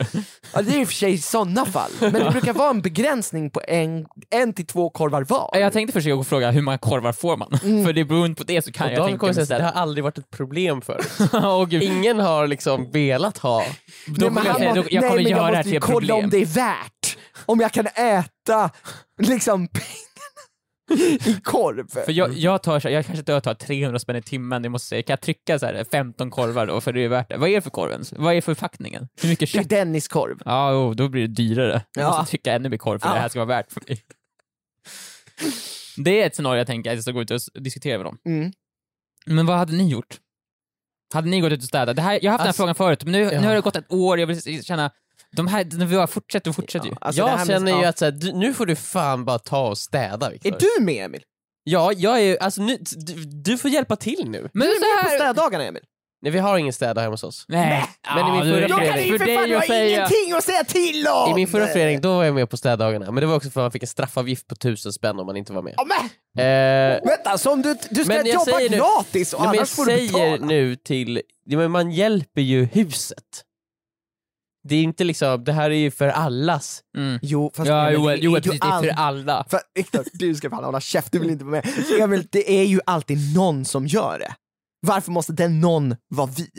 Ja, 0.53 0.61
det 0.61 0.75
är 0.75 0.79
i 0.79 0.83
och 0.83 0.87
för 0.87 0.95
sig 0.95 1.13
i 1.13 1.17
sådana 1.17 1.65
fall. 1.65 1.91
Men 1.99 2.13
det 2.13 2.31
brukar 2.31 2.53
vara 2.53 2.69
en 2.69 2.81
begränsning 2.81 3.49
på 3.49 3.61
en, 3.67 4.05
en 4.29 4.53
till 4.53 4.65
två 4.65 4.89
korvar 4.89 5.23
var. 5.23 5.57
Jag 5.57 5.73
tänkte 5.73 5.93
försöka 5.93 6.13
gå 6.13 6.19
och 6.19 6.27
fråga 6.27 6.51
hur 6.51 6.61
många 6.61 6.77
korvar 6.77 7.11
får 7.11 7.37
man? 7.37 7.49
För 7.85 7.93
det 7.93 8.05
beroende 8.05 8.35
på 8.35 8.43
det 8.43 8.61
så 8.65 8.71
kan 8.71 8.87
Och 8.87 8.93
jag 8.93 9.07
tänka 9.07 9.25
mig 9.25 9.45
det 9.45 9.63
har 9.63 9.71
aldrig 9.71 10.03
varit 10.03 10.17
ett 10.17 10.29
problem 10.29 10.81
för 10.81 11.01
Åh 11.33 11.65
gud. 11.65 11.83
Ingen 11.83 12.19
har 12.19 12.47
liksom 12.47 12.91
velat 12.91 13.37
ha. 13.37 13.63
Då 14.07 14.27
kommer 14.27 14.45
jag, 14.45 14.51
han 14.51 14.59
säga, 14.59 14.73
då, 14.73 14.83
jag 14.89 15.01
nej, 15.01 15.09
kommer 15.09 15.23
men 15.23 15.31
göra 15.31 15.41
det 15.41 15.45
här 15.45 15.51
måste 15.51 15.63
till 15.63 15.71
ju 15.73 15.77
ett 15.77 15.83
kolla 15.83 15.99
problem. 15.99 16.23
om 16.23 16.29
det 16.29 16.41
är 16.41 16.45
värt. 16.45 17.17
Om 17.45 17.59
jag 17.59 17.71
kan 17.71 17.87
äta 17.87 18.69
liksom 19.21 19.67
i 21.25 21.39
korv. 21.43 21.87
För 22.05 22.11
jag, 22.11 22.33
jag, 22.33 22.63
tar, 22.63 22.73
jag 22.89 23.05
kanske 23.05 23.19
inte 23.19 23.41
tar 23.41 23.53
300 23.53 23.99
spänn 23.99 24.15
i 24.15 24.21
timmen, 24.21 24.63
jag 24.63 24.71
måste 24.71 24.87
säga, 24.87 25.03
kan 25.03 25.13
jag 25.13 25.21
trycka 25.21 25.59
så 25.59 25.65
här 25.65 25.85
15 25.91 26.31
korvar 26.31 26.67
då 26.67 26.81
för 26.81 26.93
det 26.93 27.01
är 27.01 27.07
värt 27.07 27.29
det? 27.29 27.37
Vad 27.37 27.49
är 27.49 27.53
det 27.55 27.61
för 27.61 27.69
korv 27.69 27.91
ens? 27.91 28.13
Vad 28.13 28.33
är 28.35 28.41
förpackningen? 28.41 29.07
Hur 29.21 29.29
mycket 29.29 29.51
Det 29.51 29.57
är 29.57 29.61
kött? 29.61 29.69
Dennis 29.69 30.07
korv. 30.07 30.37
Ja, 30.45 30.71
jo, 30.73 30.93
då 30.93 31.09
blir 31.09 31.21
det 31.21 31.27
dyrare. 31.33 31.81
Jag 31.95 32.03
Ja. 32.03 32.17
måste 32.17 32.29
trycka 32.29 32.53
ännu 32.53 32.69
mer 32.69 32.77
korv 32.77 32.99
för 32.99 33.07
Ja. 33.09 33.13
det 33.13 33.19
här 33.19 33.29
ska 33.29 33.39
vara 33.39 33.47
värt 33.57 33.71
för 33.71 33.81
mig. 33.87 34.01
Det 35.97 36.21
är 36.21 36.27
ett 36.27 36.35
scenario 36.35 36.57
jag 36.57 36.67
tänker 36.67 36.89
att 36.89 36.95
jag 36.95 37.03
ska 37.03 37.11
gå 37.11 37.21
ut 37.21 37.31
och 37.31 37.39
diskutera 37.61 37.97
med 37.97 38.05
dem. 38.05 38.17
Mm. 38.25 38.51
Men 39.25 39.45
vad 39.45 39.57
hade 39.57 39.73
ni 39.73 39.89
gjort? 39.89 40.17
Hade 41.13 41.29
ni 41.29 41.39
gått 41.41 41.51
ut 41.51 41.59
och 41.61 41.67
städat? 41.67 41.95
Det 41.95 42.01
här, 42.01 42.19
jag 42.21 42.31
har 42.31 42.37
haft 42.37 42.47
Alltså, 42.47 42.63
den 42.63 42.67
här 42.67 42.73
frågan 42.73 42.87
förut, 42.89 43.03
men 43.03 43.11
nu, 43.11 43.19
ja. 43.21 43.41
nu 43.41 43.47
har 43.47 43.55
det 43.55 43.61
gått 43.61 43.75
ett 43.75 43.91
år, 43.93 44.19
jag 44.19 44.27
vill 44.27 44.63
känna, 44.63 44.91
de 45.35 45.47
här, 45.47 45.63
de 45.63 45.85
vi 45.85 45.95
bara 45.95 46.07
fortsätter 46.07 46.49
och 46.49 46.55
fortsätter 46.55 46.87
ju. 46.87 46.95
Alltså, 47.01 47.21
det 47.23 47.29
här 47.29 47.37
jag 47.37 47.47
med- 47.47 47.55
känner 47.55 47.71
ju 47.77 47.81
ja. 47.83 47.89
att 47.89 47.97
så 47.97 48.05
här, 48.05 48.11
du, 48.11 48.33
nu 48.33 48.53
får 48.53 48.65
du 48.65 48.75
fan 48.75 49.25
bara 49.25 49.39
ta 49.39 49.67
och 49.67 49.77
städa 49.77 50.29
Viktor. 50.29 50.53
Är 50.53 50.57
du 50.59 50.83
med 50.85 51.05
Emil? 51.05 51.21
Ja, 51.63 51.91
jag 51.93 52.17
är 52.17 52.23
ju, 52.23 52.37
alltså 52.37 52.61
nu, 52.61 52.77
du, 52.95 53.13
du 53.25 53.57
får 53.57 53.71
hjälpa 53.71 53.95
till 53.95 54.29
nu. 54.29 54.49
Men 54.53 54.67
Du 54.67 54.73
är 54.73 54.79
så 54.79 54.85
med 54.95 55.03
på 55.03 55.09
här... 55.09 55.17
städdagarna 55.17 55.63
Emil? 55.63 55.81
Nej 56.21 56.31
vi 56.31 56.39
har 56.39 56.57
ingen 56.57 56.73
städare 56.73 57.03
hemma 57.03 57.13
hos 57.13 57.23
oss. 57.23 57.45
Nej. 57.47 57.85
Men 58.15 58.27
i 58.27 58.31
min 58.31 58.41
förra 58.53 58.67
Jag 58.67 58.69
kan 58.93 59.03
ju 59.03 59.17
för 59.17 59.25
dig 59.25 59.33
jag 59.51 59.59
har 59.59 59.75
ingenting 59.83 60.33
att 60.37 60.43
säga 60.43 60.63
till 60.63 61.07
om! 61.07 61.31
I 61.31 61.35
min 61.35 61.47
förra 61.47 61.67
förening 61.67 62.01
då 62.01 62.15
var 62.15 62.23
jag 62.23 62.35
med 62.35 62.49
på 62.49 62.57
städdagarna, 62.57 63.05
men 63.11 63.21
det 63.21 63.27
var 63.27 63.35
också 63.35 63.49
för 63.49 63.61
att 63.61 63.63
man 63.63 63.71
fick 63.71 63.83
en 63.83 63.87
straffavgift 63.87 64.47
på 64.47 64.55
tusen 64.55 64.93
spänn 64.93 65.19
om 65.19 65.25
man 65.25 65.37
inte 65.37 65.53
var 65.53 65.61
med. 65.61 65.73
Ja, 65.77 65.85
men, 65.85 66.09
Eh, 66.37 66.99
vänta, 67.05 67.37
så 67.37 67.51
om 67.53 67.61
du, 67.61 67.75
du 67.89 68.03
ska 68.03 68.13
Men 68.13 68.25
jag 68.25 68.33
jobba 68.33 68.45
säger 68.45 68.69
nu- 68.69 68.77
gratis 68.77 69.33
och 69.33 69.39
nej, 69.39 69.47
men 69.47 69.55
jag 69.55 69.59
annars 69.61 69.69
får 69.69 69.85
du 69.85 69.91
säger 69.91 70.31
betala? 70.31 70.45
nu 70.45 70.75
till, 70.75 71.21
ja, 71.45 71.57
men 71.57 71.71
man 71.71 71.91
hjälper 71.91 72.41
ju 72.41 72.63
huset. 72.65 73.23
Det 74.63 74.75
är 74.75 74.83
inte 74.83 75.03
liksom, 75.03 75.43
det 75.43 75.53
här 75.53 75.69
är 75.69 75.75
ju 75.75 75.91
för 75.91 76.07
allas. 76.07 76.81
Mm. 76.97 77.19
Jo, 77.21 77.51
fast 77.55 77.69
Ja, 77.69 77.87
Emil, 77.87 77.93
Joel, 77.99 78.19
det 78.19 78.21
är 78.21 78.25
Joel 78.25 78.41
ju 78.45 78.51
det 78.51 78.65
är 78.65 78.81
för 78.81 78.89
alla. 78.89 79.45
För, 79.49 79.59
Viktor, 79.75 80.03
du 80.13 80.35
ska 80.35 80.49
fan 80.49 80.63
hålla 80.63 80.81
käft, 80.81 81.11
du 81.11 81.19
vill 81.19 81.29
inte 81.29 81.45
vara 81.45 81.51
med. 81.51 81.67
Emil, 82.01 82.27
det 82.31 82.59
är 82.59 82.63
ju 82.63 82.79
alltid 82.85 83.35
någon 83.35 83.65
som 83.65 83.87
gör 83.87 84.19
det. 84.19 84.33
Varför 84.87 85.11
måste 85.11 85.33
den 85.33 85.59
någon 85.61 85.95
vara 86.07 86.29
vi? 86.37 86.49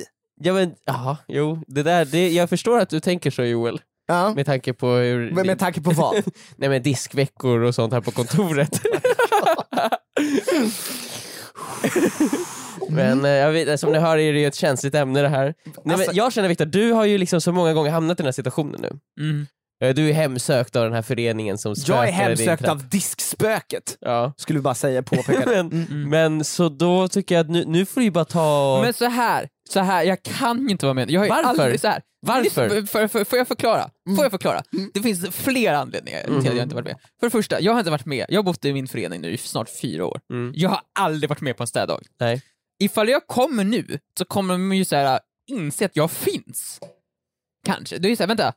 Ja 0.42 0.52
men, 0.52 0.74
ja, 0.84 1.16
jo, 1.28 1.64
det 1.66 1.82
där, 1.82 2.04
det, 2.04 2.30
jag 2.30 2.48
förstår 2.48 2.78
att 2.78 2.88
du 2.90 3.00
tänker 3.00 3.30
så 3.30 3.42
Joel, 3.42 3.80
Ja. 4.06 4.34
med 4.34 4.46
tanke 4.46 4.72
på 4.72 4.86
hur... 4.86 5.30
Men 5.32 5.46
med 5.46 5.58
tanke 5.58 5.80
på 5.80 5.90
vad? 5.90 6.14
Nej 6.56 6.68
men 6.68 6.82
diskveckor 6.82 7.60
och 7.60 7.74
sånt 7.74 7.92
här 7.92 8.00
på 8.00 8.10
kontoret. 8.10 8.80
men 12.90 13.24
eh, 13.24 13.30
jag 13.30 13.52
vet, 13.52 13.80
som 13.80 13.92
ni 13.92 13.98
hör 13.98 14.18
är 14.18 14.32
det 14.32 14.38
ju 14.40 14.46
ett 14.46 14.54
känsligt 14.54 14.94
ämne 14.94 15.22
det 15.22 15.28
här. 15.28 15.44
Nej, 15.64 15.74
Alltså- 15.94 16.06
men 16.10 16.16
jag 16.16 16.32
känner 16.32 16.48
Viktor, 16.48 16.64
du 16.66 16.92
har 16.92 17.04
ju 17.04 17.18
liksom 17.18 17.40
så 17.40 17.52
många 17.52 17.72
gånger 17.72 17.90
hamnat 17.90 18.14
i 18.16 18.22
den 18.22 18.26
här 18.26 18.32
situationen 18.32 18.80
nu. 18.80 18.98
Mm. 19.24 19.46
Eh, 19.84 19.94
Du 19.94 20.08
är 20.08 20.12
hemsökt 20.12 20.76
av 20.76 20.84
den 20.84 20.92
här 20.92 21.02
föreningen 21.02 21.58
som 21.58 21.76
spökar 21.76 21.98
Jag 21.98 22.04
är 22.04 22.08
i 22.08 22.12
din 22.12 22.20
hemsökt 22.48 22.62
trapp. 22.62 22.70
av 22.72 22.88
diskspöket, 22.88 23.96
Ja. 24.00 24.32
skulle 24.36 24.58
vi 24.58 24.62
bara 24.62 24.74
säga, 24.74 25.02
påpeka 25.02 25.40
det. 25.40 25.46
men, 25.62 25.86
Mm. 25.90 26.10
men 26.10 26.44
så 26.44 26.68
då 26.68 27.08
tycker 27.08 27.34
jag 27.34 27.44
att 27.44 27.50
nu, 27.50 27.64
nu 27.66 27.86
får 27.86 28.00
du 28.00 28.04
ju 28.04 28.10
bara 28.10 28.24
ta... 28.24 28.80
Men 28.84 28.92
så 28.92 29.04
här, 29.04 29.48
så 29.70 29.80
här, 29.80 30.02
jag 30.04 30.22
kan 30.22 30.70
inte 30.70 30.86
vara 30.86 30.94
med. 30.94 31.10
Jag 31.10 31.20
har 31.20 31.24
ju 31.26 31.30
Varför? 31.30 31.48
Aldrig, 31.48 31.80
så 31.80 31.88
här, 31.88 32.02
Varför? 32.26 32.68
För, 32.68 32.82
för, 32.86 33.08
för, 33.08 33.24
får 33.24 33.38
jag 33.38 33.48
förklara? 33.48 33.90
Mm. 34.06 34.16
Får 34.16 34.24
jag 34.24 34.30
förklara? 34.32 34.62
Det 34.94 35.00
finns 35.00 35.28
flera 35.30 35.78
anledningar 35.78 36.22
till 36.22 36.36
att 36.38 36.44
jag 36.56 36.62
inte 36.62 36.74
varit 36.74 36.86
med. 36.86 36.96
För 37.20 37.26
det 37.26 37.30
första, 37.30 37.60
jag 37.60 37.72
har 37.72 37.78
inte 37.78 37.90
varit 37.90 38.06
med, 38.06 38.26
jag 38.28 38.38
har 38.38 38.42
bott 38.42 38.64
i 38.64 38.72
min 38.72 38.88
förening 38.88 39.20
nu 39.20 39.30
i 39.30 39.36
snart 39.38 39.68
fyra 39.82 40.06
år. 40.06 40.20
Mm. 40.32 40.52
Jag 40.56 40.70
har 40.70 40.80
aldrig 40.98 41.28
varit 41.28 41.40
med 41.40 41.56
på 41.56 41.62
en 41.62 41.66
städdag. 41.66 42.00
Nej. 42.20 42.42
Ifall 42.80 43.08
jag 43.08 43.26
kommer 43.26 43.64
nu 43.64 43.98
så 44.18 44.24
kommer 44.24 44.54
de 44.54 44.72
ju 44.72 44.84
så 44.84 44.96
här, 44.96 45.20
inse 45.46 45.84
att 45.84 45.96
jag 45.96 46.10
finns. 46.10 46.80
Kanske. 47.66 47.98
Det 47.98 48.08
är 48.08 48.10
ju 48.10 48.16
såhär, 48.16 48.28
vänta. 48.28 48.52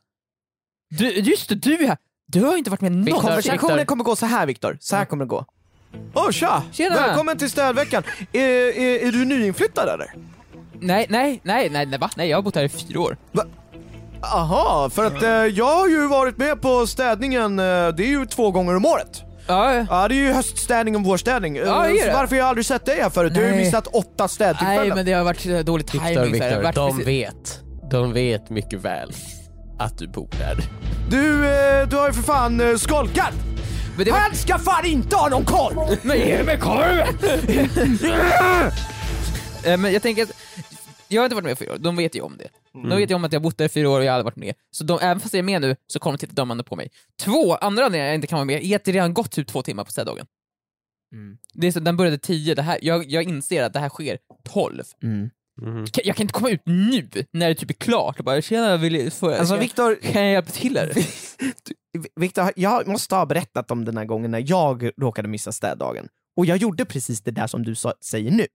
Du, 0.90 1.10
just 1.10 1.48
det, 1.48 1.54
du 1.54 1.74
är 1.74 1.86
här. 1.86 1.96
Du 2.26 2.40
har 2.40 2.52
ju 2.52 2.58
inte 2.58 2.70
varit 2.70 2.80
med 2.80 2.92
någon. 2.92 3.20
Konversationen 3.20 3.76
Viktor. 3.76 3.84
kommer 3.84 4.04
gå 4.04 4.16
så 4.16 4.26
här 4.26 4.46
Viktor, 4.46 4.78
så 4.80 4.96
här 4.96 5.04
kommer 5.04 5.24
det 5.24 5.28
gå. 5.28 5.46
Åh 6.14 6.30
tja! 6.30 6.62
Tjena. 6.72 6.94
Välkommen 6.94 7.38
till 7.38 7.50
städveckan. 7.50 8.02
Är, 8.32 8.40
är, 8.78 9.06
är 9.06 9.12
du 9.12 9.24
nyinflyttad 9.24 9.88
eller? 9.88 10.14
Nej, 10.80 11.06
nej, 11.08 11.40
nej, 11.42 11.70
nej, 11.70 11.86
nej, 11.86 11.98
va? 11.98 12.10
Nej, 12.16 12.28
jag 12.28 12.36
har 12.36 12.42
bott 12.42 12.54
här 12.54 12.64
i 12.64 12.68
fyra 12.68 13.00
år. 13.00 13.16
Aha, 14.34 14.90
för 14.90 15.04
att 15.04 15.22
eh, 15.22 15.30
jag 15.30 15.76
har 15.76 15.88
ju 15.88 16.06
varit 16.08 16.36
med 16.36 16.62
på 16.62 16.86
städningen, 16.86 17.58
eh, 17.58 17.64
det 17.88 18.02
är 18.04 18.08
ju 18.08 18.26
två 18.26 18.50
gånger 18.50 18.76
om 18.76 18.84
året. 18.84 19.22
Ja, 19.46 19.74
ja. 19.74 19.86
Ja 19.90 20.08
det 20.08 20.14
är 20.14 20.16
ju 20.16 20.32
höststädning 20.32 20.96
och 20.96 21.04
vårstädning. 21.04 21.56
Ja, 21.56 21.74
varför 22.12 22.26
har 22.30 22.36
jag 22.36 22.48
aldrig 22.48 22.66
sett 22.66 22.86
dig 22.86 23.00
här 23.00 23.10
förut? 23.10 23.34
Du 23.34 23.40
har 23.40 23.46
ju 23.48 23.54
Nej. 23.54 23.64
missat 23.64 23.86
åtta 23.86 24.28
städtillfällen. 24.28 24.86
Nej, 24.88 24.94
men 24.96 25.06
det 25.06 25.12
har 25.12 25.24
varit 25.24 25.66
dålig 25.66 25.86
timing. 25.86 26.14
Det 26.14 26.20
har 26.20 26.26
Viktor, 26.26 26.62
varit 26.62 26.74
de 26.74 26.90
precis- 26.90 27.06
vet. 27.06 27.60
De 27.90 28.12
vet 28.12 28.50
mycket 28.50 28.80
väl 28.80 29.12
att 29.78 29.98
du 29.98 30.08
bor 30.08 30.28
där. 30.38 30.56
Du, 31.10 31.46
eh, 31.48 31.88
du 31.88 31.96
har 31.96 32.06
ju 32.06 32.12
för 32.12 32.22
fan 32.22 32.60
eh, 32.60 32.76
skolkat! 32.76 33.32
Men 33.96 34.04
det 34.04 34.10
var... 34.10 34.18
Han 34.18 34.34
ska 34.34 34.58
fan 34.58 34.86
inte 34.86 35.16
ha 35.16 35.28
någon 35.28 35.44
koll! 35.44 35.74
Men 36.02 36.18
ge 36.18 36.42
mig 36.42 36.58
korven! 36.58 37.18
Eh, 39.66 39.76
Men 39.76 39.92
jag 39.92 40.02
tänker 40.02 40.22
att, 40.22 40.32
jag 41.08 41.22
har 41.22 41.24
inte 41.26 41.34
varit 41.34 41.60
med 41.60 41.70
år, 41.70 41.78
de 41.78 41.96
vet 41.96 42.16
ju 42.16 42.20
om 42.20 42.36
det. 42.38 42.48
De 42.82 42.96
vet 42.98 43.10
ju 43.10 43.14
om 43.14 43.24
att 43.24 43.32
jag 43.32 43.40
har 43.40 43.42
bott 43.42 43.58
där 43.58 43.64
i 43.64 43.68
fyra 43.68 43.90
år 43.90 43.98
och 43.98 44.04
jag 44.04 44.12
har 44.12 44.18
aldrig 44.18 44.24
varit 44.24 44.36
med. 44.36 44.54
Så 44.70 44.84
de, 44.84 44.98
även 45.02 45.20
fast 45.20 45.34
jag 45.34 45.38
är 45.38 45.42
med 45.42 45.60
nu 45.60 45.76
så 45.86 45.98
kommer 45.98 46.16
de 46.18 46.20
titta 46.26 46.32
dömande 46.34 46.64
på 46.64 46.76
mig. 46.76 46.90
Två 47.20 47.54
andra 47.54 47.84
anledningar 47.84 48.06
jag 48.06 48.14
inte 48.14 48.26
kan 48.26 48.36
vara 48.36 48.44
med 48.44 48.64
är 48.64 48.76
att 48.76 48.84
det 48.84 48.92
redan 48.92 49.14
gått 49.14 49.30
typ 49.30 49.46
två 49.48 49.62
timmar 49.62 49.84
på 49.84 49.90
städdagen. 49.90 50.26
Mm. 51.14 51.36
Det 51.54 51.66
är 51.66 51.72
så, 51.72 51.80
den 51.80 51.96
började 51.96 52.18
tio, 52.18 52.54
det 52.54 52.62
här, 52.62 52.78
jag, 52.82 53.10
jag 53.10 53.22
inser 53.24 53.62
att 53.62 53.72
det 53.72 53.78
här 53.78 53.88
sker 53.88 54.18
tolv. 54.48 54.82
Mm. 55.02 55.30
Kan- 55.86 56.02
Jag 56.04 56.16
kan 56.16 56.24
inte 56.24 56.32
komma 56.34 56.50
ut 56.50 56.62
nu 56.66 57.08
när 57.30 57.48
det 57.48 57.54
typ 57.54 57.70
är 57.70 57.74
klart 57.74 58.18
och 58.18 58.24
bara 58.24 58.42
tjena, 58.42 58.76
vill, 58.76 59.10
får 59.12 59.30
jag, 59.30 59.38
Alltså 59.40 59.54
kan, 59.54 59.60
Viktor, 59.62 59.94
kan 60.12 60.22
jag 60.22 60.32
hjälpa 60.32 60.50
till 60.50 60.76
här? 60.76 60.92
Viktor, 62.20 62.50
jag 62.56 62.88
måste 62.88 63.14
ha 63.14 63.26
berättat 63.26 63.70
om 63.70 63.84
den 63.84 63.96
här 63.96 64.04
gången 64.04 64.30
när 64.30 64.44
jag 64.50 64.90
råkade 65.00 65.28
missa 65.28 65.52
städdagen. 65.52 66.08
Och 66.36 66.46
jag 66.46 66.56
gjorde 66.56 66.84
precis 66.84 67.20
det 67.22 67.30
där 67.30 67.46
som 67.46 67.62
du 67.62 67.74
sa, 67.74 67.94
säger 68.00 68.30
nu. 68.30 68.46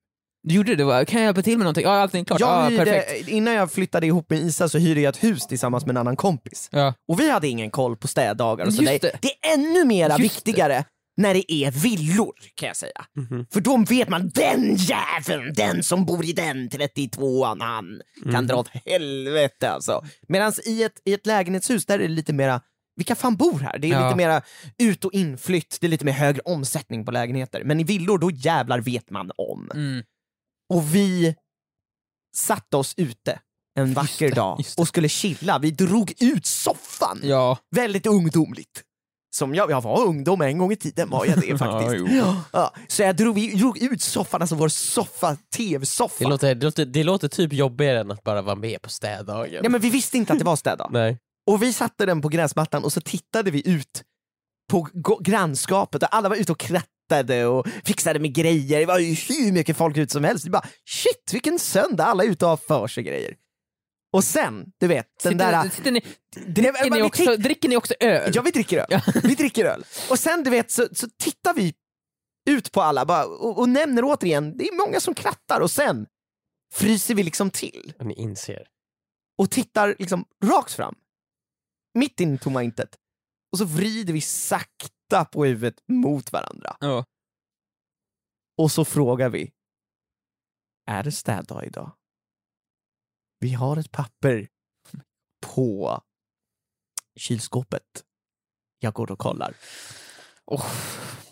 Du 0.44 0.56
gjorde 0.56 0.72
det, 0.72 0.76
det 0.76 0.84
var, 0.84 1.06
kan 1.06 1.22
jag 1.22 1.26
hjälpa 1.28 1.42
till 1.42 1.58
med 1.58 1.64
någonting? 1.66 1.84
Ja, 1.84 1.92
allting 1.92 2.22
är 2.22 2.26
klart. 2.26 2.40
Jag 2.40 2.50
ja, 2.66 2.70
hyrde, 2.70 2.86
perfekt. 2.86 3.28
innan 3.28 3.54
jag 3.54 3.72
flyttade 3.72 4.08
ihop 4.08 4.30
med 4.30 4.40
Isa 4.40 4.70
så 4.70 4.78
hyrde 4.78 5.02
jag 5.02 5.10
ett 5.16 5.24
hus 5.24 5.48
tillsammans 5.48 5.86
med 5.86 5.94
en 5.94 5.98
annan 5.98 6.16
kompis. 6.16 6.70
Ja. 6.72 6.94
Och 7.08 7.20
vi 7.20 7.30
hade 7.32 7.48
ingen 7.48 7.72
koll 7.72 7.98
på 7.98 8.08
städdagar 8.08 8.66
och 8.66 8.74
så. 8.74 8.84
Just 8.84 9.02
Det, 9.02 9.08
det. 9.08 9.18
det 9.22 9.48
är 9.48 9.54
ännu 9.54 9.86
mera 9.86 10.10
Just 10.18 10.20
viktigare 10.20 10.84
när 11.18 11.34
det 11.34 11.54
är 11.54 11.72
villor 11.72 12.34
kan 12.56 12.68
jag 12.68 12.78
säga. 12.78 13.06
Mhm. 13.18 13.46
För 13.54 13.62
då 13.62 13.78
vet 13.78 14.10
man, 14.10 14.30
den 14.30 14.76
jäveln, 14.76 15.54
den 15.54 15.84
som 15.84 16.06
bor 16.06 16.26
i 16.26 16.34
den 16.34 16.70
32an, 16.70 17.58
han 17.62 18.02
kan 18.32 18.48
dra 18.48 18.56
åt 18.56 18.70
helvete 18.86 19.70
alltså. 19.70 20.06
Medan 20.28 20.54
i 20.66 20.84
ett, 20.84 21.02
i 21.06 21.14
ett 21.14 21.26
lägenhetshus 21.26 21.86
där 21.86 21.96
är 21.96 22.00
det 22.00 22.08
lite 22.08 22.34
mera, 22.34 22.62
vilka 22.96 23.16
fan 23.16 23.36
bor 23.36 23.60
här? 23.60 23.78
Det 23.78 23.88
är 23.88 23.92
Ja. 23.92 24.06
lite 24.06 24.18
mera 24.18 24.42
ut 24.78 25.06
och 25.06 25.14
inflytt, 25.14 25.78
det 25.82 25.88
är 25.88 25.90
lite 25.90 26.06
mer 26.06 26.12
högre 26.12 26.42
omsättning 26.46 27.06
på 27.06 27.12
lägenheter. 27.12 27.64
Men 27.64 27.80
i 27.80 27.84
villor, 27.84 28.18
då 28.18 28.32
jävlar 28.32 28.80
vet 28.80 29.10
man 29.10 29.32
om. 29.38 29.72
Mm. 29.74 30.04
Och 30.74 30.96
vi 30.96 31.36
satte 32.36 32.78
oss 32.78 32.94
ute 32.98 33.40
en 33.80 33.94
vacker 33.94 34.30
det, 34.30 34.36
dag 34.36 34.58
det. 34.58 34.82
och 34.82 34.88
skulle 34.88 35.10
chilla. 35.10 35.60
Vi 35.60 35.72
drog 35.72 36.14
ut 36.20 36.46
soffan. 36.46 37.20
Ja. 37.24 37.58
Väldigt 37.76 38.06
ungdomligt. 38.06 38.84
Som 39.36 39.56
jag, 39.56 39.72
jag 39.72 39.82
var 39.82 40.06
ungdom 40.06 40.42
en 40.42 40.58
gång 40.58 40.72
i 40.72 40.76
tiden 40.76 41.10
var 41.10 41.26
jag 41.26 41.42
det 41.42 41.58
faktiskt. 41.60 42.06
Ja, 42.14 42.44
ja, 42.54 42.74
så 42.88 43.02
jag 43.02 43.16
drog, 43.16 43.36
vi 43.36 43.56
drog 43.56 43.78
ut 43.78 44.02
soffan, 44.02 44.42
alltså 44.42 44.56
vår 44.56 44.70
soffa, 44.70 45.30
Det 45.32 45.58
tv-soffa. 45.58 46.28
låter, 46.28 46.56
det, 46.56 46.66
låter, 46.66 46.86
det 46.86 47.04
låter 47.04 47.28
typ 47.28 47.54
jobbigare 47.54 48.00
än 48.00 48.12
att 48.12 48.24
bara 48.24 48.42
vara 48.42 48.56
med 48.56 48.82
på 48.82 48.90
städdagen. 48.90 49.60
Ja, 49.64 49.70
men 49.70 49.82
vi 49.82 49.90
visste 49.90 50.18
inte 50.18 50.34
att 50.34 50.40
det 50.40 50.46
var 50.46 50.56
städdag. 50.56 50.90
Nej. 50.94 51.18
Och 51.52 51.64
vi 51.64 51.74
satte 51.74 52.06
den 52.06 52.22
på 52.22 52.30
gräsmattan 52.30 52.84
och 52.84 52.94
så 52.94 53.02
tittade 53.02 53.52
vi 53.52 53.70
ut 53.70 54.04
på 54.72 54.88
grannskapet 55.22 56.04
och 56.04 56.16
alla 56.16 56.30
var 56.30 56.36
ute 56.36 56.52
och 56.52 56.60
krattade 56.60 56.90
och 57.48 57.68
fixade 57.84 58.20
med 58.20 58.34
grejer. 58.34 58.80
Det 58.80 58.86
var 58.86 59.00
ju 59.00 59.14
hur 59.14 59.52
mycket 59.52 59.78
folk 59.78 59.98
ute 59.98 60.14
som 60.14 60.24
helst. 60.24 60.46
Vi 60.46 60.50
bara 60.50 60.68
shit 60.86 61.34
vilken 61.34 61.60
söndag, 61.60 62.06
alla 62.06 62.24
är 62.24 62.28
ute 62.28 62.46
och 62.46 62.50
har 62.50 62.58
för 62.58 62.88
sig 62.88 63.04
grejer. 63.04 63.36
Och 64.14 64.24
sen, 64.24 64.66
du 64.80 64.88
vet, 64.88 65.08
den 65.24 65.32
Sitter, 65.32 65.52
där... 65.52 65.70
sitter 65.70 65.92
ni, 65.92 66.02
dricker, 66.48 66.90
ni 66.90 67.02
också, 67.02 67.36
dricker 67.38 67.70
ni 67.70 67.78
också 67.78 67.94
öl? 68.00 68.32
Ja, 68.36 68.42
vi 68.42 68.52
dricker 68.52 68.78
öl. 68.78 69.02
Vi 69.24 69.36
dricker 69.36 69.66
öl. 69.66 69.86
Och 70.10 70.20
sen 70.20 70.44
du 70.44 70.50
vet 70.50 70.72
så, 70.72 70.88
så 70.92 71.08
tittar 71.18 71.54
vi 71.54 71.74
ut 72.50 72.72
på 72.72 72.82
alla 72.82 73.06
bara, 73.06 73.26
och, 73.26 73.60
och 73.60 73.70
nämner 73.70 74.04
återigen, 74.06 74.58
det 74.58 74.68
är 74.68 74.86
många 74.88 75.00
som 75.00 75.14
krattar 75.14 75.60
och 75.62 75.72
sen 75.72 76.06
fryser 76.74 77.16
vi 77.16 77.24
liksom 77.24 77.50
till 77.52 77.94
Och 78.00 78.06
ni 78.06 78.14
inser. 78.14 78.68
och 79.38 79.52
tittar 79.52 79.96
liksom 80.00 80.26
rakt 80.44 80.74
fram. 80.74 80.96
Mitt 81.94 82.20
in 82.20 82.36
i 82.36 82.38
tomma 82.38 82.64
intet. 82.64 82.90
Och 83.52 83.58
så 83.58 83.66
vrider 83.66 84.14
vi 84.14 84.22
sakta 84.22 84.88
på 85.32 85.46
huvudet 85.46 85.84
mot 85.88 86.32
varandra. 86.32 86.78
Ja. 86.80 87.06
Och 88.58 88.72
så 88.72 88.86
frågar 88.86 89.30
vi. 89.30 89.52
Är 90.86 91.04
det 91.04 91.12
städdag 91.12 91.66
idag? 91.66 91.92
Vi 93.40 93.54
har 93.54 93.78
ett 93.78 93.92
papper 93.92 94.48
på 95.56 96.02
kylskåpet. 97.16 98.06
Jag 98.80 98.94
går 98.94 99.12
och 99.12 99.20
kollar. 99.20 99.56
Oh. 100.46 100.66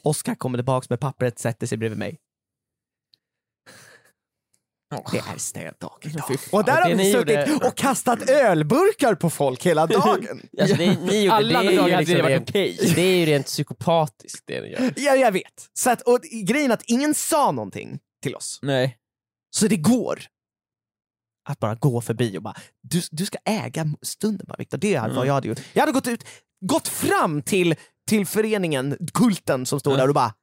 Oskar 0.02 0.36
kommer 0.36 0.58
tillbaks 0.58 0.90
med 0.90 1.00
pappret, 1.00 1.40
sätter 1.40 1.68
sig 1.68 1.78
bredvid 1.78 2.00
mig. 2.00 2.20
Det 4.89 5.17
är 5.17 5.38
städdag 5.38 5.91
idag. 6.02 6.38
Och 6.52 6.63
där 6.65 6.82
har 6.82 6.89
Det 6.89 6.95
vi 6.95 7.04
ni 7.04 7.12
suttit 7.12 7.47
gjorde- 7.50 7.67
och 7.67 7.76
kastat 7.78 8.30
ölburkar 8.30 9.15
på 9.15 9.30
folk 9.30 9.65
hela 9.65 9.88
dagen. 9.88 10.41
Alltså 10.62 10.76
det 10.76 11.00
ni 11.00 11.23
gjorde, 11.23 11.36
Alla 11.36 11.50
det, 11.50 11.58
andra 11.60 11.71
är 11.71 11.78
dagar 11.78 12.00
liksom 12.00 12.15
det 12.15 12.30
rent, 12.30 12.50
okej. 12.50 12.91
det 12.95 13.02
är 13.02 13.15
ju 13.17 13.26
rent 13.26 13.45
psykopatiskt 13.45 14.43
det 14.47 14.62
ni 14.62 14.67
gör. 14.71 14.93
Ja, 14.95 15.15
jag 15.15 15.32
vet. 15.32 15.69
Så 15.73 15.89
att, 15.89 16.02
och 16.02 16.19
grejen 16.21 16.71
är 16.71 16.76
att 16.76 16.84
ingen 16.86 17.13
sa 17.13 17.52
någonting 17.52 18.00
till 18.23 18.36
oss. 18.36 18.60
Nej. 18.62 18.97
Så 19.50 19.67
det 19.67 19.78
går 19.78 20.19
att 21.50 21.60
bara 21.60 21.76
gå 21.76 22.02
förbi 22.02 22.38
och 22.38 22.41
bara, 22.41 22.56
du, 22.82 23.02
du 23.12 23.26
ska 23.26 23.38
äga 23.45 23.86
stunden 24.02 24.45
bara 24.50 24.56
Viktor. 24.58 24.78
Det 24.78 24.95
är 24.95 25.04
Mm. 25.04 25.15
vad 25.15 25.28
jag 25.28 25.34
hade 25.34 25.47
gjort. 25.47 25.60
Jag 25.73 25.82
hade 25.82 25.91
gått 25.91 26.08
ut, 26.08 26.23
gått 26.65 26.88
fram 26.88 27.41
till, 27.41 27.76
till 28.10 28.26
föreningen, 28.28 28.97
kulten 29.13 29.65
som 29.65 29.80
står 29.80 29.93
Ja. 29.93 29.97
där 30.00 30.08
och 30.08 30.13
bara, 30.15 30.34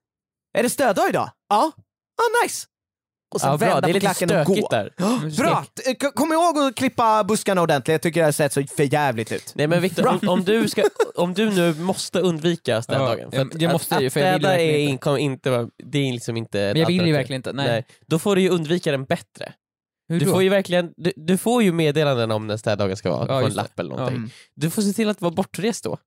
är 0.59 0.62
det 0.62 0.70
stöddag 0.70 1.09
idag? 1.09 1.30
Ja. 1.48 1.72
Ja, 2.16 2.44
nice. 2.44 2.66
Och 3.35 3.40
sen 3.40 3.51
Ja, 3.51 3.57
bra, 3.59 3.66
vända 3.68 3.81
det 3.81 3.87
är 3.87 3.92
på 3.92 3.94
lite 3.94 4.01
klacken 4.14 4.40
och 4.40 4.47
gå. 4.47 4.68
där. 4.70 4.92
Ja, 4.97 5.20
Bra! 5.38 5.64
Kom 6.14 6.33
ihåg 6.33 6.59
att 6.59 6.75
klippa 6.75 7.25
buskarna 7.25 7.62
ordentligt, 7.62 7.92
jag 7.92 8.03
tycker 8.03 8.20
det 8.20 8.25
har 8.27 8.33
sett 8.33 8.53
så 8.53 8.62
för 8.77 8.92
jävligt 8.94 9.33
ut. 9.33 9.53
Nej 9.55 9.66
men 9.66 9.83
Viktor, 9.83 10.07
om, 10.07 10.29
om, 10.29 10.44
du 10.44 10.68
ska, 10.68 10.83
om 11.14 11.35
du 11.35 11.51
nu 11.51 11.75
måste 11.75 12.20
undvika 12.20 12.83
städdagen, 12.83 13.29
Ja, 13.33 13.38
för 13.38 13.47
att, 13.47 13.59
det 13.59 13.68
måste 13.73 13.94
jag 13.94 14.07
att, 14.07 14.12
för 14.12 14.20
jag 14.20 14.33
vill 14.38 14.44
är, 14.44 14.79
inte. 14.79 15.11
inte 15.11 15.68
det 15.85 15.99
är 15.99 16.12
liksom 16.12 16.37
inte 16.37 16.59
Men 16.59 16.77
jag 16.81 16.87
vill 16.87 17.07
ju 17.07 17.12
verkligen 17.12 17.38
inte. 17.38 17.53
Nej. 17.53 17.85
Då 18.07 18.18
får 18.18 18.37
du 18.37 18.42
ju 18.42 18.49
undvika 18.49 18.90
den 18.90 19.05
bättre. 19.05 19.53
Hur 20.09 20.20
Du 20.20 20.27
då? 20.27 20.33
får 20.33 20.42
ju 20.42 20.49
verkligen, 20.49 20.92
du, 20.97 21.12
du 21.16 21.37
får 21.38 21.62
ju 21.62 21.73
meddelanden 21.73 22.31
om 22.31 22.47
när 22.47 22.57
städdagen 22.57 22.97
ska 22.97 23.11
vara, 23.11 23.20
Ja, 23.35 23.40
på 23.40 23.47
en 23.47 23.53
lapp 23.53 23.79
eller 23.79 23.90
någonting. 23.90 24.16
Mm. 24.16 24.31
Du 24.55 24.70
får 24.70 24.83
se 24.83 24.92
till 24.92 25.09
att 25.09 25.20
vara 25.20 25.33
bortrest 25.33 25.85
då. 25.85 25.99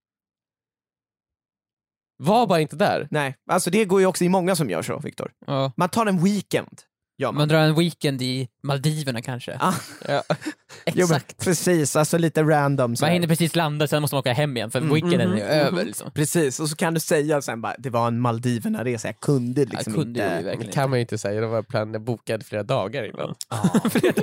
Var 2.19 2.47
bara 2.47 2.59
inte 2.61 2.75
där. 2.75 3.07
Nej, 3.11 3.35
alltså 3.51 3.69
det 3.69 3.85
går 3.85 3.99
ju 3.99 4.05
också 4.05 4.23
i 4.23 4.29
många 4.29 4.55
som 4.55 4.69
gör 4.69 4.81
så, 4.81 4.99
Viktor. 4.99 5.31
Ja. 5.47 5.71
Man 5.77 5.89
tar 5.89 6.05
en 6.05 6.23
weekend. 6.23 6.81
Gör 7.19 7.27
man. 7.31 7.35
Man 7.37 7.47
drar 7.47 7.59
en 7.59 7.75
weekend 7.75 8.21
i 8.21 8.47
Maldiverna 8.63 9.21
kanske. 9.21 9.57
Ah, 9.59 9.73
Ja. 10.07 10.23
jo, 10.29 10.37
men 10.85 11.03
Exakt. 11.17 11.45
precis, 11.45 11.95
alltså 11.95 12.17
lite 12.17 12.43
random. 12.43 12.95
så 12.95 13.05
Man 13.05 13.11
hinner 13.13 13.27
precis 13.27 13.55
landa, 13.55 13.87
sen 13.87 14.01
måste 14.01 14.15
man 14.15 14.19
åka 14.19 14.33
hem 14.33 14.57
igen 14.57 14.71
för 14.71 14.79
Mm. 14.79 14.93
weekenden 14.93 15.33
är 15.33 15.41
över. 15.41 15.71
mhm. 15.71 15.85
Liksom. 15.87 16.11
Precis, 16.11 16.59
och 16.59 16.69
så 16.69 16.75
kan 16.75 16.93
du 16.93 16.99
säga 16.99 17.41
sen 17.41 17.61
bara, 17.61 17.75
det 17.79 17.89
var 17.89 18.07
en 18.07 18.19
Maldiverna-resa, 18.21 19.07
jag 19.07 19.19
kunde 19.19 19.65
liksom 19.65 19.93
jag 19.93 20.03
kunde 20.03 20.19
ju 20.19 20.37
inte... 20.51 20.65
Det 20.65 20.71
kan 20.71 20.89
man 20.89 20.99
ju 20.99 21.01
inte 21.01 21.17
säga, 21.17 21.41
det 21.41 21.47
var 21.47 21.61
planen 21.63 22.03
bokad 22.05 22.45
flera 22.45 22.63
dagar 22.63 23.03
innan. 23.03 23.35
flera, 23.91 24.13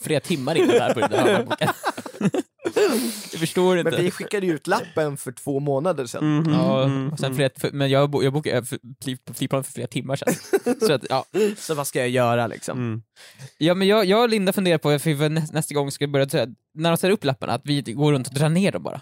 flera 0.00 0.20
timmar 0.20 0.54
innan 0.54 0.68
det 0.68 0.80
här 0.82 0.94
började. 0.94 1.46
Jag 3.30 3.40
förstår 3.40 3.78
inte. 3.78 3.90
Men 3.90 4.00
vi 4.04 4.10
skickade 4.10 4.46
ju 4.46 4.54
ut 4.54 4.66
lappen 4.66 5.16
för 5.16 5.32
två 5.32 5.60
månader 5.60 6.06
sedan. 6.06 6.46
Ja, 6.54 6.84
mm, 6.84 7.12
och 7.12 7.18
sen 7.18 7.26
mm. 7.26 7.36
flera, 7.36 7.50
för, 7.56 7.70
men 7.70 7.90
jag, 7.90 8.10
bo- 8.10 8.22
jag 8.22 8.32
bokade 8.32 8.64
för- 8.64 8.78
på 9.24 9.34
flygplan 9.34 9.64
för 9.64 9.72
flera 9.72 9.86
timmar 9.86 10.16
sedan. 10.16 10.34
Så 10.86 10.92
att, 10.92 11.04
ja. 11.08 11.24
Så 11.56 11.74
vad 11.74 11.86
ska 11.86 11.98
jag 11.98 12.08
göra 12.08 12.46
liksom? 12.46 12.78
Mm. 12.78 13.02
ja, 13.58 13.74
men 13.74 13.88
jag, 13.88 14.04
jag 14.04 14.22
och 14.22 14.28
Linda 14.28 14.52
funderar 14.52 14.78
på, 14.78 14.98
för 14.98 15.28
nästa 15.52 15.74
gång 15.74 15.90
ska 15.90 16.06
vi 16.06 16.12
börja, 16.12 16.46
när 16.74 16.90
de 16.90 16.96
sätter 16.96 17.10
upp 17.10 17.24
lapparna, 17.24 17.52
att 17.52 17.62
vi 17.64 17.82
går 17.82 18.12
runt 18.12 18.28
och 18.28 18.34
drar 18.34 18.48
ner 18.48 18.72
dem 18.72 18.82
bara. 18.82 19.00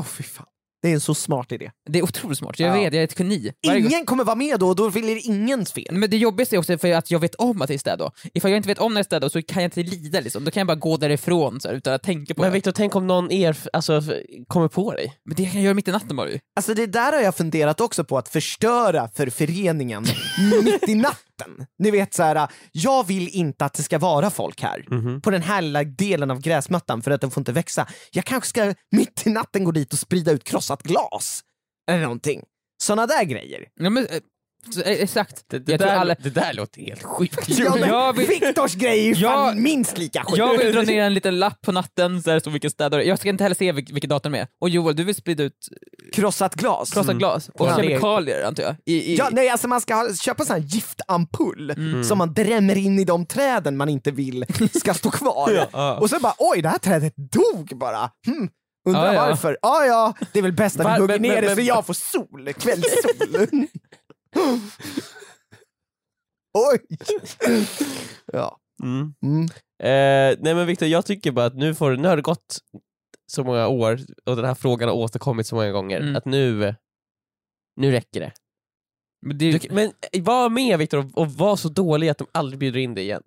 Åh 0.00 0.04
fy 0.04 0.22
fan. 0.22 0.46
Det 0.82 0.88
är 0.88 0.94
en 0.94 1.00
så 1.00 1.14
smart 1.14 1.52
idé. 1.52 1.70
Det 1.90 1.98
är 1.98 2.02
otroligt 2.02 2.38
smart, 2.38 2.58
jag 2.58 2.68
Ja. 2.68 2.72
vet, 2.82 2.92
jag 2.94 3.00
är 3.00 3.04
ett 3.04 3.18
geni. 3.18 3.52
Varje 3.66 3.80
gång- 3.80 3.90
Ingen 3.92 4.06
kommer 4.06 4.24
vara 4.24 4.36
med 4.36 4.60
då, 4.60 4.68
och 4.68 4.76
då 4.76 4.90
blir 4.90 5.14
det 5.14 5.20
ingens 5.20 5.72
fel. 5.72 5.86
Men 5.90 6.10
det 6.10 6.16
jobbigaste 6.16 6.56
är 6.56 6.58
också 6.58 6.78
för 6.78 6.92
att 6.94 7.10
jag 7.10 7.18
vet 7.20 7.34
om 7.34 7.62
att 7.62 7.68
det 7.68 7.74
är 7.74 7.78
städdag. 7.78 8.12
Ifall 8.34 8.50
jag 8.50 8.58
inte 8.58 8.68
vet 8.68 8.78
om 8.78 8.94
när 8.94 8.98
det 8.98 9.02
är 9.02 9.04
städdag 9.04 9.30
så 9.32 9.42
kan 9.42 9.62
jag 9.62 9.66
inte 9.66 9.82
lida 9.82 10.20
liksom. 10.20 10.44
Då 10.44 10.50
kan 10.50 10.60
jag 10.60 10.66
bara 10.66 10.74
gå 10.74 10.96
därifrån 10.96 11.60
så 11.60 11.68
här, 11.68 11.74
utan 11.74 11.94
att 11.94 12.02
tänka 12.02 12.34
på 12.34 12.40
Men 12.40 12.50
det. 12.50 12.54
Viktor, 12.54 12.72
tänk 12.72 12.96
om 12.96 13.06
någon 13.06 13.32
er, 13.32 13.56
alltså, 13.72 13.96
f- 13.98 14.10
kommer 14.46 14.68
på 14.68 14.92
dig? 14.92 15.14
Men 15.24 15.36
det 15.36 15.44
kan 15.44 15.54
jag 15.54 15.62
göra 15.64 15.74
mitt 15.74 15.88
i 15.88 15.90
natten 15.92 16.16
bara 16.16 16.28
ju. 16.30 16.38
Alltså 16.56 16.74
det 16.74 16.86
där 16.86 17.12
har 17.12 17.20
jag 17.20 17.36
funderat 17.36 17.80
också 17.80 18.04
på, 18.04 18.18
att 18.18 18.28
förstöra 18.28 19.08
för 19.14 19.26
föreningen 19.30 20.02
mitt 20.64 20.88
i 20.88 20.94
natten. 20.94 21.18
Ni 21.78 21.90
vet 21.90 22.14
så 22.14 22.22
här, 22.22 22.48
jag 22.72 23.06
vill 23.06 23.28
inte 23.28 23.64
att 23.64 23.74
det 23.74 23.82
ska 23.82 23.98
vara 23.98 24.30
folk 24.30 24.62
här. 24.62 24.84
Mhm. 24.90 25.20
På 25.20 25.30
den 25.30 25.42
här 25.42 25.62
lilla 25.62 25.84
delen 25.84 26.30
av 26.30 26.40
gräsmattan 26.40 27.02
för 27.02 27.10
att 27.10 27.20
den 27.20 27.30
får 27.30 27.40
inte 27.40 27.52
växa. 27.52 27.86
Jag 28.12 28.24
kanske 28.24 28.48
ska 28.48 28.74
mitt 28.90 29.26
i 29.26 29.30
natten 29.30 29.64
gå 29.64 29.70
dit 29.72 29.92
och 29.92 29.98
sprida 29.98 30.32
ut 30.32 30.44
krossat 30.44 30.82
glas. 30.82 31.40
Eller 31.90 32.02
någonting. 32.02 32.42
Såna 32.82 33.06
där 33.06 33.24
grejer. 33.24 33.66
Ja, 33.74 33.90
men, 33.90 34.06
eh, 34.06 34.20
så, 34.70 34.80
eh, 34.80 35.02
exakt. 35.02 35.44
Det, 35.48 35.58
det, 35.58 35.72
jag 35.72 35.80
tror 35.80 35.90
där, 35.90 35.96
alla... 35.96 36.14
det 36.22 36.30
där 36.30 36.52
låter 36.52 36.80
helt 36.80 37.02
sjukt. 37.02 37.48
Ja, 37.48 37.78
jag 37.78 38.16
vill- 38.16 38.26
Viktors 38.28 38.74
grej 38.74 39.00
är 39.10 39.14
ju 39.14 39.20
Jag- 39.20 39.56
minst 39.56 39.98
lika 39.98 40.24
sjuk. 40.24 40.38
Jag 40.38 40.58
vill 40.58 40.74
dra 40.74 40.82
ner 40.82 41.02
en 41.02 41.14
liten 41.14 41.38
lapp 41.38 41.60
på 41.62 41.72
natten 41.72 42.20
där 42.20 42.34
det 42.34 42.40
står 42.40 42.50
vilken 42.50 42.70
städare 42.70 43.04
Jag 43.04 43.18
ska 43.18 43.28
inte 43.28 43.44
heller 43.44 43.56
se 43.56 43.72
vilk- 43.72 43.92
vilket 43.92 44.10
datum 44.10 44.32
det 44.32 44.38
är. 44.38 44.46
Och 44.60 44.68
Joel, 44.68 44.96
du 44.96 45.04
vill 45.04 45.14
sprida 45.14 45.42
ut 45.42 45.68
Krossat 46.12 46.54
glas. 46.54 46.90
krossat 46.90 47.16
glas 47.16 47.48
och 47.48 47.66
Ja. 47.66 47.76
kemikalier 47.76 48.44
antar 48.44 48.62
jag? 48.62 48.76
I, 48.86 49.12
i... 49.12 49.16
Ja, 49.16 49.28
nej, 49.32 49.48
alltså 49.48 49.68
man 49.68 49.80
ska 49.80 49.94
ha, 49.94 50.14
köpa 50.14 50.42
en 50.42 50.46
sån 50.46 50.56
här 50.56 50.62
giftampull 50.62 51.70
Mm. 51.70 52.04
som 52.04 52.18
man 52.18 52.34
drämmer 52.34 52.76
in 52.76 52.98
i 52.98 53.04
de 53.04 53.26
träden 53.26 53.76
man 53.76 53.88
inte 53.88 54.10
vill 54.10 54.44
ska 54.74 54.94
stå 54.94 55.10
kvar. 55.10 55.68
Ja. 55.72 55.96
Och 56.00 56.10
så 56.10 56.18
bara 56.18 56.34
oj, 56.38 56.62
det 56.62 56.68
här 56.68 56.78
trädet 56.78 57.12
dog 57.16 57.72
bara. 57.78 58.10
Hmm. 58.26 58.48
Undrar 58.88 59.14
ja. 59.14 59.26
varför? 59.26 59.58
Ja, 59.62 59.84
ja, 59.84 60.14
det 60.32 60.38
är 60.38 60.42
väl 60.42 60.52
bäst 60.52 60.80
att 60.80 60.96
vi 60.96 61.00
hugger 61.00 61.18
ner 61.18 61.32
men- 61.34 61.42
det 61.42 61.50
så 61.50 61.56
men- 61.56 61.64
jag 61.64 61.86
får 61.86 61.94
sol, 61.94 62.52
kvällssol. 62.58 63.48
oj! 66.54 66.78
ja. 68.32 68.58
Mm. 68.82 69.14
Mm. 69.22 69.44
Eh, 69.82 70.38
nej 70.40 70.54
men 70.54 70.66
Viktor, 70.66 70.88
jag 70.88 71.06
tycker 71.06 71.30
bara 71.32 71.46
att 71.46 71.54
nu, 71.56 71.74
får, 71.74 71.96
nu 71.96 72.08
har 72.08 72.16
det 72.16 72.22
gått 72.22 72.58
så 73.32 73.44
många 73.44 73.68
år 73.68 74.00
och 74.26 74.36
den 74.36 74.44
här 74.44 74.54
frågan 74.54 74.88
har 74.88 74.96
återkommit 74.96 75.46
så 75.46 75.54
många 75.54 75.70
gånger 75.72 76.00
Mm. 76.00 76.16
att 76.16 76.24
nu, 76.24 76.74
nu 77.76 77.90
räcker 77.90 78.20
det. 78.20 78.32
Men, 79.26 79.38
det, 79.38 79.52
Du, 79.52 79.74
men 79.74 79.92
eh, 80.12 80.22
var 80.22 80.48
med 80.48 80.78
Viktor 80.78 80.98
och, 80.98 81.18
och 81.18 81.32
var 81.32 81.56
så 81.56 81.68
dålig 81.68 82.08
att 82.08 82.18
de 82.18 82.26
aldrig 82.32 82.58
bjuder 82.58 82.80
in 82.80 82.94
dig 82.94 83.04
igen. 83.04 83.22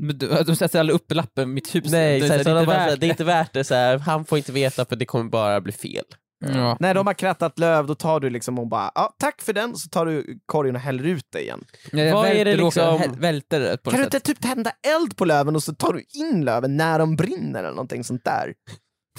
men 0.00 0.18
du, 0.18 0.28
de 0.46 0.56
sätter 0.56 0.80
aldrig 0.80 0.94
upp 0.94 1.12
lappen 1.12 1.42
i 1.50 1.52
mitt 1.52 1.74
hus. 1.74 1.92
Nej, 1.92 2.20
det, 2.20 2.26
är 2.26 2.28
det 2.44 2.50
är 2.50 2.60
inte 2.60 2.66
värt 2.66 3.00
det 3.00 3.06
är 3.06 3.10
inte 3.10 3.24
värt 3.24 3.52
det, 3.52 3.64
så 3.64 3.74
här, 3.74 3.98
han 3.98 4.24
får 4.24 4.38
inte 4.38 4.52
veta 4.52 4.84
för 4.84 4.96
det 4.96 5.06
kommer 5.06 5.30
bara 5.30 5.60
bli 5.60 5.72
fel. 5.72 6.04
Ja. 6.54 6.76
När 6.80 6.94
de 6.94 7.06
har 7.06 7.14
krattat 7.14 7.58
löv, 7.58 7.86
då 7.86 7.94
tar 7.94 8.20
du 8.20 8.30
liksom 8.30 8.58
och 8.58 8.66
bara, 8.66 8.90
ja, 8.94 9.14
tack 9.18 9.42
för 9.42 9.52
den, 9.52 9.76
så 9.76 9.88
tar 9.88 10.06
du 10.06 10.38
korgen 10.46 10.74
och 10.76 10.80
häller 10.80 11.04
ut 11.04 11.26
det 11.32 11.40
igen. 11.42 11.64
Jag 11.92 12.12
Vad 12.14 12.28
är 12.28 12.44
det 12.44 12.56
liksom- 12.56 13.00
välter 13.18 13.60
det 13.60 13.76
på 13.82 13.90
Kan 13.90 13.98
du 14.00 14.04
inte 14.04 14.20
typ 14.20 14.40
tända 14.42 14.70
eld 14.96 15.16
på 15.16 15.24
löven 15.24 15.56
och 15.56 15.62
så 15.62 15.74
tar 15.74 15.92
du 15.92 16.04
in 16.20 16.44
löven 16.44 16.76
när 16.76 16.98
de 16.98 17.16
brinner 17.16 17.58
eller 17.58 17.70
någonting 17.70 18.04
sånt 18.04 18.24
där? 18.24 18.54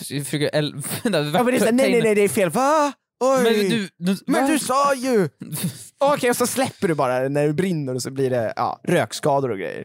Jag 0.10 0.26
försöker 0.26 0.56
el- 0.58 0.74
Ja, 1.04 1.10
men 1.12 1.46
det 1.46 1.56
är 1.56 1.60
så, 1.60 1.66
nej, 1.66 1.92
nej, 1.92 2.02
nej, 2.02 2.16
det 2.16 2.22
är 2.22 2.30
fel. 2.30 2.50
Va? 2.50 2.94
Oj! 3.24 3.44
Men 3.44 3.54
du, 3.54 3.90
du, 3.98 4.18
Men 4.28 4.52
du 4.52 4.60
sa 4.60 4.94
ju! 4.96 5.30
Okej, 6.00 6.30
och 6.30 6.36
så 6.36 6.48
släpper 6.48 6.88
du 6.88 6.94
bara 6.94 7.30
när 7.30 7.48
det 7.48 7.54
brinner 7.54 7.96
och 7.96 8.02
så 8.02 8.12
blir 8.12 8.30
det 8.30 8.54
ja, 8.56 8.80
rökskador 8.84 9.52
och 9.52 9.58
grejer. 9.58 9.84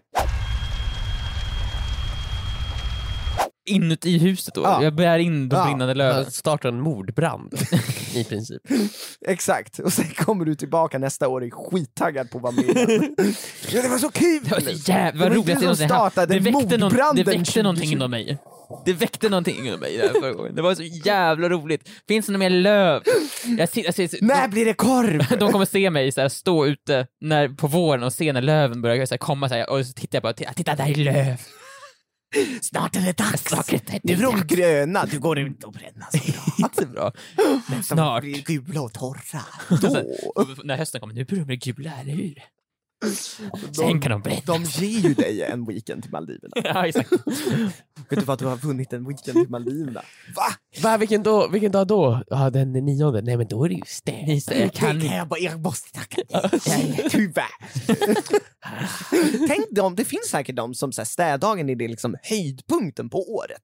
Inuti 3.70 4.18
huset 4.18 4.54
då? 4.54 4.60
Ja. 4.62 4.82
Jag 4.82 4.94
bär 4.94 5.18
in 5.18 5.48
de 5.48 5.56
Ja. 5.56 5.64
brinnande 5.64 5.94
löven. 5.94 6.30
Startar 6.30 6.68
en 6.68 6.80
mordbrand 6.80 7.54
i 8.14 8.24
princip. 8.24 8.62
Exakt, 9.28 9.78
och 9.78 9.92
sen 9.92 10.04
kommer 10.16 10.44
du 10.44 10.54
tillbaka 10.54 10.98
nästa 10.98 11.28
år 11.28 11.40
och 11.40 11.46
är 11.46 11.50
skittaggad 11.50 12.30
på 12.30 12.36
att 12.38 12.42
vara 12.42 12.52
med 12.52 12.64
igen. 12.64 13.14
ja, 13.72 13.82
det 13.82 13.88
var 13.88 13.98
så 13.98 14.10
kul! 14.10 14.40
Det 14.44 14.50
var 14.50 14.60
så 14.60 14.90
jävla 14.90 15.28
Det 15.28 15.34
roligt. 15.34 15.46
du 15.60 15.66
som 15.66 15.76
startade 15.76 16.34
det 16.34 16.40
väckte, 16.40 16.76
någon, 16.78 17.16
det 17.16 17.22
väckte 17.24 17.62
någonting 17.62 17.90
2020. 17.90 17.92
inom 17.92 18.10
mig. 18.10 18.38
Det 18.84 18.92
väckte 18.92 19.28
någonting 19.28 19.66
inom 19.66 19.80
mig 19.80 19.96
där 19.96 20.20
förra 20.20 20.32
gången. 20.32 20.54
Det 20.54 20.62
var 20.62 20.74
så 20.74 20.82
jävla 20.82 21.48
roligt. 21.48 21.88
Finns 22.08 22.26
det 22.26 22.32
något 22.32 22.38
mer 22.38 22.50
löv? 22.50 23.02
Jag 23.58 23.68
ser, 23.68 23.84
jag 23.84 23.94
ser, 23.94 24.24
När 24.24 24.48
blir 24.48 24.64
det 24.64 24.74
korv? 24.74 25.26
de 25.38 25.52
kommer 25.52 25.64
se 25.64 25.90
mig 25.90 26.12
så 26.12 26.20
här, 26.20 26.28
stå 26.28 26.66
ute 26.66 27.06
när, 27.20 27.48
på 27.48 27.66
våren 27.66 28.02
och 28.02 28.12
se 28.12 28.32
när 28.32 28.42
löven 28.42 28.82
börjar 28.82 29.06
så 29.06 29.14
här, 29.14 29.18
komma 29.18 29.48
så 29.48 29.54
här, 29.54 29.70
och 29.70 29.86
så 29.86 29.92
tittar 29.92 30.16
jag 30.16 30.22
bara, 30.22 30.32
titta, 30.32 30.52
titta 30.52 30.74
där 30.74 30.90
är 30.90 30.94
löv. 30.94 31.36
Snart 32.62 32.96
är 32.96 33.00
det 33.00 33.16
dags! 33.18 33.44
Snart 33.44 33.72
är 33.72 33.80
det 33.86 34.00
Nu 34.04 34.12
är 34.12 34.22
de 34.22 34.46
gröna, 34.46 35.04
du 35.06 35.18
går 35.18 35.38
ut 35.38 35.64
och 35.64 35.72
brännas 35.72 36.14
Inte 36.58 36.86
bra. 36.86 37.12
Men 37.36 37.60
de 37.76 37.82
Snart. 37.82 38.22
blir 38.22 38.42
gula 38.42 38.80
och 38.80 38.92
torra. 38.92 39.20
Så- 39.80 40.02
Då. 40.34 40.62
När 40.64 40.76
hösten 40.76 41.00
kommer, 41.00 41.14
nu 41.14 41.24
börjar 41.24 41.40
de 41.40 41.46
bli 41.46 41.56
gula, 41.56 41.92
eller 42.00 42.12
hur? 42.12 42.34
Sen 43.72 44.00
kan 44.00 44.10
de 44.12 44.22
berätta. 44.22 44.52
De 44.52 44.64
ger 44.64 45.00
ju 45.00 45.14
dig 45.14 45.42
en 45.42 45.64
weekend 45.66 46.02
till 46.02 46.12
Maldiverna. 46.12 46.52
Ja, 46.64 46.86
exakt. 46.86 47.12
Vet 48.08 48.18
du 48.18 48.24
vad, 48.24 48.38
du 48.38 48.46
har 48.46 48.56
vunnit 48.56 48.92
en 48.92 49.08
weekend 49.08 49.38
till 49.38 49.50
Maldiverna. 49.50 50.02
Va? 50.36 50.42
Va, 50.82 50.96
vilken, 50.96 51.22
då, 51.22 51.48
vilken 51.48 51.72
dag 51.72 51.86
då? 51.86 52.22
Ja, 52.26 52.50
den 52.50 52.72
nionde. 52.72 53.22
Nej 53.22 53.36
men 53.36 53.48
då 53.48 53.64
är 53.64 53.68
det 53.68 53.74
ju 53.74 53.80
Just 53.80 54.04
det, 54.04 54.40
städ. 54.42 54.60
jag 54.62 54.72
kan 54.72 54.98
det 54.98 55.08
kan 55.08 55.16
jag 55.16 55.28
bara, 55.28 55.40
jag 55.40 55.60
måste 55.60 55.92
tacka 55.92 56.22
nej. 56.66 57.06
Tyvärr. 57.10 57.46
Tänk 59.48 59.70
dem, 59.70 59.96
det 59.96 60.04
finns 60.04 60.26
säkert 60.28 60.56
de 60.56 60.74
som 60.74 60.92
så 60.92 61.00
här, 61.00 61.06
städdagen 61.06 61.70
är 61.70 61.76
det 61.76 61.88
liksom 61.88 62.16
höjdpunkten 62.22 63.10
på 63.10 63.32
året. 63.34 63.62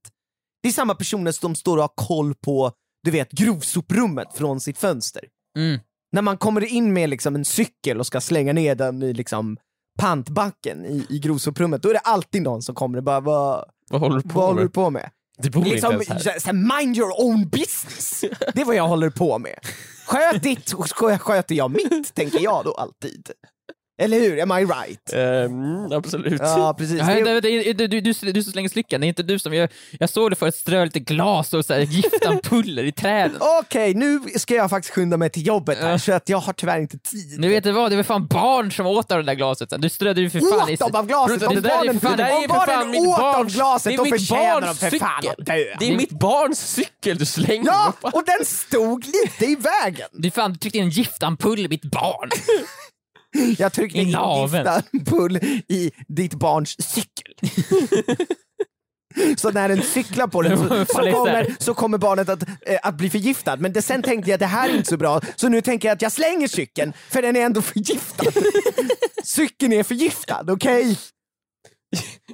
Det 0.62 0.68
är 0.68 0.72
samma 0.72 0.94
personer 0.94 1.32
som 1.32 1.54
står 1.54 1.76
och 1.76 1.82
har 1.82 1.92
koll 1.94 2.34
på, 2.34 2.72
du 3.02 3.10
vet, 3.10 3.30
grovsoprummet 3.30 4.28
från 4.34 4.60
sitt 4.60 4.78
fönster. 4.78 5.22
Mm. 5.58 5.80
När 6.16 6.22
man 6.22 6.36
kommer 6.38 6.64
in 6.64 6.92
med 6.92 7.10
liksom 7.10 7.34
en 7.34 7.44
cykel 7.44 8.00
och 8.00 8.06
ska 8.06 8.20
slänga 8.20 8.52
ner 8.52 8.74
den 8.74 9.02
i 9.02 9.12
liksom 9.12 9.56
pantbacken 9.98 10.84
i, 10.84 11.06
i 11.08 11.18
grovsoprummet, 11.18 11.82
då 11.82 11.88
är 11.88 11.92
det 11.92 11.98
alltid 11.98 12.42
någon 12.42 12.62
som 12.62 12.74
kommer 12.74 12.98
och 12.98 13.04
bara 13.04 13.20
vad, 13.20 13.64
Vad 13.90 14.00
håller 14.00 14.20
du 14.20 14.28
vad 14.28 14.50
på 14.50 14.58
du 14.58 14.62
med? 14.64 14.72
på 14.72 14.90
med? 14.90 15.10
Du 15.38 15.50
bor 15.50 15.64
liksom, 15.64 15.92
inte 15.92 16.12
ens 16.12 16.26
här. 16.26 16.34
så, 16.34 16.40
så, 16.40 16.46
här, 16.46 16.78
mind 16.80 16.96
your 16.96 17.20
own 17.20 17.48
business. 17.48 18.24
Det 18.54 18.60
är 18.60 18.64
vad 18.64 18.74
jag 18.74 18.88
håller 18.88 19.10
på 19.10 19.38
med. 19.38 19.58
Sköt 20.06 20.42
ditt 20.42 20.72
sköter 21.18 21.54
jag 21.54 21.70
mitt, 21.70 22.14
tänker 22.14 22.40
jag 22.40 22.64
då 22.64 22.72
alltid. 22.72 23.30
Eller 23.98 24.20
hur? 24.20 24.42
Am 24.42 24.52
I 24.52 24.64
right? 24.64 25.12
Mm, 25.12 25.92
absolut. 25.92 26.40
Ja, 26.40 26.74
precis. 26.78 26.98
Ja, 26.98 27.06
Det, 27.06 27.40
det, 27.40 27.40
det, 27.40 27.72
du, 27.72 27.86
du, 27.88 28.12
du, 28.12 28.32
du 28.32 28.42
som 28.42 28.52
slänger 28.52 28.68
slyckan, 28.68 29.00
det 29.00 29.06
är 29.06 29.08
inte 29.08 29.22
du 29.22 29.38
som... 29.38 29.54
Jag, 29.54 29.68
jag 30.00 30.10
såg 30.10 30.30
det 30.30 30.36
för 30.36 30.48
att 30.48 30.54
strö 30.54 30.84
lite 30.84 31.00
glas 31.00 31.54
och 31.54 31.64
så 31.64 31.74
här 31.74 31.80
giftampuller 31.80 32.84
i 32.84 32.92
träden. 32.92 33.36
Okej, 33.60 33.94
nu 33.94 34.20
ska 34.36 34.54
jag 34.54 34.70
faktiskt 34.70 34.94
skynda 34.94 35.16
mig 35.16 35.30
till 35.30 35.46
jobbet 35.46 35.78
här, 35.78 35.98
så 35.98 36.12
att 36.12 36.28
jag 36.28 36.38
har 36.38 36.52
tyvärr 36.52 36.78
inte 36.80 36.98
tid. 36.98 37.40
Nu 37.40 37.48
vet 37.48 37.64
du 37.64 37.72
vad, 37.72 37.90
det 37.92 37.96
var 37.96 38.02
fan 38.02 38.26
barn 38.26 38.72
som 38.72 38.86
åt 38.86 39.12
av 39.12 39.18
det 39.18 39.24
där 39.24 39.34
glaset. 39.34 39.72
Du 39.78 39.88
strödde 39.88 40.20
ju 40.20 40.30
för 40.30 40.40
fan 40.40 40.68
i... 40.70 40.72
Åt 40.74 40.78
dem 40.78 40.90
av 40.94 41.06
glaset! 41.06 41.40
Det 41.40 41.46
Om 41.46 41.54
där 41.54 41.70
är 41.70 41.76
barnen, 41.76 42.00
fan- 42.00 42.12
om 42.12 42.44
barnen 42.48 42.90
mitt 42.90 43.00
åt 43.00 43.18
av 43.18 43.34
barns- 43.44 43.54
glaset, 43.54 43.84
det 43.90 43.94
är 43.94 43.96
då 43.96 44.04
mitt 44.04 44.12
förtjänar 44.12 44.60
de 44.60 44.66
barns 44.66 44.78
för 44.78 44.90
fan 44.98 45.22
cykel. 45.22 45.34
att 45.38 45.46
dö. 45.46 45.54
Det 45.78 45.92
är 45.92 45.96
mitt 45.96 46.10
barns 46.18 46.60
cykel 46.74 47.18
du 47.18 47.26
slänger 47.26 47.66
Ja, 47.66 47.92
och 48.00 48.22
den 48.26 48.46
stod 48.46 49.04
lite 49.06 49.44
i 49.46 49.56
vägen. 49.56 50.08
Du 50.12 50.30
fan 50.30 50.52
du 50.52 50.58
tryckte 50.58 50.78
in 50.78 50.84
en 50.84 50.90
giftampull 50.90 51.58
i 51.58 51.68
mitt 51.68 51.84
barn. 51.84 52.30
Jag 53.58 53.72
tryckte 53.72 53.98
in 53.98 54.08
giftampull 54.08 55.36
i 55.68 55.90
ditt 56.08 56.34
barns 56.34 56.76
cykel. 56.92 57.34
Så 59.36 59.50
när 59.50 59.68
den 59.68 59.82
cyklar 59.82 60.26
på 60.26 60.42
den 60.42 60.58
så, 60.58 60.84
så, 60.94 61.10
kommer, 61.12 61.56
så 61.58 61.74
kommer 61.74 61.98
barnet 61.98 62.28
att, 62.28 62.42
eh, 62.42 62.78
att 62.82 62.94
bli 62.94 63.10
förgiftad. 63.10 63.56
Men 63.56 63.72
det, 63.72 63.82
sen 63.82 64.02
tänkte 64.02 64.30
jag 64.30 64.34
att 64.34 64.40
det 64.40 64.46
här 64.46 64.68
är 64.68 64.76
inte 64.76 64.88
så 64.88 64.96
bra, 64.96 65.20
så 65.36 65.48
nu 65.48 65.60
tänker 65.60 65.88
jag 65.88 65.94
att 65.94 66.02
jag 66.02 66.12
slänger 66.12 66.48
cykeln, 66.48 66.92
för 67.10 67.22
den 67.22 67.36
är 67.36 67.40
ändå 67.40 67.62
förgiftad. 67.62 68.32
Cykeln 69.24 69.72
är 69.72 69.82
förgiftad, 69.82 70.44
okej? 70.48 70.98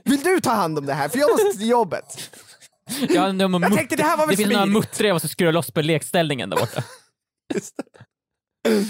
Vill 0.05 0.20
du 0.20 0.40
ta 0.40 0.50
hand 0.50 0.78
om 0.78 0.86
det 0.86 0.94
här? 0.94 1.09
För 1.09 1.18
jag 1.18 1.30
måste 1.30 1.59
till 1.59 1.68
jobbet. 1.68 2.30
Ja, 3.09 3.32
de 3.32 3.62
Jag 3.62 3.74
tänkte 3.74 3.96
det 3.96 4.03
här 4.03 4.16
var 4.16 4.26
väl 4.26 4.36
Det 4.36 4.42
finns 4.42 4.53
några 4.53 4.66
muttrar 4.66 5.07
jag 5.07 5.14
måste 5.14 5.28
skruva 5.28 5.50
loss 5.50 5.70
på 5.70 5.80
lekställningen 5.80 6.50
där 6.50 6.57
borta. 6.57 6.84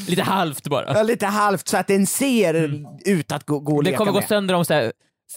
Lite 0.09 0.23
halvt 0.23 0.69
bara. 0.69 0.95
Ja, 0.95 1.03
lite 1.03 1.27
halvt 1.27 1.69
så 1.69 1.77
att 1.77 1.87
den 1.87 2.07
ser 2.07 2.85
ut 3.07 3.33
att 3.33 3.47
gå, 3.47 3.59
gå 3.61 3.73
och 3.73 3.79
Mm. 3.79 3.85
Det 3.85 3.91
leka 3.91 3.99
kommer 3.99 4.13
gå 4.13 4.19
med. 4.19 4.29
sönder 4.29 4.55
om 4.55 4.65
så 4.65 4.75
här, 4.75 4.93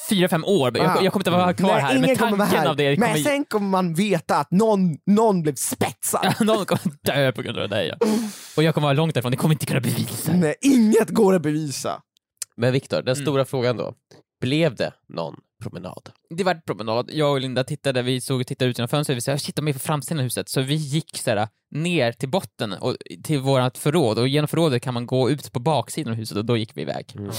fyra, 0.09 0.27
fem 0.29 0.45
år. 0.45 0.77
Jag, 0.77 0.85
Ah. 0.85 1.01
jag 1.03 1.13
kommer 1.13 1.21
inte 1.21 1.31
vara 1.31 1.53
kvar 1.53 1.69
Nej, 1.73 1.81
här, 1.81 1.91
ingen 1.91 2.01
men 2.01 2.15
kommer 2.15 2.31
vara 2.37 2.47
tanken 2.47 2.61
här. 2.63 2.69
av 2.69 2.75
det 2.75 2.99
Men 2.99 3.09
kommer... 3.09 3.23
sen 3.23 3.45
kommer 3.45 3.67
man 3.67 3.93
veta 3.93 4.37
att 4.37 4.51
någon, 4.51 4.97
någon 5.05 5.41
blev 5.41 5.55
spetsad. 5.55 6.33
Någon 6.45 6.65
kommer 6.65 6.95
dö 7.05 7.31
på 7.31 7.41
grund 7.41 7.57
av 7.57 7.69
det 7.69 7.75
där 7.75 7.83
ja. 7.83 8.07
Och 8.57 8.63
jag 8.63 8.73
kommer 8.73 8.87
vara 8.87 8.93
långt 8.93 9.13
därifrån, 9.13 9.31
det 9.31 9.37
kommer 9.37 9.53
inte 9.55 9.65
kunna 9.65 9.79
bevisa. 9.79 10.31
Nej, 10.33 10.55
inget 10.61 11.09
går 11.09 11.35
att 11.35 11.41
bevisa. 11.41 12.01
Men 12.57 12.73
Viktor, 12.73 12.97
den 13.01 13.15
Mm. 13.15 13.25
stora 13.25 13.45
frågan 13.45 13.77
då. 13.77 13.93
Blev 14.41 14.75
det 14.75 14.91
någon 15.13 15.35
promenad? 15.69 16.09
Det 16.29 16.43
var 16.43 16.55
ett 16.55 16.65
promenad, 16.65 17.09
jag 17.13 17.31
och 17.31 17.41
Linda 17.41 17.63
tittade, 17.63 18.01
vi 18.01 18.21
såg 18.21 18.39
och 18.41 18.47
tittade 18.47 18.71
ut 18.71 18.77
genom 18.77 18.87
fönstret, 18.89 19.17
vi 19.17 19.21
sa 19.21 19.37
shit 19.37 19.55
de 19.55 19.67
är 19.67 19.73
på 19.73 19.79
framsidan 19.79 20.19
av 20.19 20.23
huset, 20.23 20.49
så 20.49 20.61
vi 20.61 20.75
gick 20.75 21.17
så 21.17 21.29
här, 21.29 21.47
ner 21.71 22.11
till 22.11 22.29
botten 22.29 22.73
och, 22.73 22.95
till 23.23 23.39
vårt 23.39 23.77
förråd 23.77 24.19
och 24.19 24.27
genom 24.27 24.47
förrådet 24.47 24.83
kan 24.83 24.93
man 24.93 25.05
gå 25.05 25.29
ut 25.29 25.51
på 25.51 25.59
baksidan 25.59 26.11
av 26.13 26.17
huset 26.19 26.37
och 26.37 26.45
då 26.45 26.57
gick 26.57 26.77
vi 26.77 26.81
iväg. 26.81 27.05
Mm. 27.17 27.31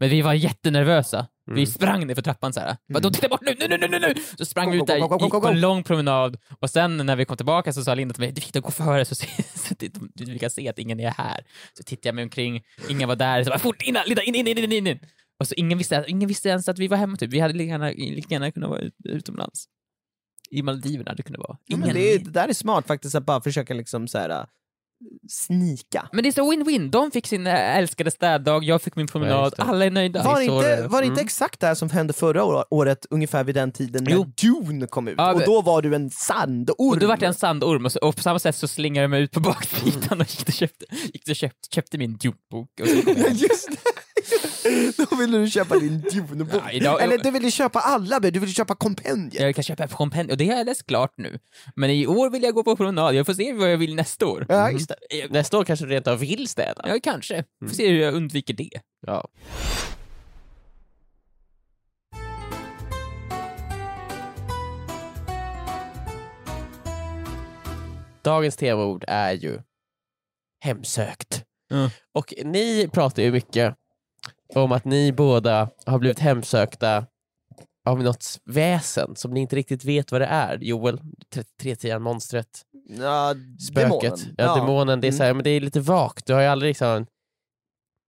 Men 0.00 0.08
vi 0.10 0.22
var 0.22 0.34
jättenervösa, 0.34 1.26
vi 1.46 1.52
Mm. 1.52 1.66
sprang 1.66 2.06
ner 2.06 2.14
för 2.14 2.22
trappan 2.22 2.52
så 2.52 2.60
här. 2.60 2.76
Vadå 2.88 3.10
titta 3.10 3.28
bort 3.28 3.40
nu, 3.42 3.54
nu, 3.58 3.68
nu, 3.68 3.78
nu, 3.78 3.88
nu, 3.88 3.98
nu! 3.98 4.14
Så 4.38 4.44
sprang 4.44 4.70
vi 4.70 4.76
ut 4.76 4.86
där, 4.86 4.96
gick 4.96 5.30
på 5.30 5.48
en 5.48 5.60
lång 5.60 5.82
promenad 5.82 6.36
och 6.60 6.70
sen 6.70 6.96
när 6.96 7.16
vi 7.16 7.24
kom 7.24 7.36
tillbaka 7.36 7.72
så 7.72 7.84
sa 7.84 7.94
Linda 7.94 8.14
till 8.14 8.20
mig, 8.22 8.32
du 8.32 8.40
fick 8.40 8.54
gå 8.62 8.70
före 8.70 9.04
så, 9.04 9.14
se- 9.14 9.42
så 9.54 9.72
att 9.74 9.82
inte- 9.82 10.00
vi 10.14 10.38
kan 10.38 10.50
se 10.50 10.68
att 10.68 10.78
ingen 10.78 11.00
är 11.00 11.10
här. 11.10 11.44
Så 11.74 11.82
tittade 11.82 12.08
jag 12.08 12.14
mig 12.14 12.24
omkring, 12.24 12.62
ingen 12.88 13.08
var 13.08 13.16
där, 13.16 13.44
så 13.44 13.50
bara 13.50 13.58
fort 13.58 13.82
in, 13.82 13.96
Linda, 14.06 14.22
in, 14.22 14.34
in, 14.34 14.46
in, 14.46 14.58
in, 14.58 14.72
in, 14.72 14.86
in. 14.86 14.98
Och 15.40 15.48
så 15.48 15.54
ingen 15.54 15.78
visste, 15.78 16.04
ingen 16.08 16.28
visste 16.28 16.48
ens 16.48 16.68
att 16.68 16.78
vi 16.78 16.88
var 16.88 16.96
hemma 16.96 17.16
typ, 17.16 17.30
vi 17.30 17.40
hade 17.40 17.54
lika 17.54 17.68
gärna, 17.70 17.88
lika 17.90 18.34
gärna 18.34 18.50
kunnat 18.50 18.70
vara 18.70 18.80
ut, 18.80 18.94
utomlands. 19.04 19.64
I 20.50 20.62
Maldiverna 20.62 21.14
det 21.14 21.22
kunde 21.22 21.38
vara. 21.38 21.56
Ja, 21.64 21.76
Ingen, 21.76 21.86
men 21.86 21.94
det, 21.94 22.14
är, 22.14 22.18
det 22.18 22.30
där 22.30 22.48
är 22.48 22.52
smart 22.52 22.86
faktiskt, 22.86 23.14
att 23.14 23.26
bara 23.26 23.40
försöka 23.40 23.74
liksom 23.74 24.08
så 24.08 24.18
här, 24.18 24.30
äh, 24.30 24.44
snika. 25.28 26.08
Men 26.12 26.22
det 26.22 26.28
är 26.28 26.32
så 26.32 26.52
win-win, 26.52 26.90
de 26.90 27.10
fick 27.10 27.26
sin 27.26 27.46
äh, 27.46 27.76
älskade 27.76 28.10
städdag, 28.10 28.64
jag 28.64 28.82
fick 28.82 28.96
min 28.96 29.06
Ja, 29.06 29.12
promenad, 29.12 29.54
det. 29.56 29.62
alla 29.62 29.84
är 29.84 29.90
nöjda. 29.90 30.22
Var, 30.22 30.34
så 30.34 30.40
inte, 30.42 30.76
det- 30.76 30.88
var 30.88 31.00
det 31.00 31.06
inte 31.06 31.20
mm. 31.20 31.26
exakt 31.26 31.60
det 31.60 31.66
här 31.66 31.74
som 31.74 31.90
hände 31.90 32.12
förra 32.12 32.74
året, 32.74 33.06
ungefär 33.10 33.44
vid 33.44 33.54
den 33.54 33.72
tiden 33.72 34.04
när 34.04 34.12
Jo. 34.12 34.24
Dune 34.42 34.86
kom 34.86 35.08
ut? 35.08 35.14
Ja, 35.18 35.32
och 35.34 35.42
då 35.44 35.62
var 35.62 35.82
du 35.82 35.94
en 35.94 36.10
sandorm. 36.10 36.76
Och 36.78 36.98
då 36.98 37.06
vart 37.06 37.22
jag 37.22 37.28
en 37.28 37.34
sandorm 37.34 37.84
och, 37.84 37.92
så, 37.92 37.98
och 37.98 38.16
på 38.16 38.22
samma 38.22 38.38
sätt 38.38 38.56
så 38.56 38.68
slingade 38.68 39.02
jag 39.02 39.10
mig 39.10 39.22
ut 39.22 39.32
på 39.32 39.40
baksidan 39.40 40.20
och 40.20 40.26
gick 40.38 40.48
och 40.48 40.54
köpte, 40.54 40.86
gick 41.12 41.28
och 41.28 41.36
köpte, 41.36 41.68
köpte 41.74 41.98
min 41.98 42.16
Dune-bok. 42.16 42.70
Just 43.30 43.68
det! 43.70 43.76
Då 45.10 45.16
ville 45.16 45.38
du 45.38 45.50
köpa 45.50 45.78
din 45.78 46.00
Dune-bok. 46.00 46.62
Ja, 46.64 46.70
idag- 46.70 47.02
Eller 47.02 47.18
du 47.18 47.30
ville 47.30 47.50
köpa 47.50 47.80
alla 47.80 48.20
böcker, 48.20 48.32
du 48.32 48.38
ville 48.40 48.52
köpa 48.52 48.74
kompendiet. 48.74 49.42
Jag 49.42 49.54
kan 49.54 49.64
köpa 49.64 49.84
ett 49.84 49.92
kompendium, 49.92 50.30
och 50.32 50.36
det 50.38 50.48
har 50.48 50.56
jag 50.56 50.66
läst 50.66 50.86
klart 50.86 51.12
nu. 51.16 51.38
Men 51.76 51.90
i 51.90 52.06
år 52.06 52.30
vill 52.30 52.42
jag 52.42 52.54
gå 52.54 52.62
på 52.64 52.76
promenad, 52.76 53.14
jag 53.14 53.26
får 53.26 53.34
se 53.34 53.52
vad 53.52 53.72
jag 53.72 53.76
vill 53.78 53.94
nästa 53.94 54.26
år. 54.26 54.46
Ja, 54.48 54.70
just 54.70 54.88
det. 55.10 55.22
Eh, 55.22 55.30
Nästa 55.30 55.58
år 55.58 55.64
kanske 55.64 55.84
du 55.86 55.90
rent 55.92 56.06
av 56.06 56.18
vill 56.18 56.48
städa? 56.48 56.82
Ja, 56.88 56.96
kanske. 57.02 57.44
Får 57.68 57.74
se 57.74 57.88
hur 57.88 57.98
jag 58.00 58.14
undviker 58.14 58.54
det. 58.54 58.70
Ja. 59.06 59.28
Dagens 68.22 68.56
temaord 68.56 69.04
är 69.08 69.32
ju 69.32 69.60
hemsökt. 70.64 71.44
Mm. 71.70 71.88
Och 72.14 72.34
ni 72.44 72.88
pratar 72.92 73.22
ju 73.22 73.32
mycket 73.32 73.74
om 74.54 74.72
att 74.72 74.84
ni 74.84 75.12
båda 75.12 75.68
har 75.86 75.98
blivit 75.98 76.18
hemsökta 76.18 77.06
av 77.88 78.02
något 78.02 78.40
väsen 78.44 79.16
som 79.16 79.30
ni 79.34 79.40
inte 79.40 79.56
riktigt 79.56 79.84
vet 79.84 80.12
vad 80.12 80.20
det 80.20 80.26
är. 80.26 80.58
Joel, 80.58 81.00
33 81.34 81.98
monstret 81.98 82.62
Ja, 82.88 83.34
spöket, 83.70 84.00
demonen. 84.02 84.34
ja, 84.36 84.54
demonen, 84.56 85.00
det 85.00 85.06
är, 85.06 85.08
Mm. 85.08 85.18
så 85.18 85.24
här, 85.24 85.34
men 85.34 85.44
det 85.44 85.50
är 85.50 85.60
lite 85.60 85.80
vagt. 85.80 86.26
Du 86.26 86.32
har 86.34 86.40
ju 86.40 86.46
aldrig 86.46 86.70
liksom, 86.70 87.06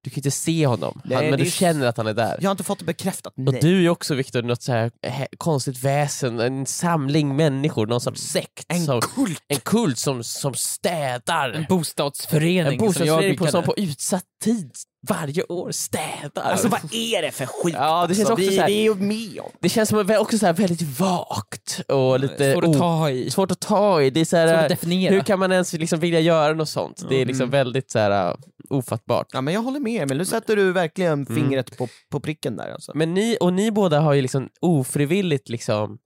du 0.04 0.10
kan 0.10 0.14
ju 0.14 0.18
inte 0.18 0.30
se 0.30 0.66
honom, 0.66 1.00
Nej, 1.04 1.16
han, 1.16 1.24
men 1.30 1.38
du 1.38 1.44
är- 1.46 1.50
känner 1.50 1.86
att 1.86 1.96
han 1.96 2.06
är 2.06 2.14
där. 2.14 2.36
Jag 2.40 2.48
har 2.48 2.50
inte 2.50 2.64
fått 2.64 2.78
det 2.78 2.84
bekräftat, 2.84 3.32
Och 3.36 3.52
nej. 3.52 3.60
du 3.60 3.84
är 3.84 3.88
också 3.88 4.14
Viktor 4.14 4.42
något 4.42 4.62
så 4.62 4.72
här 4.72 4.90
konstigt 5.38 5.84
väsen, 5.84 6.40
en 6.40 6.66
samling 6.66 7.36
människor, 7.36 7.86
någon 7.86 8.00
sorts 8.00 8.20
sekt. 8.22 8.64
En 8.68 8.84
som, 8.84 9.00
kult! 9.00 9.42
en 9.48 9.60
kult 9.60 9.98
som, 9.98 10.24
som 10.24 10.54
städar. 10.54 11.50
En 11.50 11.66
bostadsförening, 11.68 12.58
En 12.86 12.92
som 12.92 13.06
jag 13.06 13.16
bostadsförening 13.16 13.38
på, 13.38 13.46
som 13.46 13.62
på 13.64 13.74
utsatt 13.76 14.24
tid 14.44 14.70
varje 15.08 15.42
år 15.44 15.70
städar. 15.70 16.42
Alltså 16.42 16.68
vad 16.68 16.80
är 16.94 17.22
det 17.22 17.30
för 17.30 17.46
skit? 17.46 17.74
Ja, 17.78 18.06
det 18.06 18.14
känns 18.14 18.30
alltså? 18.30 18.32
också 18.32 18.50
vi, 18.50 18.56
så 18.56 18.60
här- 18.60 18.68
vi 18.68 18.78
är 18.78 18.82
ju 18.82 18.94
med 18.94 19.40
om. 19.40 19.50
det 19.60 19.68
känns 19.68 19.88
som 19.88 20.16
också 20.18 20.38
så 20.38 20.46
här 20.46 20.52
väldigt 20.52 20.82
vagt 21.00 21.80
och 21.88 22.20
lite 22.20 22.52
Svårt 22.52 22.64
att 22.64 22.78
ta 22.78 23.10
i. 23.10 23.30
svårt 23.30 23.50
att 23.50 23.60
ta 23.60 24.02
i. 24.02 24.10
Det 24.10 24.20
är 24.20 24.24
så 24.24 24.28
Svårt 24.28 24.38
här, 24.38 24.62
att 24.62 24.68
definiera. 24.68 25.14
hur 25.14 25.20
kan 25.20 25.38
man 25.38 25.52
ens 25.52 25.72
liksom 25.72 26.00
vilja 26.00 26.20
göra 26.20 26.54
något 26.54 26.68
sånt? 26.68 27.04
Det 27.08 27.16
är 27.16 27.26
liksom 27.26 27.42
Mm. 27.44 27.50
väldigt 27.50 27.90
så 27.90 27.98
här, 27.98 28.28
uh, 28.30 28.36
ofattbart. 28.70 29.26
Ja 29.32 29.40
men 29.40 29.54
jag 29.54 29.62
håller 29.62 29.80
med, 29.80 30.08
men 30.08 30.18
nu 30.18 30.24
sätter 30.24 30.56
du 30.56 30.72
verkligen 30.72 31.26
fingret 31.26 31.78
på, 31.78 31.88
på 32.10 32.20
pricken 32.20 32.56
där 32.56 32.72
alltså. 32.72 32.92
Men 32.94 33.14
ni, 33.14 33.36
och 33.40 33.52
ni 33.52 33.70
båda 33.70 34.00
har 34.00 34.12
ju 34.12 34.22
liksom 34.22 34.48
ofrivilligt 34.60 35.48
liksom 35.48 35.98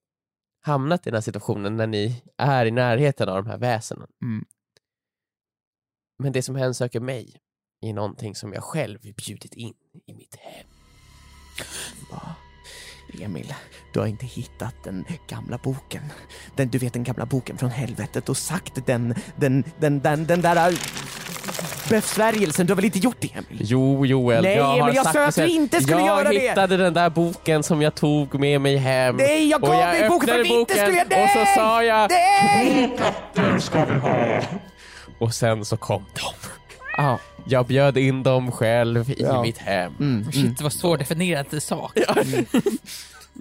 hamnat 0.65 1.01
i 1.07 1.11
den 1.11 1.15
här 1.15 1.21
situationen 1.21 1.77
när 1.77 1.87
ni 1.87 2.23
är 2.39 2.67
i 2.67 2.71
närheten 2.71 3.29
av 3.29 3.45
de 3.45 3.51
här 3.51 3.59
väsenen. 3.59 4.09
Mm. 4.25 4.45
Men 6.23 6.33
det 6.33 6.43
som 6.43 6.57
hemsöker 6.57 7.01
mig 7.01 7.37
är 7.83 7.93
någonting 7.93 8.35
som 8.35 8.53
jag 8.53 8.63
själv 8.63 8.99
bjudit 9.01 9.55
in 9.55 9.75
i 10.07 10.15
mitt 10.15 10.37
hem. 10.41 10.67
Emil, 13.23 13.55
du 13.93 14.01
har 14.01 14.07
inte 14.07 14.27
hittat 14.27 14.75
den 14.85 15.05
gamla 15.29 15.59
boken. 15.59 16.03
Den, 16.57 16.69
du 16.69 16.79
vet 16.79 16.93
den 16.93 17.05
gamla 17.05 17.27
boken 17.27 17.59
från 17.59 17.71
helvetet 17.71 18.29
och 18.29 18.37
sagt 18.37 18.87
den, 18.87 19.15
den, 19.37 19.65
den, 19.79 20.01
den, 20.01 20.27
den 20.27 20.41
där 20.41 20.71
äh, 20.71 20.79
besvärjelsen. 21.91 22.67
Du 22.67 22.71
har 22.73 22.77
väl 22.77 22.85
inte 22.85 22.99
gjort 22.99 23.17
det 23.21 23.33
Emil? 23.35 23.61
Jo 23.65 24.07
Joel, 24.07 24.43
Nej, 24.43 24.57
jag 24.57 24.65
har 24.65 24.87
men 24.87 24.95
jag 24.95 25.07
sa 25.07 25.13
det 25.13 25.27
att 25.27 25.35
du 25.35 25.49
inte 25.49 25.81
skulle 25.83 25.99
jag 25.99 26.07
göra 26.07 26.29
det. 26.29 26.39
hittade 26.39 26.77
den 26.77 26.95
där 26.95 27.11
boken 27.11 27.63
som 27.63 27.83
jag 27.83 27.95
tog 27.95 28.41
med 28.41 28.61
mig 28.61 28.77
hem. 28.77 29.17
Nej, 29.17 29.49
jag 29.49 29.63
och 29.63 29.69
gav 29.69 29.81
jag 29.81 29.95
dig 29.95 30.09
boken 30.09 30.29
för 30.29 30.41
att 30.41 30.47
vi 30.47 30.61
inte 30.61 30.75
skulle 30.75 30.97
göra 30.97 31.25
Och 31.25 31.31
så 31.31 31.45
sa 31.55 31.83
jag, 31.85 32.11
Nej! 32.11 32.97
och 35.19 35.35
sen 35.35 35.65
så 35.65 35.77
kom 35.77 36.05
de. 36.15 36.49
Ja. 36.97 37.19
Jag 37.47 37.67
bjöd 37.67 37.97
in 37.99 38.23
dem 38.23 38.53
själv 38.53 39.11
i 39.11 39.15
Ja. 39.19 39.43
mitt 39.43 39.59
hem. 39.59 39.93
Mm. 40.01 40.33
Shit 40.33 40.61
vad 40.61 40.73
svårdefinierat 40.73 41.63
sak. 41.63 41.99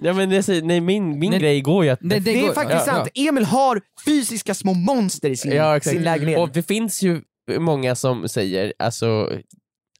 Ja 0.02 0.12
men 0.12 0.30
jag 0.30 0.44
säger, 0.44 0.62
nej, 0.62 0.80
min, 0.80 1.18
min 1.18 1.30
Nej, 1.30 1.40
grej 1.40 1.60
går 1.60 1.84
ju 1.84 1.90
att... 1.90 1.98
det- 2.02 2.18
Det 2.18 2.38
är 2.40 2.46
går- 2.46 2.54
faktiskt 2.54 2.86
ja, 2.86 2.92
sant. 2.94 3.08
Emil 3.14 3.44
har 3.44 3.80
fysiska 4.06 4.54
små 4.54 4.74
monster 4.74 5.28
i 5.30 5.36
sin, 5.36 5.52
Ja, 5.52 5.76
exakt. 5.76 5.94
sin 5.94 6.02
lägenhet. 6.04 6.38
Och 6.38 6.48
det 6.52 6.62
finns 6.62 7.02
ju 7.02 7.22
många 7.58 7.94
som 7.94 8.28
säger 8.28 8.72
alltså, 8.78 9.30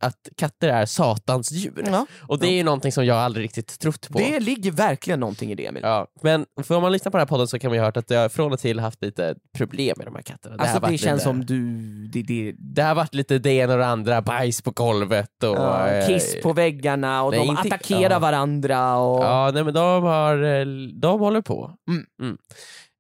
att 0.03 0.29
katter 0.37 0.69
är 0.69 0.87
satans 0.87 1.53
djur. 1.53 1.85
Ja. 1.87 2.07
Och 2.21 2.39
det 2.39 2.47
är 2.47 2.53
ju 2.53 2.63
någonting 2.63 2.93
som 2.93 3.05
jag 3.07 3.17
aldrig 3.17 3.45
riktigt 3.45 3.79
trott 3.79 4.09
på. 4.09 4.19
Det 4.19 4.41
ligger 4.41 4.71
verkligen 4.71 5.21
någonting 5.21 5.53
i 5.53 5.55
det 5.55 5.67
Emil. 5.67 5.83
Ja, 5.83 6.07
men 6.23 6.47
för 6.63 6.75
om 6.75 6.83
man 6.83 6.93
lyssnar 6.93 7.11
på 7.11 7.17
den 7.19 7.23
här 7.23 7.29
podden 7.29 7.49
så 7.49 7.59
kan 7.59 7.71
man 7.71 7.75
ju 7.77 7.81
ha 7.81 7.87
hört 7.87 7.97
att 7.97 8.11
jag 8.11 8.33
från 8.33 8.53
och 8.53 8.59
till 8.59 8.81
haft 8.81 9.03
lite 9.03 9.35
problem 9.57 9.95
med 9.97 10.07
de 10.07 10.15
här 10.15 10.23
katterna. 10.23 10.57
Alltså 10.59 10.75
det 10.75 10.81
varit 10.81 11.01
känns 11.01 11.13
lite, 11.21 11.25
som 11.25 11.47
du... 11.47 11.79
Det, 12.07 12.23
det, 12.23 12.55
Det 12.59 12.83
har 12.83 12.95
varit 12.95 13.15
lite 13.15 13.39
det 13.39 13.51
ena 13.53 13.73
och 13.73 13.79
det 13.79 13.87
andra, 13.87 14.23
bajs 14.23 14.63
på 14.63 14.71
golvet 14.71 15.43
och... 15.43 15.57
ja, 15.57 15.89
eh, 15.89 16.07
kiss 16.07 16.37
på 16.43 16.53
väggarna 16.53 17.23
och 17.23 17.31
nej, 17.31 17.41
de 17.41 17.49
inte- 17.51 17.61
attackerar 17.63 18.11
ja. 18.11 18.19
varandra 18.19 18.97
och... 18.97 19.25
Ja, 19.25 19.51
nej 19.55 19.65
men 19.65 19.75
de 19.75 20.03
har... 20.03 20.43
eh, 20.43 20.67
De 20.95 21.21
håller 21.21 21.41
på. 21.41 21.75
Mm. 22.21 22.39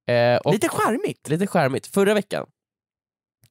Eh, 0.08 0.40
och 0.40 0.52
Lite 0.52 0.68
charmigt. 0.68 1.28
lite 1.28 1.46
skärmigt. 1.46 1.86
Förra 1.86 2.14
veckan 2.14 2.46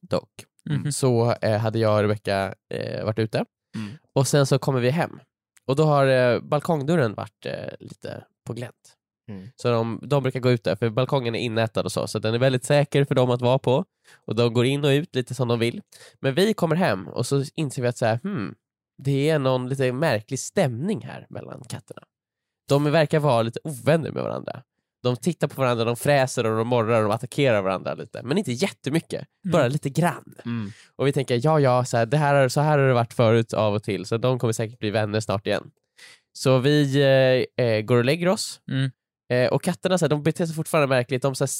dock, 0.00 0.28
Mhm. 0.70 0.92
så 0.92 1.32
eh, 1.42 1.58
hade 1.58 1.78
jag 1.78 1.94
och 1.96 2.00
Rebecka 2.02 2.54
eh, 2.74 3.04
varit 3.04 3.18
ute 3.18 3.44
Mm. 3.76 3.90
och 4.12 4.26
sen 4.26 4.46
så 4.46 4.58
kommer 4.58 4.80
vi 4.80 4.90
hem 4.90 5.20
och 5.66 5.76
då 5.76 5.84
har 5.84 6.06
eh, 6.06 6.40
balkongdörren 6.40 7.14
varit 7.14 7.46
eh, 7.46 7.74
lite 7.80 8.24
på 8.46 8.52
glänt. 8.52 8.96
Mm. 9.30 9.48
Så 9.56 9.68
de, 9.68 10.00
de 10.02 10.22
brukar 10.22 10.40
gå 10.40 10.50
ut 10.50 10.64
där 10.64 10.76
för 10.76 10.90
balkongen 10.90 11.34
är 11.34 11.38
inätad 11.38 11.84
och 11.84 11.92
så, 11.92 12.06
så 12.06 12.18
den 12.18 12.34
är 12.34 12.38
väldigt 12.38 12.64
säker 12.64 13.04
för 13.04 13.14
dem 13.14 13.30
att 13.30 13.40
vara 13.40 13.58
på 13.58 13.84
och 14.26 14.34
de 14.34 14.52
går 14.54 14.64
in 14.64 14.84
och 14.84 14.88
ut 14.88 15.14
lite 15.14 15.34
som 15.34 15.48
de 15.48 15.58
vill. 15.58 15.82
Men 16.20 16.34
vi 16.34 16.54
kommer 16.54 16.76
hem 16.76 17.08
och 17.08 17.26
så 17.26 17.44
inser 17.54 17.82
vi 17.82 17.88
att 17.88 17.98
så 17.98 18.06
här, 18.06 18.20
hmm, 18.22 18.54
det 18.98 19.30
är 19.30 19.38
någon 19.38 19.68
lite 19.68 19.92
märklig 19.92 20.38
stämning 20.38 21.04
här 21.04 21.26
mellan 21.30 21.62
katterna. 21.68 22.02
De 22.68 22.84
verkar 22.84 23.18
vara 23.18 23.42
lite 23.42 23.60
ovänner 23.64 24.10
med 24.10 24.22
varandra. 24.22 24.62
De 25.02 25.16
tittar 25.16 25.48
på 25.48 25.60
varandra, 25.60 25.84
de 25.84 25.96
fräser 25.96 26.46
och 26.46 26.58
de 26.58 26.68
morrar 26.68 27.02
och 27.02 27.08
de 27.08 27.14
attackerar 27.14 27.62
varandra 27.62 27.94
lite. 27.94 28.22
Men 28.22 28.38
inte 28.38 28.52
jättemycket, 28.52 29.24
bara 29.52 29.68
lite 29.68 29.90
grann. 29.90 30.34
Mm. 30.44 30.72
Och 30.96 31.06
vi 31.06 31.12
tänker, 31.12 31.40
ja 31.44 31.60
ja, 31.60 31.84
så 31.84 31.96
här, 31.96 32.06
det 32.06 32.16
här, 32.16 32.48
så 32.48 32.60
här 32.60 32.78
har 32.78 32.86
det 32.88 32.94
varit 32.94 33.12
förut 33.12 33.52
av 33.52 33.74
och 33.74 33.82
till, 33.82 34.06
så 34.06 34.16
de 34.16 34.38
kommer 34.38 34.52
säkert 34.52 34.78
bli 34.78 34.90
vänner 34.90 35.20
snart 35.20 35.46
igen. 35.46 35.70
Så 36.32 36.58
vi 36.58 36.96
eh, 37.58 37.64
eh, 37.66 37.80
går 37.80 37.96
och 37.96 38.04
lägger 38.04 38.28
oss, 38.28 38.60
Mm. 38.70 38.90
eh, 39.32 39.52
och 39.52 39.62
katterna 39.62 39.98
så 39.98 40.04
här, 40.04 40.10
de 40.10 40.22
beter 40.22 40.46
sig 40.46 40.54
fortfarande 40.56 40.88
märkligt. 40.88 41.22
De, 41.22 41.34
så 41.34 41.44
här, 41.44 41.50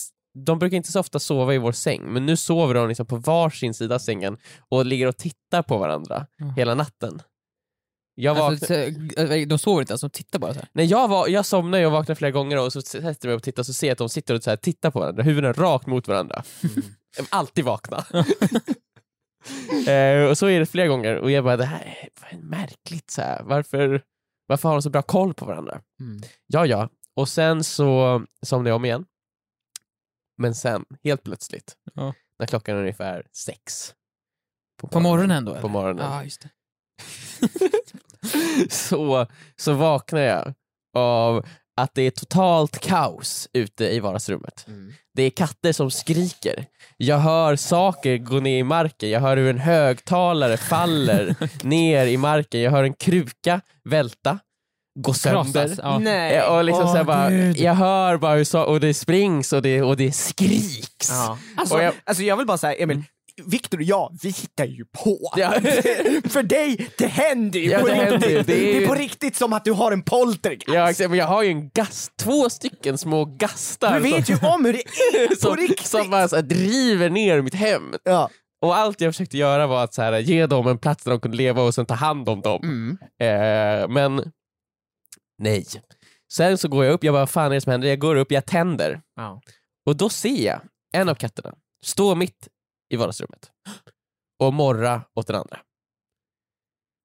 de 0.45 0.59
brukar 0.59 0.77
inte 0.77 0.93
så 0.93 1.01
ofta 1.01 1.19
sova 1.19 1.55
i 1.55 1.59
vår 1.59 1.73
säng, 1.73 2.03
men 2.13 2.27
nu 2.27 2.37
sover 2.37 2.75
de 2.75 2.89
liksom 2.89 3.07
på 3.07 3.17
varsin 3.17 3.75
sida 3.75 3.95
av 3.95 3.99
sängen 3.99 4.37
och 4.69 4.87
ligger 4.87 5.07
och 5.07 5.17
tittar 5.17 5.63
på 5.63 5.79
varandra 5.79 6.27
Mm. 6.41 6.55
hela 6.55 6.75
natten. 6.75 7.23
Jag, 8.15 8.39
Alltså, 8.39 8.67
så- 8.67 8.75
äh, 8.75 9.47
de 9.47 9.59
sover 9.59 9.81
inte, 9.81 9.93
alltså, 9.95 10.09
de 10.09 10.13
tittar 10.13 10.39
bara 10.39 10.55
så 10.55 10.61
här. 10.61 10.69
Nej, 10.73 10.87
jag, 10.87 11.09
var, 11.09 11.29
jag 11.29 11.47
somnar 11.47 11.85
och 11.87 11.93
vaknar 11.93 12.15
flera 12.15 12.31
gånger 12.31 12.61
och 12.61 12.73
så 12.73 12.83
sätter 12.83 13.09
jag 13.09 13.25
mig 13.27 13.35
och 13.35 13.43
tittar 13.43 13.63
och 13.63 13.67
så 13.67 13.73
ser 13.73 13.87
jag 13.87 13.93
att 13.93 13.99
de 13.99 14.09
sitter 14.09 14.35
och 14.35 14.43
så 14.43 14.51
här, 14.51 14.57
tittar 14.57 14.91
på 14.91 14.99
varandra, 15.01 15.23
huvuden 15.23 15.55
rakt 15.55 15.87
mot 15.87 16.09
varandra. 16.09 16.43
Alltid 17.31 17.65
vakna. 17.65 17.97
eh, 19.93 20.25
och 20.31 20.39
så 20.39 20.47
är 20.47 20.61
det 20.61 20.67
flera 20.67 20.89
gånger 20.89 21.17
och 21.17 21.31
jag 21.31 21.45
bara, 21.45 21.57
det 21.57 21.65
här 21.65 22.11
är 22.31 22.39
märkligt. 22.39 23.11
Så 23.11 23.21
här. 23.23 23.43
Varför, 23.43 24.03
varför 24.47 24.69
har 24.69 24.77
de 24.77 24.83
så 24.83 24.91
bra 24.91 25.03
koll 25.03 25.35
på 25.35 25.45
varandra? 25.45 25.81
Mm. 26.01 26.23
Ja, 26.47 26.67
ja. 26.67 26.89
Och 27.17 27.29
sen 27.29 27.65
så 27.65 28.23
somnade 28.47 28.71
jag 28.71 28.77
om 28.77 28.85
igen. 28.85 29.05
Men 30.39 30.55
sen, 30.55 30.85
helt 31.05 31.23
plötsligt, 31.23 31.77
Ja. 31.95 32.15
när 32.39 32.47
klockan 32.47 32.77
är 32.77 32.81
ungefär 32.81 33.27
sex. 33.33 33.95
På 34.91 35.01
morgonen 35.01 35.45
då? 35.45 35.55
På 35.55 35.69
morgonen. 35.69 36.05
Ja, 36.13 36.25
just 36.25 36.43
det. 36.43 36.49
så, 38.71 39.27
så 39.57 39.73
vaknar 39.73 40.21
jag 40.21 40.55
av 40.97 41.47
att 41.77 41.95
det 41.95 42.03
är 42.03 42.11
totalt 42.11 42.79
kaos 42.81 43.49
ute 43.53 43.85
i 43.95 44.01
vardagsrummet. 44.01 44.65
Mm. 44.69 44.93
Det 45.15 45.23
är 45.23 45.31
katter 45.31 45.73
som 45.73 45.91
skriker. 45.91 46.67
Jag 46.97 47.19
hör 47.19 47.57
saker 47.57 48.17
gå 48.19 48.41
ner 48.41 48.59
i 48.59 48.63
marken. 48.63 49.11
Jag 49.11 49.21
hör 49.21 49.37
hur 49.37 49.51
en 49.51 49.59
högtalare 49.59 50.57
faller 50.57 51.35
ner 51.65 52.07
i 52.07 52.17
marken. 52.17 52.61
Jag 52.61 52.71
hör 52.71 52.85
en 52.85 52.95
kruka 52.95 53.61
välta, 53.85 54.39
gå 55.01 55.15
sönder. 55.15 55.63
Krossas. 55.67 55.79
Ja. 55.83 55.99
Nej. 55.99 56.43
Och 56.43 56.65
liksom 56.65 56.85
Åh, 56.85 56.97
så 56.97 57.05
bara, 57.05 57.31
Gud. 57.31 57.57
jag 57.59 57.75
hör 57.75 58.17
bara 58.17 58.35
hur 58.35 58.45
så, 58.45 58.63
och 58.63 58.81
det 58.81 58.95
springs 58.95 59.53
och 59.53 59.63
det, 59.63 59.83
och 59.83 59.97
det 59.97 60.13
skriks. 60.13 61.11
Ja. 61.11 61.39
Alltså, 61.57 61.75
Och 61.75 61.83
jag- 61.83 61.95
alltså 62.05 62.23
jag 62.23 62.37
vill 62.37 62.47
bara 62.47 62.59
säga, 62.59 62.75
Emil, 62.75 63.03
Viktor 63.47 63.79
och 63.79 63.85
jag, 63.85 64.19
vi 64.23 64.29
hittar 64.29 64.65
ju 64.65 64.85
på. 64.85 65.33
Ja. 65.37 65.51
För 66.29 66.43
dig, 66.43 66.89
det 66.99 67.07
händer 67.07 67.61
ju 67.61 67.71
Ja, 67.71 67.79
på 67.81 67.87
det 67.87 67.93
riktigt. 67.95 68.11
händer 68.13 68.29
ju. 68.29 68.37
Det 68.37 68.43
Det 68.43 68.71
är 68.73 68.77
är, 68.77 68.81
ju- 68.81 68.87
på 68.87 68.95
riktigt 68.95 69.37
som 69.37 69.53
att 69.53 69.65
du 69.65 69.73
har 69.73 69.93
en 69.93 70.03
poltergeist. 70.03 70.65
Ja, 70.69 70.91
exakt, 70.91 71.11
men 71.11 71.19
jag 71.19 71.27
har 71.27 71.43
ju 71.43 71.51
en 71.51 71.71
gast, 71.71 72.17
två 72.17 72.51
stycken 72.51 72.99
små 72.99 73.25
gastar 73.25 73.95
Du 73.95 74.01
vet 74.01 74.27
som, 74.27 74.35
ju 74.43 74.47
om 74.55 74.65
hur 74.65 74.73
det 74.73 74.79
är 75.25 75.29
på 75.29 75.35
som, 75.37 75.57
riktigt. 75.57 75.87
som 75.87 76.11
bara 76.11 76.29
så 76.29 76.37
här, 76.37 76.43
driver 76.43 77.11
ner 77.11 77.43
mitt 77.43 77.55
hem. 77.55 77.95
Ja. 78.05 78.31
Och 78.65 78.77
allt 78.77 79.01
jag 79.01 79.15
försökte 79.15 79.39
göra 79.39 79.67
var 79.67 79.85
att 79.85 79.95
så 79.95 80.03
här, 80.03 80.19
ge 80.19 80.47
dem 80.47 80.67
en 80.67 80.79
plats 80.79 81.05
där 81.05 81.11
de 81.11 81.21
kunde 81.21 81.37
leva 81.37 81.63
och 81.63 81.75
sen 81.75 81.87
ta 81.87 81.95
hand 81.95 82.29
om 82.29 82.41
dem. 82.41 82.61
Mm. 82.63 82.99
Eh, 83.83 83.89
men 83.89 84.33
nej. 85.39 85.67
Sen 86.33 86.59
så 86.59 86.69
går 86.69 86.85
jag 86.85 86.93
upp, 86.95 87.05
jag 87.05 87.15
bara 87.15 87.27
fan 87.27 87.51
är 87.51 87.55
det 87.55 87.61
som 87.61 87.73
händer? 87.73 87.89
Jag 87.89 87.99
går 87.99 88.17
upp, 88.17 88.33
jag 88.33 88.47
tänder 88.47 89.01
Ja. 89.17 89.41
och 89.87 89.97
då 89.97 90.09
ser 90.09 90.47
jag 90.47 90.61
en 90.95 91.09
av 91.09 91.15
katterna 91.15 91.55
stå 91.85 92.15
mitt 92.15 92.49
i 92.93 92.97
vardagsrummet 92.97 93.51
och 94.39 94.55
morra 94.55 95.03
åt 95.15 95.27
den 95.27 95.37
andra. 95.37 95.57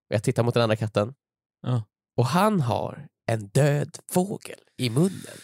Och 0.10 0.16
jag 0.16 0.24
tittar 0.24 0.44
mot 0.44 0.54
den 0.54 0.64
andra 0.64 0.76
katten 0.76 1.14
Ja. 1.62 1.84
och 2.18 2.26
han 2.26 2.62
har 2.62 3.08
en 3.32 3.48
död 3.48 3.98
fågel 4.12 4.60
i 4.78 4.90
munnen. 4.90 5.38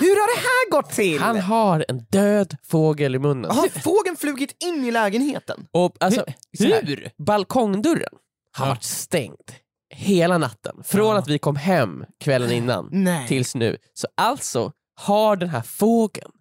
Hur 0.00 0.20
har 0.20 0.36
det 0.36 0.40
här 0.40 0.70
gått 0.70 0.90
till? 0.90 1.20
Han 1.20 1.40
har 1.40 1.84
en 1.88 1.98
död 1.98 2.56
fågel 2.62 3.14
i 3.14 3.18
munnen. 3.18 3.50
Har 3.50 3.68
fågeln 3.68 4.16
flugit 4.16 4.56
in 4.64 4.84
i 4.84 4.90
lägenheten? 4.90 5.66
Och, 5.70 5.96
alltså, 6.00 6.24
så 6.58 6.64
här, 6.64 6.82
Hur? 6.82 7.10
balkongdörren 7.18 8.14
har 8.56 8.66
Ja. 8.66 8.70
varit 8.72 8.82
stängd 8.82 9.50
hela 9.94 10.38
natten. 10.38 10.82
Från 10.84 11.06
Ja. 11.06 11.18
att 11.18 11.28
vi 11.28 11.38
kom 11.38 11.56
hem 11.56 12.04
kvällen 12.20 12.50
innan 12.50 12.88
Nej. 12.92 13.28
tills 13.28 13.54
nu. 13.54 13.76
Så 13.94 14.08
alltså 14.14 14.72
har 15.00 15.36
den 15.36 15.48
här 15.48 15.62
fågeln 15.62 16.32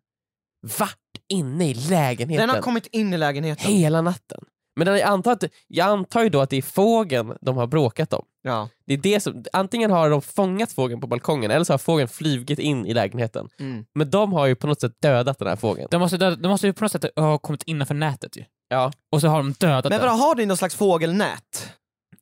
varit 0.62 0.98
inne 1.30 1.70
i 1.70 1.74
lägenheten 1.74 2.48
Den 2.48 2.56
har 2.56 2.62
kommit 2.62 2.88
in 2.88 3.14
i 3.14 3.18
lägenheten. 3.18 3.72
hela 3.72 4.02
natten. 4.02 4.40
Men 4.76 4.86
den, 4.86 4.98
jag, 4.98 5.10
antar 5.10 5.32
att, 5.32 5.44
jag 5.68 5.88
antar 5.88 6.24
ju 6.24 6.30
då 6.30 6.42
att 6.42 6.50
det 6.50 6.58
är 6.58 6.62
fågeln 6.62 7.34
de 7.42 7.58
har 7.58 7.68
bråkat 7.68 8.14
om. 8.14 8.26
Ja. 8.42 8.70
Det 8.86 8.94
är 8.94 8.98
det 8.98 9.20
som, 9.20 9.44
antingen 9.54 9.92
har 9.92 10.10
de 10.10 10.22
fångat 10.22 10.72
fågeln 10.72 11.02
på 11.02 11.08
balkongen 11.08 11.52
eller 11.52 11.64
så 11.64 11.74
har 11.74 11.78
fågeln 11.78 12.08
flugit 12.08 12.60
in 12.60 12.86
i 12.86 12.94
lägenheten. 12.94 13.48
Mm. 13.60 13.86
Men 13.96 14.10
de 14.10 14.34
har 14.34 14.46
ju 14.46 14.56
på 14.56 14.68
något 14.68 14.82
sätt 14.82 14.92
dödat 15.02 15.40
den 15.40 15.48
här 15.48 15.56
fågeln. 15.56 15.88
De 15.92 16.02
måste, 16.02 16.18
döda, 16.18 16.36
de 16.36 16.48
måste 16.48 16.68
ju 16.68 16.74
på 16.74 16.84
något 16.84 16.92
sätt 16.92 17.06
ha 17.16 17.38
kommit 17.38 17.64
innanför 17.64 17.96
nätet 17.96 18.38
ju. 18.38 18.44
Ja. 18.70 18.92
Och 19.12 19.22
så 19.22 19.28
har 19.28 19.38
de 19.38 19.54
dödat 19.60 19.84
Men 19.84 19.92
den. 19.92 20.02
vadå, 20.02 20.12
har 20.24 20.36
ni 20.36 20.46
någon 20.46 20.58
slags 20.58 20.76
fågelnät? 20.76 21.70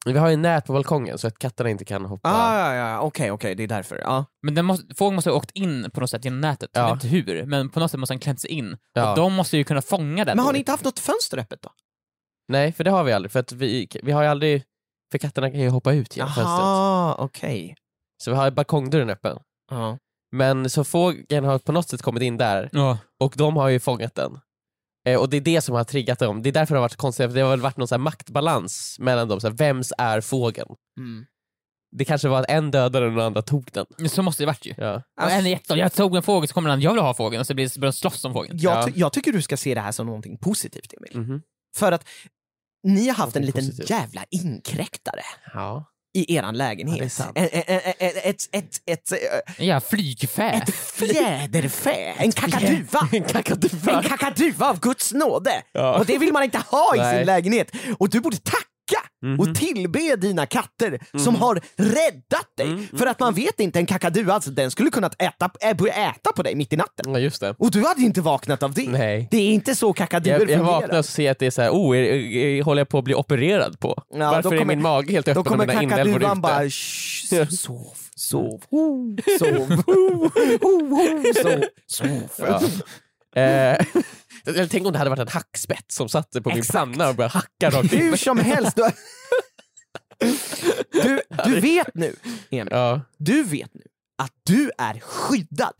Vi 0.05 0.17
har 0.17 0.29
ju 0.29 0.35
nät 0.35 0.65
på 0.65 0.73
balkongen 0.73 1.17
så 1.17 1.27
att 1.27 1.39
katterna 1.39 1.69
inte 1.69 1.85
kan 1.85 2.05
hoppa. 2.05 2.29
Ah, 2.29 2.59
ja, 2.59 2.75
ja, 2.75 2.99
okej, 2.99 3.31
okej, 3.31 3.55
det 3.55 3.63
är 3.63 3.67
därför. 3.67 3.97
Ja. 3.97 4.25
Men 4.41 4.55
den 4.55 4.65
måste, 4.65 4.95
fågeln 4.95 5.15
måste 5.15 5.29
ha 5.29 5.37
åkt 5.37 5.51
in 5.51 5.91
på 5.93 5.99
något 6.01 6.09
sätt 6.09 6.25
genom 6.25 6.41
nätet. 6.41 6.69
Jag 6.73 6.83
Ja. 6.89 6.93
vet 6.93 7.03
inte 7.03 7.07
hur, 7.31 7.45
men 7.45 7.69
på 7.69 7.79
något 7.79 7.91
sätt 7.91 7.99
måste 7.99 8.13
den 8.13 8.19
klämt 8.19 8.41
sig 8.41 8.49
in. 8.49 8.77
Ja. 8.93 9.09
Och 9.11 9.17
de 9.17 9.33
måste 9.33 9.57
ju 9.57 9.63
kunna 9.63 9.81
fånga 9.81 10.25
den. 10.25 10.37
Men 10.37 10.45
har 10.45 10.53
ni 10.53 10.59
inte 10.59 10.71
haft 10.71 10.83
något 10.83 10.99
fönster 10.99 11.37
öppet 11.37 11.61
då? 11.61 11.69
Nej, 12.47 12.71
för 12.71 12.83
det 12.83 12.91
har 12.91 13.03
vi 13.03 13.13
aldrig. 13.13 13.31
För 13.31 13.39
att 13.39 13.51
vi, 13.51 13.87
vi 14.03 14.11
har 14.11 14.21
ju 14.23 14.27
aldrig... 14.29 14.63
För 15.11 15.17
katterna 15.17 15.51
kan 15.51 15.59
ju 15.59 15.69
hoppa 15.69 15.93
ut 15.93 16.17
genom 16.17 16.33
fönstret. 16.33 16.59
Jaha, 16.59 17.15
okej. 17.19 17.75
Så 18.23 18.31
vi 18.31 18.37
har 18.37 18.51
balkongdörren 18.51 19.09
öppen. 19.09 19.37
Ja. 19.71 19.97
Men 20.31 20.69
så 20.69 20.83
fågeln 20.83 21.45
har 21.45 21.59
på 21.59 21.71
något 21.71 21.89
sätt 21.89 22.01
kommit 22.01 22.23
in 22.23 22.37
där 22.37 22.69
Ja. 22.71 22.97
och 23.19 23.33
de 23.37 23.57
har 23.57 23.69
ju 23.69 23.79
fångat 23.79 24.15
den. 24.15 24.39
Eh, 25.07 25.19
och 25.19 25.29
det 25.29 25.37
är 25.37 25.41
det 25.41 25.61
som 25.61 25.75
har 25.75 25.83
triggat 25.83 26.19
dem. 26.19 26.41
Det 26.41 26.49
är 26.49 26.53
därför 26.53 26.75
det 26.75 26.79
har 26.79 26.85
varit 26.85 26.95
konstigt, 26.95 27.33
det 27.33 27.41
har 27.41 27.49
väl 27.49 27.61
varit 27.61 27.77
någon 27.77 27.87
så 27.87 27.95
här 27.95 27.99
maktbalans 27.99 28.95
mellan 28.99 29.27
dem. 29.27 29.41
Så 29.41 29.47
här, 29.47 29.55
vems 29.55 29.93
är 29.97 30.21
fågeln? 30.21 30.69
Mm. 30.97 31.25
Det 31.97 32.05
kanske 32.05 32.27
var 32.27 32.39
att 32.39 32.49
en 32.49 32.71
dödade 32.71 32.99
den 33.05 33.13
och 33.13 33.17
den 33.17 33.25
andra 33.25 33.41
tog 33.41 33.69
den. 33.73 34.09
Så 34.09 34.23
måste 34.23 34.43
det 34.43 34.47
varit 34.47 34.65
ju. 34.65 34.73
Ja. 34.77 35.03
Alltså- 35.21 35.37
en 35.37 35.45
är 35.45 35.49
jättestolt, 35.49 35.79
jag 35.79 35.93
tog 35.93 36.15
en 36.15 36.23
fågel, 36.23 36.47
så 36.47 36.53
kommer 36.53 36.69
den, 36.69 36.81
jag 36.81 36.93
vill 36.93 37.01
ha 37.01 37.13
fågeln, 37.13 37.39
och 37.39 37.47
så 37.47 37.53
blir 37.53 37.65
det, 37.73 37.79
börjar 37.79 37.91
de 37.91 37.97
slåss 37.97 38.25
om 38.25 38.33
fågeln. 38.33 38.59
Jag, 38.61 38.89
Ja. 38.89 38.93
jag 38.95 39.13
tycker 39.13 39.31
du 39.31 39.41
ska 39.41 39.57
se 39.57 39.75
det 39.75 39.81
här 39.81 39.91
som 39.91 40.05
någonting 40.05 40.37
positivt, 40.37 40.93
Emil. 40.93 41.27
Mhm. 41.27 41.41
För 41.77 41.91
att 41.91 42.07
ni 42.83 43.07
har 43.07 43.15
haft 43.15 43.35
en 43.35 43.45
liten 43.45 43.65
positivt. 43.65 43.89
jävla 43.89 44.25
inkräktare 44.29 45.21
ja. 45.53 45.85
I 46.13 46.35
eran 46.35 46.57
lägenhet. 46.57 46.97
Ja, 46.97 47.03
det 47.03 47.07
är 47.07 47.09
sant. 47.09 47.31
Ett, 48.25 48.49
ett, 48.51 48.81
ett, 48.85 49.13
jävla 49.57 49.81
flygfä. 49.81 50.49
ett 50.49 50.75
fjäderfä, 50.75 52.13
en 52.17 52.31
kakaduva. 52.31 53.09
En 53.11 53.23
kakaduva. 53.23 53.91
En 53.91 54.03
kakaduva 54.03 54.69
av 54.69 54.79
Guds 54.79 55.13
nåde! 55.13 55.63
Ja. 55.71 55.99
Och 55.99 56.05
det 56.05 56.17
vill 56.17 56.33
man 56.33 56.43
inte 56.43 56.57
ha 56.57 56.95
i 56.95 56.99
Nej. 56.99 57.17
sin 57.17 57.25
lägenhet. 57.25 57.71
Och 57.99 58.09
du 58.09 58.19
borde 58.19 58.37
tacka 58.37 58.70
Mhm. 59.23 59.39
och 59.39 59.55
tillbe 59.55 60.15
dina 60.15 60.45
katter 60.45 60.99
som 61.19 61.35
har 61.35 61.61
räddat 61.75 62.47
dig. 62.57 62.67
Mm, 62.67 62.87
För 62.97 63.05
att 63.07 63.19
man 63.19 63.33
vet 63.33 63.59
inte, 63.59 63.79
en 63.79 63.85
kakadu 63.85 64.31
alltså, 64.31 64.51
den 64.51 64.71
skulle 64.71 64.89
kunnat 64.89 65.21
äta, 65.21 65.49
äh, 65.61 65.77
börja 65.77 65.93
äta 65.93 66.31
på 66.35 66.43
dig 66.43 66.55
mitt 66.55 66.73
i 66.73 66.75
natten. 66.77 67.13
Ja 67.13 67.19
just 67.19 67.41
det. 67.41 67.55
Och 67.57 67.71
du 67.71 67.81
hade 67.87 67.99
ju 68.01 68.05
inte 68.07 68.21
vaknat 68.21 68.63
av 68.63 68.73
det. 68.73 68.89
Nej. 68.89 69.27
Det 69.31 69.37
är 69.37 69.51
inte 69.53 69.75
så 69.75 69.93
kakaduer 69.93 70.33
Jag, 70.33 70.41
jag 70.41 70.47
fungerar. 70.49 70.63
vaknar 70.81 70.99
och 70.99 71.05
ser 71.05 71.31
att 71.31 71.39
det 71.39 71.45
är 71.45 71.51
så 71.51 71.61
här, 71.61 71.69
oh, 71.69 71.97
är, 71.97 72.01
är, 72.03 72.63
håller 72.63 72.79
jag 72.79 72.89
på 72.89 72.97
att 72.97 73.03
bli 73.03 73.13
opererad 73.15 73.79
på? 73.79 74.03
Ja, 74.13 74.31
Varför 74.31 74.49
då 74.49 74.55
är 74.55 74.59
kommer- 74.59 74.75
min 74.75 74.81
mage 74.81 75.11
helt 75.13 75.25
Då 75.25 75.31
öppen 75.31 75.39
och 75.41 75.47
kommer 75.47 75.67
mina 75.67 75.83
inälvor 75.83 76.23
ute? 76.23 76.35
bara 76.35 76.69
"Shh, 76.69 77.47
sov, 77.49 77.87
sov, 78.15 78.61
ho, 78.71 79.17
sov, 79.39 79.83
ho, 79.85 80.29
ho, 80.89 81.23
sov, 81.41 81.63
sov. 81.87 82.29
Ja. 82.37 83.41
Eh, 83.41 83.77
eller 84.45 84.67
tänk 84.67 84.85
om 84.87 84.91
det 84.93 84.97
hade 84.99 85.09
varit 85.09 85.19
en 85.19 85.27
hackspett 85.27 85.91
som 85.91 86.09
satte 86.09 86.41
på 86.41 86.49
min 86.49 86.57
Exakt. 86.57 86.73
panna 86.73 87.09
och 87.09 87.15
började 87.15 87.33
hacka 87.33 87.69
rakt 87.69 87.93
in. 87.93 87.99
Hur 87.99 88.15
som 88.15 88.39
helst. 88.39 88.75
Du, 88.75 88.89
du, 90.91 91.21
du 91.45 91.59
vet 91.59 91.95
nu, 91.95 92.15
Emil, 92.49 92.67
Ja. 92.71 93.01
du 93.17 93.43
vet 93.43 93.73
nu 93.73 93.81
att 94.23 94.31
du 94.43 94.71
är 94.77 94.99
skyddad 94.99 95.73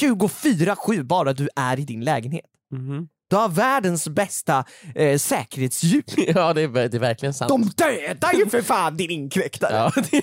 24-7 0.00 1.02
bara 1.02 1.32
du 1.32 1.48
är 1.56 1.78
i 1.80 1.84
din 1.84 2.00
lägenhet. 2.04 2.44
Mhm. 2.72 3.08
Du 3.30 3.36
har 3.36 3.48
världens 3.48 4.08
bästa 4.08 4.64
eh, 4.94 5.18
säkerhetsdjur. 5.18 6.04
ja, 6.16 6.52
det 6.52 6.62
är, 6.62 6.68
det 6.68 6.94
är 6.94 6.98
verkligen 6.98 7.34
sant. 7.34 7.48
De 7.48 7.62
dödar 7.62 8.32
ju 8.32 8.48
för 8.48 8.62
fan 8.62 8.96
din 8.96 9.10
inkräktare! 9.10 9.76
Ja, 9.76 9.92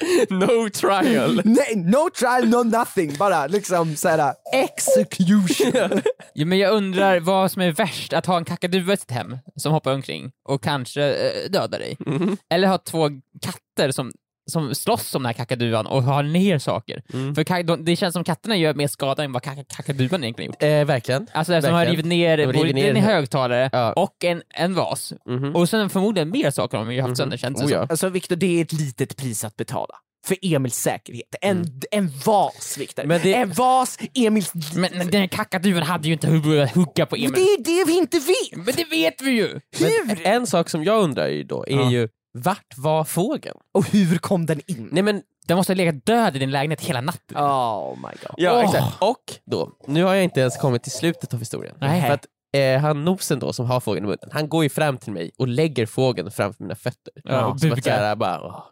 no 0.30 0.68
trial. 0.70 1.40
Nej, 1.44 1.76
no 1.76 2.10
trial, 2.18 2.48
no 2.48 2.62
nothing, 2.78 3.16
bara 3.18 3.46
liksom 3.46 3.96
såhär 3.96 4.34
execution. 4.52 6.00
Ja, 6.38 6.46
men 6.46 6.58
jag 6.58 6.72
undrar 6.72 7.20
vad 7.20 7.52
som 7.52 7.62
är 7.62 7.72
värst, 7.72 8.12
att 8.12 8.26
ha 8.26 8.36
en 8.36 8.44
kakadua 8.44 8.92
i 8.94 8.96
sitt 8.96 9.10
hem 9.10 9.38
som 9.56 9.72
hoppar 9.72 9.94
omkring 9.94 10.30
och 10.48 10.62
kanske 10.62 11.02
eh, 11.02 11.50
dödar 11.50 11.78
dig, 11.78 11.96
Mhm. 12.06 12.36
eller 12.50 12.68
ha 12.68 12.78
två 12.78 13.08
katter 13.42 13.90
som, 13.90 14.12
som 14.50 14.74
slåss 14.74 15.14
om 15.14 15.22
den 15.22 15.26
här 15.26 15.32
kakaduan 15.32 15.86
och 15.86 16.02
har 16.02 16.22
ner 16.22 16.58
saker. 16.58 17.02
Mm. 17.12 17.34
För 17.34 17.62
de, 17.62 17.84
det 17.84 17.96
känns 17.96 18.12
som 18.12 18.24
katterna 18.24 18.56
gör 18.56 18.74
mer 18.74 18.88
skada 18.88 19.24
än 19.24 19.32
vad 19.32 19.42
kaka- 19.42 19.64
kakaduan 19.76 20.24
egentligen 20.24 20.50
gjort. 20.52 20.62
Eh, 20.62 20.84
verkligen. 20.84 21.26
Alltså 21.32 21.54
eftersom 21.54 21.74
de 21.78 21.84
har 21.84 21.86
rivit 21.90 22.06
ner, 22.06 22.36
De 22.36 22.46
både 22.46 22.72
ner- 22.72 22.90
en 22.90 22.96
högtalare 22.96 23.70
Ja. 23.72 23.92
och 23.92 24.24
en, 24.24 24.42
en 24.54 24.74
vas. 24.74 25.12
Mhm. 25.28 25.56
Och 25.56 25.68
sen 25.68 25.90
förmodligen 25.90 26.30
mer 26.30 26.50
saker 26.50 26.78
har 26.78 26.84
de 26.84 26.94
ju 26.94 27.00
haft 27.00 27.16
sönder 27.16 27.36
känns 27.36 27.60
det 27.60 27.66
Oh, 27.66 27.72
ja. 27.72 27.86
Alltså 27.90 28.08
Viktor, 28.08 28.36
det 28.36 28.58
är 28.58 28.62
ett 28.62 28.72
litet 28.72 29.16
pris 29.16 29.44
att 29.44 29.56
betala. 29.56 29.94
För 30.26 30.36
Emils 30.42 30.74
säkerhet. 30.76 31.34
En, 31.40 31.66
en 31.90 32.10
vas, 32.26 32.76
Viktor. 32.78 33.04
Mm. 33.04 33.14
Men 33.14 33.22
det- 33.22 33.34
En 33.34 33.52
vas, 33.52 33.98
Emils... 34.14 34.52
Men 34.74 34.90
men 34.98 35.10
den 35.10 35.20
här 35.20 35.26
kakaduan 35.28 35.82
hade 35.82 36.06
ju 36.06 36.12
inte 36.12 36.26
börjat 36.28 36.74
hugga 36.74 37.06
på 37.06 37.16
Det 37.16 37.24
Emil. 37.24 37.34
är 37.40 37.64
det 37.64 37.84
vi 37.92 37.98
inte 37.98 38.18
vet! 38.18 38.56
Men 38.66 38.74
det 38.76 38.84
vet 38.90 39.22
vi 39.22 39.30
ju! 39.30 39.60
Men 40.06 40.16
en 40.24 40.46
sak 40.46 40.68
som 40.70 40.84
jag 40.84 41.02
undrar 41.02 41.28
ju 41.28 41.42
då 41.44 41.64
är 41.68 41.76
Ja. 41.76 41.90
ju, 41.90 42.08
vart 42.36 42.74
var 42.76 43.04
fågeln? 43.04 43.56
Och 43.74 43.86
hur 43.88 44.18
kom 44.18 44.46
den 44.46 44.60
in? 44.66 44.88
Nej 44.92 45.02
men, 45.02 45.22
Den 45.46 45.56
måste 45.56 45.72
ha 45.72 45.76
legat 45.76 46.06
död 46.06 46.36
i 46.36 46.38
din 46.38 46.50
lägenhet 46.50 46.80
hela 46.80 47.00
natten. 47.00 47.36
Oh 47.36 47.96
my 47.96 48.08
god. 48.22 48.34
ja 48.36 48.62
exakt. 48.62 49.02
Och 49.02 49.22
då, 49.50 49.72
nu 49.86 50.04
har 50.04 50.14
jag 50.14 50.24
inte 50.24 50.40
ens 50.40 50.56
kommit 50.56 50.82
till 50.82 50.92
slutet 50.92 51.34
av 51.34 51.40
historien. 51.40 51.74
Nej. 51.80 52.02
För 52.02 52.10
att 52.10 52.26
eh, 52.56 52.80
han 52.80 53.04
nosen 53.04 53.38
då 53.38 53.52
som 53.52 53.66
har 53.66 53.80
fågeln 53.80 54.04
i 54.06 54.08
munnen, 54.08 54.30
han 54.32 54.48
går 54.48 54.62
ju 54.62 54.68
fram 54.68 54.98
till 54.98 55.12
mig 55.12 55.30
och 55.38 55.48
lägger 55.48 55.86
fågeln 55.86 56.30
framför 56.30 56.64
mina 56.64 56.74
fötter. 56.74 57.12
Ja, 57.24 57.46
och 57.46 57.60
som 57.60 57.72
att 57.72 57.84
såhär 57.84 58.16
bara, 58.16 58.48
oh, 58.48 58.62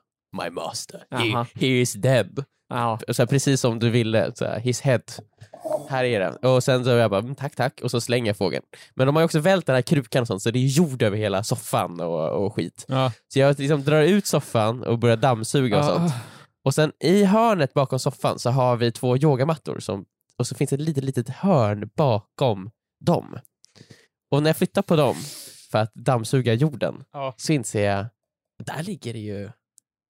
my 0.43 0.51
master, 0.51 1.05
he, 1.11 1.33
Aha. 1.33 1.47
he 1.55 1.67
is 1.67 1.93
dead. 1.93 2.45
Ja. 2.69 2.99
Så 3.09 3.23
här, 3.23 3.27
precis 3.27 3.61
som 3.61 3.79
du 3.79 3.91
ville, 3.91 4.33
så 4.35 4.45
här, 4.45 4.61
his 4.61 4.81
head. 4.81 5.01
Här 5.89 6.05
är 6.05 6.21
den. 6.21 6.37
Och 6.37 6.65
sen 6.65 6.85
så 6.85 6.91
jag 6.91 7.11
bara, 7.11 7.21
mm, 7.21 7.35
tack 7.35 7.57
tack, 7.57 7.81
och 7.83 7.91
så 7.91 8.01
slänger 8.01 8.27
jag 8.27 8.37
fågeln. 8.37 8.65
Men 8.95 9.07
de 9.07 9.17
har 9.17 9.23
ju 9.23 9.25
också 9.25 9.39
vält 9.39 9.67
den 9.67 9.75
här 9.75 9.83
krukan 9.83 10.21
och 10.21 10.27
sånt, 10.27 10.43
så 10.43 10.51
det 10.51 10.59
är 10.59 10.67
jord 10.67 11.03
över 11.03 11.17
hela 11.17 11.45
soffan 11.45 12.01
och, 12.01 12.29
och 12.45 12.55
skit. 12.55 12.85
Ja. 12.89 13.13
Så 13.33 13.39
jag 13.39 13.59
liksom 13.59 13.85
drar 13.85 14.03
ut 14.03 14.27
soffan 14.27 14.83
och 14.85 14.99
börjar 14.99 15.17
dammsuga 15.17 15.79
och 15.79 15.85
sånt. 15.85 16.13
Och 16.65 16.75
sen 16.75 16.93
i 17.01 17.25
hörnet 17.25 17.75
bakom 17.75 17.99
soffan 17.99 18.39
så 18.39 18.51
har 18.51 18.77
vi 18.77 18.93
två 18.93 19.17
yogamattor 19.17 19.79
som, 19.81 20.05
och 20.39 20.47
så 20.47 20.55
finns 20.55 20.73
ett 20.73 20.81
litet, 20.81 21.05
litet 21.05 21.29
hörn 21.29 21.91
bakom 21.97 22.71
dem. 23.05 23.39
Och 24.31 24.43
när 24.43 24.49
jag 24.51 24.57
flyttar 24.57 24.83
på 24.83 24.97
dem 24.97 25.17
för 25.71 25.79
att 25.79 25.95
dammsuga 25.95 26.55
jorden 26.55 27.05
Ja. 27.13 27.35
så 27.37 27.53
inser 27.53 27.85
jag, 27.91 28.07
där 28.65 28.83
ligger 28.83 29.13
det 29.13 29.19
ju 29.19 29.51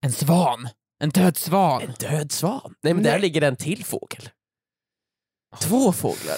En 0.04 0.12
svan! 0.12 0.68
En 1.02 1.10
död 1.10 1.36
svan! 1.36 1.82
en 1.82 1.94
död 2.10 2.32
svan. 2.32 2.74
Nej 2.82 2.94
men 2.94 3.02
där 3.02 3.10
Nej. 3.10 3.20
ligger 3.20 3.40
det 3.40 3.46
en 3.46 3.56
till 3.56 3.84
fågel. 3.84 4.28
Två 5.60 5.92
fåglar. 5.92 6.36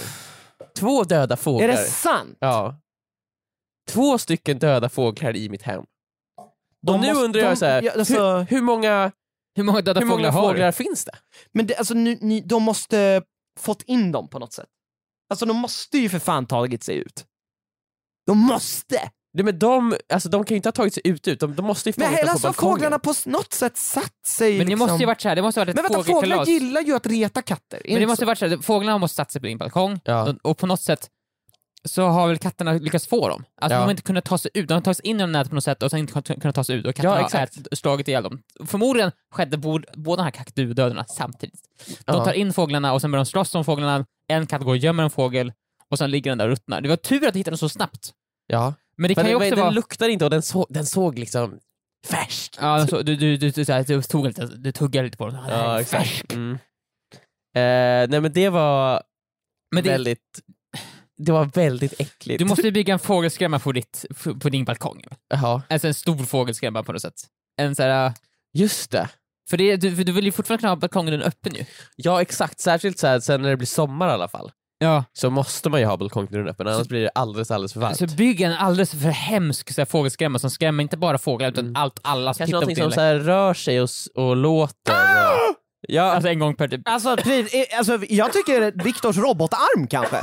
Två 0.78 1.04
döda 1.04 1.32
Är 1.34 1.36
fåglar. 1.36 1.68
det 1.68 1.76
sant? 1.76 2.36
Ja. 2.40 2.80
Två 3.88 4.18
stycken 4.18 4.58
döda 4.58 4.88
fåglar 4.88 5.36
i 5.36 5.48
mitt 5.48 5.62
hem. 5.62 5.84
De 6.82 6.94
och 6.94 7.00
nu 7.00 7.08
måste- 7.08 7.24
undrar 7.24 7.40
jag 7.42 7.58
så 7.58 7.64
här, 7.66 7.82
ja, 7.82 7.92
alltså- 7.92 8.14
hur, 8.38 8.44
hur 8.44 8.62
många, 8.62 9.12
Hur 9.54 9.64
många 9.64 9.80
döda 9.80 10.00
hur 10.00 10.06
många 10.06 10.32
fåglar 10.32 10.48
fåglar 10.52 10.72
finns 10.72 11.04
det? 11.04 11.18
Men 11.52 11.66
det, 11.66 11.74
alltså, 11.76 11.94
ni, 11.94 12.18
ni, 12.20 12.40
de 12.40 12.62
måste 12.62 13.22
fått 13.60 13.82
in 13.82 14.12
dem 14.12 14.28
på 14.28 14.38
något 14.38 14.52
sätt. 14.52 14.68
Alltså 15.30 15.46
de 15.46 15.56
måste 15.56 15.98
ju 15.98 16.08
för 16.08 16.18
fan 16.18 16.46
tagit 16.46 16.82
sig 16.84 16.96
ut. 16.96 17.26
De 18.26 18.38
måste! 18.38 19.10
Nej, 19.36 19.44
men 19.44 19.58
de, 19.58 19.96
alltså, 20.12 20.28
de 20.28 20.44
kan 20.44 20.54
ju 20.54 20.56
inte 20.56 20.66
ha 20.68 20.72
tagit 20.72 20.94
sig 20.94 21.02
ut, 21.06 21.28
ut. 21.28 21.40
De, 21.40 21.54
de 21.54 21.64
måste 21.66 21.88
ju 21.90 21.94
Men 21.96 22.10
hela 22.14 22.32
på 22.32 22.38
så 22.38 22.48
balkongen. 22.48 22.74
fåglarna 22.76 22.98
på 22.98 23.14
något 23.26 23.52
sätt 23.52 23.76
satt 23.76 24.12
sig 24.28 24.50
Men 24.50 24.58
det 24.58 24.64
liksom. 24.70 24.78
måste 24.88 25.02
ju 25.02 25.06
varit 25.06 25.20
så 25.20 25.28
här, 25.28 25.36
det 25.36 25.42
måste 25.42 25.60
varit 25.60 25.68
ett 25.68 25.74
Men 25.76 25.82
vänta, 25.82 25.98
fåglar 26.02 26.14
fågelkalas. 26.20 26.48
gillar 26.48 26.80
ju 26.80 26.96
att 26.96 27.06
reta 27.06 27.42
katter. 27.42 27.80
Men 27.84 28.00
det 28.00 28.06
måste 28.06 28.22
så? 28.22 28.26
varit 28.26 28.38
så 28.38 28.46
här, 28.46 28.56
fåglarna 28.56 28.98
måste 28.98 29.14
satt 29.16 29.32
sig 29.32 29.40
på 29.40 29.46
din 29.46 29.58
balkong, 29.58 30.00
Ja. 30.04 30.24
De- 30.24 30.38
och 30.42 30.58
på 30.58 30.66
något 30.66 30.80
sätt 30.82 31.08
så 31.84 32.02
har 32.02 32.28
väl 32.28 32.38
katterna 32.38 32.72
lyckats 32.72 33.06
få 33.06 33.28
dem. 33.28 33.44
Alltså 33.60 33.74
Ja. 33.74 33.78
de 33.80 33.84
har 33.84 33.90
inte 33.90 34.02
kunnat 34.02 34.24
ta 34.24 34.38
sig 34.38 34.50
ut, 34.54 34.68
de 34.68 34.74
har 34.74 34.80
tagit 34.80 34.96
sig 34.96 35.06
in 35.06 35.20
i 35.20 35.26
nätet 35.26 35.48
på 35.50 35.54
något 35.54 35.64
sätt 35.64 35.82
och 35.82 35.90
sen 35.90 36.00
inte 36.00 36.12
kun- 36.12 36.40
kunnat 36.40 36.54
ta 36.54 36.64
sig 36.64 36.76
ut 36.76 36.86
och 36.86 36.94
katterna 36.94 37.20
Ja, 37.20 37.28
har 37.32 37.42
ät, 37.44 37.78
slagit 37.78 38.08
ihjäl 38.08 38.22
dem. 38.22 38.42
Förmodligen 38.66 39.12
skedde 39.34 39.56
båda 39.56 39.82
de 40.16 40.22
här 40.22 40.30
kakadudöderna 40.30 41.04
samtidigt. 41.04 41.60
De 42.04 42.24
tar 42.24 42.32
in 42.32 42.52
fåglarna 42.52 42.92
och 42.92 43.00
sen 43.00 43.10
börjar 43.10 43.24
de 43.24 43.30
slåss 43.30 43.54
om 43.54 43.64
fåglarna, 43.64 44.04
en 44.28 44.46
katt 44.46 44.62
går 44.62 44.70
och 44.70 44.76
gömmer 44.76 45.02
en 45.02 45.10
fågel 45.10 45.52
och 45.90 45.98
sen 45.98 46.10
ligger 46.10 46.30
den 46.30 46.38
där 46.38 46.44
och 46.44 46.50
ruttnar. 46.50 46.80
Det 46.80 46.88
var 46.88 46.96
tur 46.96 47.26
att 47.26 47.32
du 47.32 47.38
hittade 47.38 47.52
den 47.52 47.58
så 47.58 47.68
snabbt. 47.68 48.12
Ja. 48.46 48.74
Men 48.96 49.08
det 49.08 49.14
kan 49.14 49.28
ju 49.28 49.34
också 49.34 49.50
den 49.50 49.58
vara... 49.58 49.70
luktar 49.70 50.08
inte 50.08 50.24
och 50.24 50.30
den, 50.30 50.42
så, 50.42 50.66
den 50.70 50.86
såg 50.86 51.18
liksom 51.18 51.58
färsk 52.06 52.56
Ja, 52.60 52.66
alltså, 52.66 53.02
du, 53.02 53.16
du, 53.16 53.36
du, 53.36 53.50
du, 53.50 53.64
så 53.64 53.72
här, 53.72 53.84
du 53.84 54.02
tog 54.02 54.26
lite, 54.26 54.46
du 54.46 54.72
tuggade 54.72 55.04
lite 55.04 55.16
på 55.16 55.26
den. 55.26 55.38
Ja, 55.48 55.80
exakt. 55.80 56.32
Mm. 56.32 56.52
Eh, 57.56 58.08
nej 58.10 58.20
men 58.20 58.32
det 58.32 58.48
var 58.48 59.02
Men 59.74 59.84
det, 59.84 59.90
väldigt 59.90 60.40
det 61.16 61.32
var 61.32 61.44
väldigt 61.44 62.00
äckligt. 62.00 62.38
du 62.38 62.44
måste 62.44 62.72
bygga 62.72 62.92
en 62.92 62.98
fågelskrämma 62.98 63.58
på, 63.58 63.72
ditt, 63.72 64.04
på 64.40 64.48
din 64.48 64.64
balkong. 64.64 65.04
Jaha, 65.28 65.62
Alltså 65.68 65.86
en 65.86 65.94
stor 65.94 66.24
fågelskrämma 66.24 66.82
på 66.82 66.92
något 66.92 67.02
sätt. 67.02 67.20
En 67.56 67.76
så 67.76 67.82
här, 67.82 68.12
just 68.52 68.90
det. 68.90 69.08
för, 69.50 69.56
det, 69.56 69.76
du, 69.76 69.96
för 69.96 70.04
du 70.04 70.12
vill 70.12 70.24
ju 70.24 70.32
fortfarande 70.32 70.60
kunna 70.60 70.70
ha 70.70 70.76
balkongen 70.76 71.22
öppen 71.22 71.54
ju. 71.54 71.64
Ja 71.96 72.22
exakt, 72.22 72.60
särskilt 72.60 72.98
så 72.98 73.06
här, 73.06 73.20
sen 73.20 73.42
när 73.42 73.50
det 73.50 73.56
blir 73.56 73.66
sommar 73.66 74.08
i 74.08 74.12
alla 74.12 74.28
fall. 74.28 74.52
Ja. 74.78 75.04
Så 75.12 75.30
måste 75.30 75.70
man 75.70 75.80
ju 75.80 75.86
ha 75.86 75.96
balkongdörren 75.96 76.48
öppen, 76.48 76.68
annars 76.68 76.88
blir 76.88 77.00
det 77.02 77.10
alldeles 77.14 77.50
alldeles 77.50 77.72
för 77.72 77.80
varmt. 77.80 77.96
Så 77.96 78.06
bygg 78.06 78.40
en 78.40 78.52
alldeles 78.52 78.90
för 78.90 79.08
hemsk 79.10 79.74
så 79.74 79.80
här, 79.80 79.86
fågelskrämma 79.86 80.38
som 80.38 80.50
skrämmer 80.50 80.82
inte 80.82 80.96
bara 80.96 81.18
fåglar 81.18 81.48
utan 81.48 81.64
Mm. 81.64 81.76
allt, 81.76 82.00
alla 82.02 82.34
som 82.34 82.38
Kanske 82.38 82.46
tittar 82.46 82.60
på 82.60 82.60
någonting 82.60 82.82
som 82.84 82.92
så 82.92 83.00
här 83.00 83.14
rör 83.14 83.54
sig 83.54 83.80
och, 83.80 83.84
s- 83.84 84.06
och 84.14 84.36
låter. 84.36 84.92
Och... 84.92 85.56
Ja, 85.88 86.02
Alltså 86.02 86.28
en 86.28 86.38
gång 86.38 86.56
per 86.56 86.68
typ. 86.68 86.80
Alltså, 86.84 87.16
precis, 87.16 87.54
eh, 87.54 87.78
alltså, 87.78 87.98
jag 88.08 88.32
tycker 88.32 88.84
Viktors 88.84 89.16
robotarm 89.16 89.86
kanske. 89.86 90.16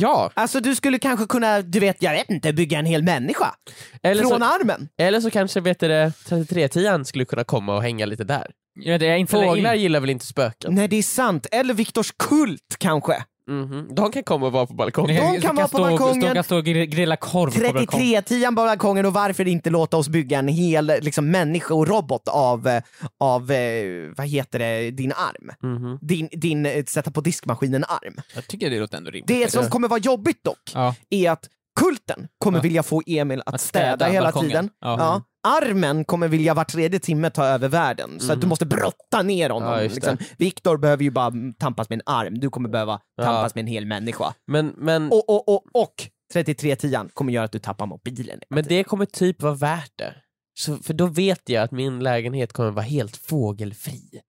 ja. 0.00 0.30
Alltså 0.34 0.60
du 0.60 0.74
skulle 0.74 0.98
kanske 0.98 1.26
kunna, 1.26 1.62
du 1.62 1.80
vet, 1.80 2.02
jag 2.02 2.12
vet 2.12 2.30
inte, 2.30 2.52
bygga 2.52 2.78
en 2.78 2.86
hel 2.86 3.02
människa. 3.02 3.54
Eller, 4.02 4.22
Från 4.22 4.38
så, 4.38 4.44
armen. 4.44 4.88
eller 4.98 5.20
så 5.20 5.30
kanske 5.30 5.60
vet 5.60 5.80
du, 5.80 5.88
det, 5.88 6.12
3310 6.28 7.04
skulle 7.04 7.24
kunna 7.24 7.44
komma 7.44 7.74
och 7.76 7.82
hänga 7.82 8.06
lite 8.06 8.24
där. 8.24 8.46
Jag 8.74 8.92
vet, 8.98 9.02
jag 9.08 9.18
inte 9.18 9.32
Fåglar 9.32 9.74
gillar 9.74 10.00
väl 10.00 10.10
inte 10.10 10.26
spöken? 10.26 10.74
Nej 10.74 10.88
det 10.88 10.96
är 10.96 11.02
sant. 11.02 11.46
Eller 11.52 11.74
Viktors 11.74 12.12
kult 12.18 12.76
kanske. 12.78 13.24
Mhm. 13.50 13.94
De 13.94 14.12
kan 14.12 14.22
komma 14.22 14.46
och 14.46 14.52
vara 14.52 14.66
på 14.66 14.74
balkongen. 14.74 15.32
De 15.34 15.40
kan 15.40 15.56
vara 15.56 15.68
på 15.68 15.76
stå, 15.76 15.82
balkongen. 15.82 16.20
De 16.20 16.34
kan 16.34 16.44
stå 16.44 16.56
och 16.56 16.64
grill- 16.64 16.84
grilla 16.86 17.16
korv 17.16 17.50
på 17.54 17.72
balkongen. 17.72 18.22
33-10 18.22 18.46
på 18.46 18.52
balkongen 18.52 19.06
och 19.06 19.12
varför 19.12 19.48
inte 19.48 19.70
låta 19.70 19.96
oss 19.96 20.08
bygga 20.08 20.38
en 20.38 20.48
hel 20.48 20.86
liksom, 21.00 21.30
människorobot 21.30 22.28
av, 22.28 22.80
av 23.20 23.50
eh, 23.52 24.10
vad 24.16 24.26
heter 24.26 24.58
det, 24.58 24.90
din 24.90 25.12
arm. 25.12 25.50
Mhm. 25.76 25.98
Din, 26.02 26.28
din 26.32 26.66
eh, 26.66 26.84
sätta 26.84 27.10
på 27.10 27.20
diskmaskinen-arm. 27.20 28.14
Jag 28.34 28.46
tycker 28.48 28.70
det 28.70 28.80
låter 28.80 28.96
ändå 28.98 29.10
rimligt. 29.10 29.26
Det 29.28 29.50
som 29.52 29.70
kommer 29.70 29.88
vara 29.88 30.00
jobbigt 30.00 30.44
dock, 30.44 30.70
Ja. 30.74 30.94
är 31.10 31.30
att 31.30 31.48
kulten 31.80 32.28
kommer 32.38 32.58
Ja. 32.58 32.62
vilja 32.62 32.82
få 32.82 33.02
Emil 33.06 33.42
att, 33.46 33.54
Att 33.54 33.60
städa, 33.60 33.86
städa 33.96 34.06
hela 34.12 34.26
balkongen. 34.26 34.50
tiden. 34.50 34.70
Ja. 34.80 34.96
Ja. 34.98 35.22
Armen 35.46 36.04
kommer 36.04 36.28
vilja 36.28 36.54
var 36.54 36.64
tredje 36.64 36.98
timme 36.98 37.30
ta 37.30 37.44
över 37.44 37.68
världen, 37.68 38.20
så 38.20 38.32
att 38.32 38.40
du 38.40 38.46
måste 38.46 38.66
brotta 38.66 39.22
ner 39.22 39.50
honom. 39.50 39.68
Ja, 39.68 39.82
just 39.82 39.94
liksom. 39.94 40.18
Viktor 40.38 40.76
behöver 40.76 41.04
ju 41.04 41.10
bara 41.10 41.32
tampas 41.58 41.88
med 41.88 41.96
en 41.96 42.02
arm, 42.14 42.38
du 42.38 42.50
kommer 42.50 42.68
behöva 42.68 43.00
tampas 43.22 43.54
med 43.54 43.62
en 43.62 43.68
hel 43.68 43.86
människa. 43.86 44.34
Men, 44.46 44.74
men, 44.76 45.12
Och, 45.12 45.28
och, 45.28 45.48
och, 45.48 45.62
och 45.72 45.94
3310 46.32 47.08
kommer 47.14 47.32
göra 47.32 47.44
att 47.44 47.52
du 47.52 47.58
tappar 47.58 47.86
mobilen. 47.86 48.40
men 48.50 48.64
det 48.64 48.84
kommer 48.84 49.06
typ 49.06 49.42
vara 49.42 49.54
värt 49.54 49.92
det. 49.98 50.14
Så, 50.58 50.76
för 50.76 50.94
då 50.94 51.06
vet 51.06 51.48
jag 51.48 51.62
att 51.62 51.70
min 51.70 51.98
lägenhet 51.98 52.52
kommer 52.52 52.70
vara 52.70 52.84
helt 52.84 53.16
fågelfri. 53.16 54.20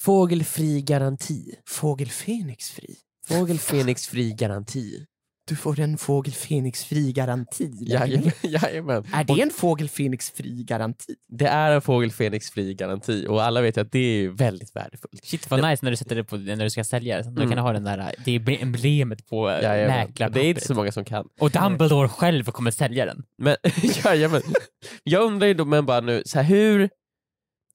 Fågelfri 0.00 0.82
garanti. 0.82 1.54
Fågel 1.66 2.08
Fenix 2.08 2.70
fri. 2.70 2.96
Fågel 3.28 3.58
Fenix 3.58 4.06
fri 4.08 4.32
garanti. 4.32 5.04
Du 5.48 5.56
får 5.56 5.80
en 5.80 5.98
fågel 5.98 6.32
Fenix-fri 6.34 7.12
garanti. 7.12 7.70
Jajamän. 7.80 8.30
Jajamän. 8.42 9.04
Är 9.12 9.24
det 9.24 9.42
en 9.42 9.50
fågel 9.50 9.88
Fenix-fri 9.88 10.64
garanti? 10.64 11.14
Det 11.28 11.46
är 11.46 11.70
en 11.70 11.80
fågel 11.82 12.10
Fenix 12.12 12.50
fri 12.50 12.74
garanti 12.74 13.26
och 13.28 13.42
alla 13.42 13.60
vet 13.60 13.76
ju 13.76 13.80
att 13.80 13.92
det 13.92 13.98
är 13.98 14.28
väldigt 14.28 14.76
värdefullt. 14.76 15.24
Shit 15.24 15.50
vad 15.50 15.70
nice 15.70 15.84
när 15.84 15.90
du 15.90 15.96
sätter 15.96 16.16
det 16.16 16.24
på 16.24 16.36
när 16.36 16.64
du 16.64 16.70
ska 16.70 16.84
sälja 16.84 17.16
det. 17.16 17.22
Då 17.22 17.28
Mm. 17.30 17.48
kan 17.48 17.56
du 17.56 17.62
ha 17.62 17.72
den 17.72 17.84
där, 17.84 18.14
det 18.24 18.36
är 18.36 18.62
emblemet 18.62 19.26
på 19.28 19.50
Jajamän. 19.50 19.86
mäklarpappret. 19.86 20.34
Det 20.34 20.40
är 20.46 20.50
inte 20.50 20.66
så 20.66 20.74
många 20.74 20.92
som 20.92 21.04
kan. 21.04 21.26
Och 21.40 21.50
Dumbledore 21.50 22.08
själv 22.08 22.44
kommer 22.44 22.70
sälja 22.70 23.06
den. 23.06 23.22
Men, 23.38 23.56
jajamän. 24.04 24.42
Jag 25.04 25.22
undrar 25.22 25.46
ju 25.48 25.54
då 25.54 25.64
men 25.64 25.86
bara 25.86 26.00
nu, 26.00 26.22
så 26.26 26.38
här, 26.38 26.44
hur, 26.44 26.88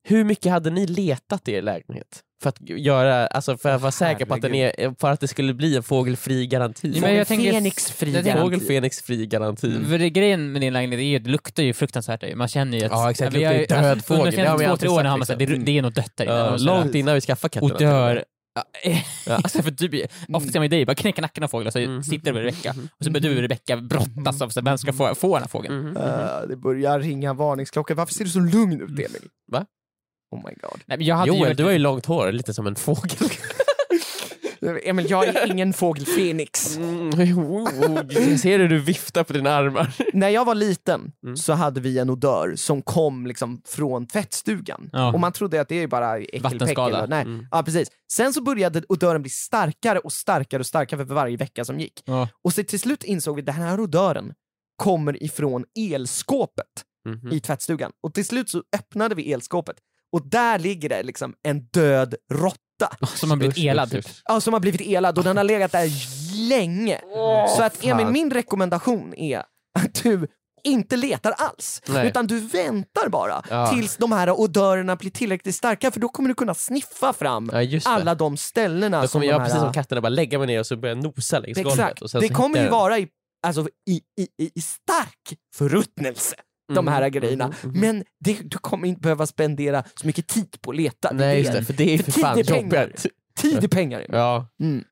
hur 0.04 0.24
mycket 0.24 0.52
hade 0.52 0.70
ni 0.70 0.86
letat 0.88 1.48
i 1.48 1.52
er 1.54 1.62
lägenhet? 1.62 2.22
För 2.44 2.50
att 2.50 2.58
göra, 2.70 3.28
alltså 3.28 3.58
för 3.58 3.70
att 3.70 3.82
vara 3.82 3.92
säker 3.92 4.26
på 4.26 4.34
att, 4.34 4.42
den 4.42 4.56
är, 4.56 5.00
för 5.00 5.12
att 5.12 5.20
det 5.20 5.28
skulle 5.28 5.54
bli 5.54 5.76
en 5.76 5.84
fågelfri 5.84 6.48
garanti. 6.48 6.98
Men 7.02 7.16
jag 7.16 7.28
tänker- 7.28 7.52
Fenix-fri 7.54 8.12
garanti. 8.22 8.60
Fenix 8.68 9.02
fri 9.02 9.26
garanti. 9.28 9.80
För 9.90 9.98
det, 9.98 10.10
grejen 10.10 10.52
med 10.52 10.62
din 10.62 10.74
lägenhet 10.74 11.00
är 11.00 11.04
ju, 11.04 11.20
det 11.20 11.30
luktar 11.30 11.64
ju 11.64 11.74
fruktansvärt. 11.74 12.36
Man 12.36 12.48
känner 12.48 12.78
ju 12.78 12.86
att... 12.86 12.92
Ja, 12.92 13.12
exakt. 13.12 13.34
vi 13.36 13.44
har 13.44 13.54
ju- 13.54 13.60
Luktar 13.60 13.76
ju 13.76 13.82
död 13.82 13.92
alltså, 13.92 14.14
Under 14.14 14.26
de 14.26 14.32
fågel. 14.32 14.44
Det 14.46 14.50
har 14.50 14.58
vi 14.58 14.64
senaste 14.64 14.86
två, 14.86 14.90
tre 14.90 14.96
åren 14.98 15.06
har 15.06 15.18
man 15.18 15.28
sagt 15.28 15.40
liksom. 15.40 15.60
det, 15.60 15.66
det 15.66 15.78
är 15.78 15.82
nog 15.82 15.94
dött 15.94 16.12
där 16.16 16.26
inne. 16.26 16.34
Ja, 16.36 16.52
Och 16.52 16.62
så 16.62 16.70
här- 16.70 16.78
långt 16.84 16.96
innan 16.96 17.16
vi 17.16 17.22
skaffade 17.22 17.50
katterna. 17.50 17.74
Och 17.74 17.80
dör. 17.80 18.24
Ja, 18.56 18.64
eh. 18.92 18.98
Alltså 19.36 19.62
för 19.62 19.72
typ, 19.72 20.12
ofta 20.34 20.50
ser 20.52 20.60
man 20.60 20.64
ju 20.66 20.70
dig 20.70 20.86
bara 20.86 20.96
knäcka 20.96 21.22
nacken 21.22 21.44
av 21.44 21.48
fåglar 21.48 21.72
så 21.72 21.80
Mm. 21.80 22.04
sitter 22.04 22.26
du 22.26 22.34
med 22.34 22.42
Rebecka 22.44 22.76
och 23.00 23.06
så 23.06 23.12
börjar 23.12 23.22
du 23.30 23.36
och 23.36 23.42
Rebecka 23.42 23.78
brottas 23.78 24.40
här, 24.56 24.62
vem 24.62 24.78
ska 24.78 24.94
få, 24.94 25.16
få 25.16 25.34
den 25.36 25.44
här 25.44 25.50
fågeln. 25.50 25.80
Mhm. 25.80 25.98
Eh, 25.98 26.48
det 26.50 26.56
börjar 26.58 27.00
ringa 27.00 27.34
varningsklockor. 27.34 27.96
Varför 27.96 28.14
ser 28.14 28.24
du 28.24 28.30
så 28.30 28.40
lugn 28.40 28.82
ut 28.82 28.90
Emil? 28.90 29.28
Va? 29.52 29.66
Oh 30.34 30.38
my 30.38 30.54
god. 30.62 30.82
Nej, 30.86 30.98
men 30.98 31.08
jag 31.08 31.16
hade 31.16 31.28
Joel, 31.28 31.50
ju, 31.50 31.54
du 31.54 31.64
har 31.64 31.72
ju 31.72 31.80
långt 31.80 32.06
hår, 32.06 32.32
lite 32.32 32.54
som 32.54 32.68
en 32.68 32.76
fågel. 32.76 33.30
Emil, 34.84 35.10
jag 35.10 35.28
är 35.28 35.52
ingen 35.52 35.74
fågel 35.74 36.06
Fenix. 36.06 36.78
Mm, 36.78 37.10
jag 38.10 38.40
ser 38.40 38.60
hur 38.60 38.70
du 38.70 38.80
viftar 38.80 39.24
på 39.24 39.34
dina 39.34 39.52
armar. 39.52 39.94
När 40.14 40.30
jag 40.30 40.46
var 40.46 40.56
liten 40.56 41.12
Mm. 41.24 41.38
så 41.38 41.54
hade 41.54 41.80
vi 41.82 42.00
en 42.00 42.10
odör 42.10 42.54
som 42.56 42.82
kom 42.82 43.28
liksom 43.28 43.62
från 43.66 44.08
tvättstugan. 44.08 44.90
Ja. 44.92 45.14
Och 45.14 45.20
man 45.20 45.32
trodde 45.32 45.62
att 45.62 45.70
det 45.70 45.76
är 45.84 45.88
bara 45.88 46.18
äckelpäckel. 46.18 47.10
Nej. 47.10 47.22
Mm. 47.22 47.48
Ja, 47.52 47.64
precis. 47.64 47.88
Sen 48.12 48.34
så 48.34 48.42
började 48.44 48.82
odören 48.90 49.22
bli 49.22 49.30
starkare 49.32 50.00
och 50.00 50.14
starkare 50.14 50.60
och 50.60 50.66
starkare 50.68 51.06
för 51.06 51.14
varje 51.14 51.38
vecka 51.38 51.66
som 51.66 51.80
gick. 51.80 52.02
Ja. 52.06 52.28
Och 52.44 52.54
så 52.54 52.64
till 52.64 52.80
slut 52.80 53.04
insåg 53.04 53.36
vi 53.36 53.42
att 53.42 53.46
den 53.46 53.56
här 53.56 53.80
odören 53.80 54.34
kommer 54.76 55.24
ifrån 55.24 55.66
elskåpet 55.80 56.66
Mhm. 57.06 57.32
i 57.32 57.40
tvättstugan. 57.40 57.92
Och 58.04 58.14
till 58.14 58.26
slut 58.26 58.50
så 58.50 58.64
öppnade 58.76 59.16
vi 59.16 59.34
elskåpet 59.34 59.76
och 60.14 60.30
där 60.30 60.60
ligger 60.60 60.90
det 60.90 61.04
liksom 61.04 61.34
en 61.48 61.60
död 61.60 62.16
råtta. 62.34 63.08
som 63.16 63.30
har 63.30 63.38
blivit 63.38 63.58
elad 63.58 63.92
typ. 63.92 64.06
Ja, 64.26 64.42
som 64.42 64.54
har 64.54 64.60
blivit 64.60 64.82
elad 64.82 65.18
och 65.18 65.24
den 65.24 65.38
har 65.38 65.44
legat 65.44 65.72
där 65.72 65.90
länge. 66.50 67.00
så 67.58 67.64
att 67.64 67.84
Emil, 67.86 68.08
min 68.08 68.32
rekommendation 68.32 69.14
är 69.18 69.38
att 69.80 70.04
du 70.04 70.28
inte 70.64 70.96
letar 70.98 71.32
alls, 71.32 71.82
Nej. 71.88 72.08
utan 72.08 72.28
du 72.28 72.40
väntar 72.40 73.10
bara 73.10 73.44
Ja. 73.50 73.68
tills 73.74 73.98
de 73.98 74.12
här 74.12 74.32
odörerna 74.32 74.96
blir 74.96 75.12
tillräckligt 75.12 75.56
starka 75.56 75.92
för 75.92 76.00
då 76.00 76.10
kommer 76.10 76.30
du 76.30 76.36
kunna 76.36 76.54
sniffa 76.54 77.14
fram 77.14 77.50
Ja, 77.54 77.80
alla 77.86 78.16
de 78.16 78.38
ställena 78.38 79.02
Då 79.02 79.08
som 79.08 79.22
kommer 79.22 79.32
jag 79.32 79.40
här... 79.40 79.46
precis 79.46 79.62
som 79.62 79.74
katterna 79.74 80.02
bara 80.02 80.10
lägga 80.10 80.38
mig 80.38 80.48
ner 80.48 80.60
och 80.60 80.66
så 80.68 80.78
börja 80.78 80.96
nosa 80.96 81.40
längs 81.40 81.58
golvet. 81.58 81.74
Exakt, 81.74 82.02
Och 82.02 82.12
sen 82.12 82.22
det 82.22 82.30
kommer 82.30 82.64
ju 82.64 82.70
vara 82.70 83.00
i, 83.00 83.08
alltså, 83.48 83.68
i, 83.90 84.02
i, 84.22 84.52
i 84.56 84.62
stark 84.62 85.40
förruttnelse, 85.56 86.36
de 86.74 86.88
här 86.88 87.02
Mhm, 87.02 87.12
grejerna. 87.12 87.48
mhm, 87.48 87.56
mhm. 87.72 87.80
Men 87.80 88.04
det, 88.20 88.38
du 88.44 88.58
kommer 88.58 88.88
inte 88.88 89.02
behöva 89.02 89.28
spendera 89.28 89.84
så 89.96 90.08
mycket 90.08 90.28
tid 90.28 90.62
på 90.62 90.72
att 90.72 90.78
leta. 90.78 91.10
Det 91.10 91.16
Nej 91.16 91.40
just 91.40 91.52
det. 91.54 91.64
för 91.66 91.74
det 91.74 91.94
är 91.94 91.98
För 91.98 92.04
för, 92.04 92.12
tid 92.12 92.22
fan 92.24 92.40
är 92.40 92.44
pengar. 92.44 92.82
jobbigt. 92.84 93.06
Tid 93.38 93.64
är 93.64 93.68
pengar. 93.68 94.06
Ja. 94.10 94.48
Mm. 94.62 94.84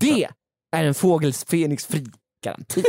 Det 0.00 0.28
är 0.76 0.84
en 0.84 0.94
fågels 0.94 1.44
fri 1.44 1.78
garanti. 2.44 2.82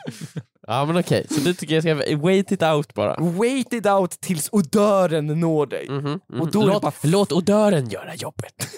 ja 0.66 0.84
men 0.84 0.96
okej, 0.96 1.26
så 1.30 1.40
du 1.40 1.54
tycker 1.54 1.74
jag 1.74 1.82
ska 2.06 2.16
wait 2.16 2.52
it 2.52 2.62
out 2.62 2.94
bara? 2.94 3.16
Wait 3.20 3.72
it 3.72 3.86
out 3.86 4.10
tills 4.10 4.48
odören 4.52 5.26
når 5.26 5.66
dig. 5.66 5.86
Mhm, 5.90 6.20
mhm. 6.32 6.40
Och 6.40 6.50
då 6.50 6.66
låt, 6.66 6.82
bara- 6.82 6.92
låt 7.02 7.32
odören 7.32 7.88
göra 7.88 8.14
jobbet. 8.14 8.68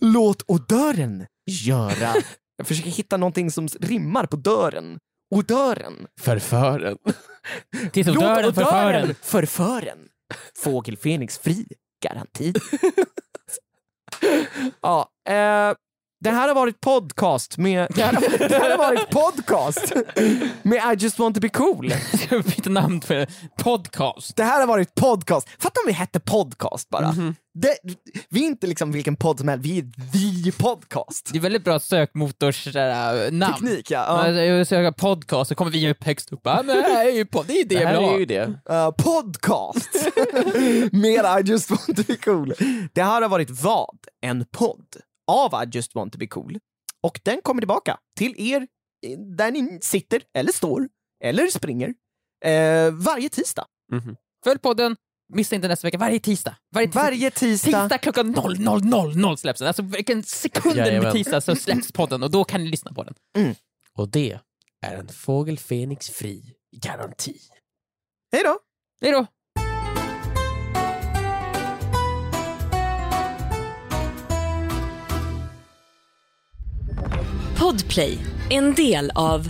Låt 0.00 0.42
odören 0.46 1.26
göra. 1.50 2.14
Jag 2.56 2.66
försöker 2.66 2.90
hitta 2.90 3.16
någonting 3.16 3.50
som 3.50 3.68
rimmar 3.68 4.26
på 4.26 4.36
dörren. 4.36 4.98
Odören. 5.30 6.06
Förfören. 6.20 6.96
Tills 7.92 8.06
Låt 8.06 8.16
odören 8.16 8.54
förför 8.54 8.92
en. 8.92 9.14
förfören. 9.22 9.98
Fågel 10.56 10.96
Fenix 10.96 11.38
fri 11.38 11.66
garanti. 12.04 12.52
ja, 14.82 15.08
eh, 15.28 15.74
det 16.20 16.30
här 16.30 16.48
har 16.48 16.54
varit 16.54 16.80
podcast 16.80 17.58
med... 17.58 17.86
Det 17.94 18.02
här 18.02 18.12
har, 18.12 18.48
det 18.48 18.58
här 18.58 18.70
har 18.70 18.78
varit 18.78 19.10
podcast 19.10 19.92
med 20.62 20.92
I 20.92 21.02
just 21.02 21.18
want 21.18 21.34
to 21.34 21.40
be 21.40 21.48
cool. 21.48 21.92
Vi 22.30 22.40
byta 22.42 22.70
namn 22.70 23.00
för 23.00 23.26
podcast? 23.58 24.36
Det 24.36 24.44
här 24.44 24.60
har 24.60 24.66
varit 24.66 24.94
podcast. 24.94 25.48
Fatta 25.58 25.80
om 25.80 25.86
vi 25.86 25.92
hette 25.92 26.20
podcast 26.20 26.88
bara. 26.90 27.12
Mhm. 27.12 27.34
Det, 27.54 27.78
vi 28.28 28.42
är 28.42 28.46
inte 28.46 28.66
liksom 28.66 28.92
vilken 28.92 29.16
podd 29.16 29.38
som 29.38 29.48
helst, 29.48 29.64
vi 29.66 29.78
är 29.78 29.84
podcast. 30.58 31.30
Det 31.32 31.38
är 31.38 31.42
väldigt 31.42 31.64
bra 31.64 31.78
sökmotors 31.78 32.64
sådär, 32.64 33.30
namn. 33.30 33.54
Teknik 33.54 33.90
ja. 33.90 34.28
Ja. 34.28 34.42
ja. 34.70 34.80
Jag 34.80 34.96
podcast 34.96 35.48
så 35.48 35.54
kommer 35.54 35.70
vi 35.70 35.90
upp 35.90 36.04
högst 36.04 36.32
upp. 36.32 36.40
Ja, 36.44 36.62
men 36.64 36.76
det 36.76 36.82
här 36.82 37.06
är 37.06 37.12
ju 37.12 37.24
det 37.24 37.38
är 37.38 37.44
det 37.46 37.64
Det 37.64 37.74
jag 37.74 37.88
här 37.88 38.00
vill 38.00 38.08
är 38.08 38.18
ju 38.18 38.24
det. 38.24 38.46
Uh, 38.46 38.90
podcast 38.90 39.94
med 40.92 41.46
I 41.46 41.50
just 41.50 41.70
want 41.70 41.96
to 41.96 42.02
be 42.06 42.16
cool. 42.16 42.54
Det 42.92 43.02
här 43.02 43.22
har 43.22 43.28
varit 43.28 43.50
vad? 43.50 43.98
En 44.22 44.44
podd 44.44 44.96
av 45.30 45.64
I 45.64 45.68
just 45.76 45.94
want 45.94 46.12
to 46.12 46.18
be 46.18 46.26
cool. 46.26 46.58
Och 47.02 47.20
den 47.22 47.40
kommer 47.42 47.60
tillbaka 47.60 47.98
till 48.18 48.34
er 48.38 48.66
eh, 49.06 49.18
där 49.18 49.50
ni 49.50 49.78
sitter, 49.82 50.22
eller 50.34 50.52
står, 50.52 50.88
eller 51.24 51.46
springer 51.46 51.94
eh, 52.44 52.90
varje 52.92 53.28
tisdag. 53.28 53.64
Mhm. 53.92 54.16
Följ 54.44 54.58
podden, 54.58 54.96
missa 55.32 55.54
inte 55.54 55.68
nästa 55.68 55.86
vecka. 55.86 55.98
Varje 55.98 56.20
tisdag. 56.20 56.56
Varje 56.74 56.86
tisdag. 56.86 57.00
Varje 57.00 57.30
tisdag. 57.30 57.80
Tisdag 57.82 57.98
klockan 57.98 58.34
00.00 58.34 59.36
släpps 59.36 59.58
den. 59.58 59.68
Alltså 59.68 59.82
vilken 59.82 60.22
sekund 60.22 60.74
det 60.76 60.86
Jajamän. 60.86 61.12
tisdag 61.12 61.40
så 61.40 61.56
släpps 61.56 61.92
podden 61.92 62.22
och 62.22 62.30
då 62.30 62.44
kan 62.44 62.64
ni 62.64 62.70
lyssna 62.70 62.92
på 62.92 63.02
den. 63.04 63.14
Och 63.94 64.08
det 64.08 64.38
är 64.86 64.94
en 64.94 65.08
fågel 65.08 65.58
Fenix 65.58 66.10
fri 66.10 66.44
garanti. 66.76 67.36
Hej 68.32 68.42
då! 68.44 68.58
Hej 69.02 69.12
då! 69.12 69.26
Podplay, 77.58 78.18
en 78.50 78.74
del 78.74 79.10
av 79.14 79.48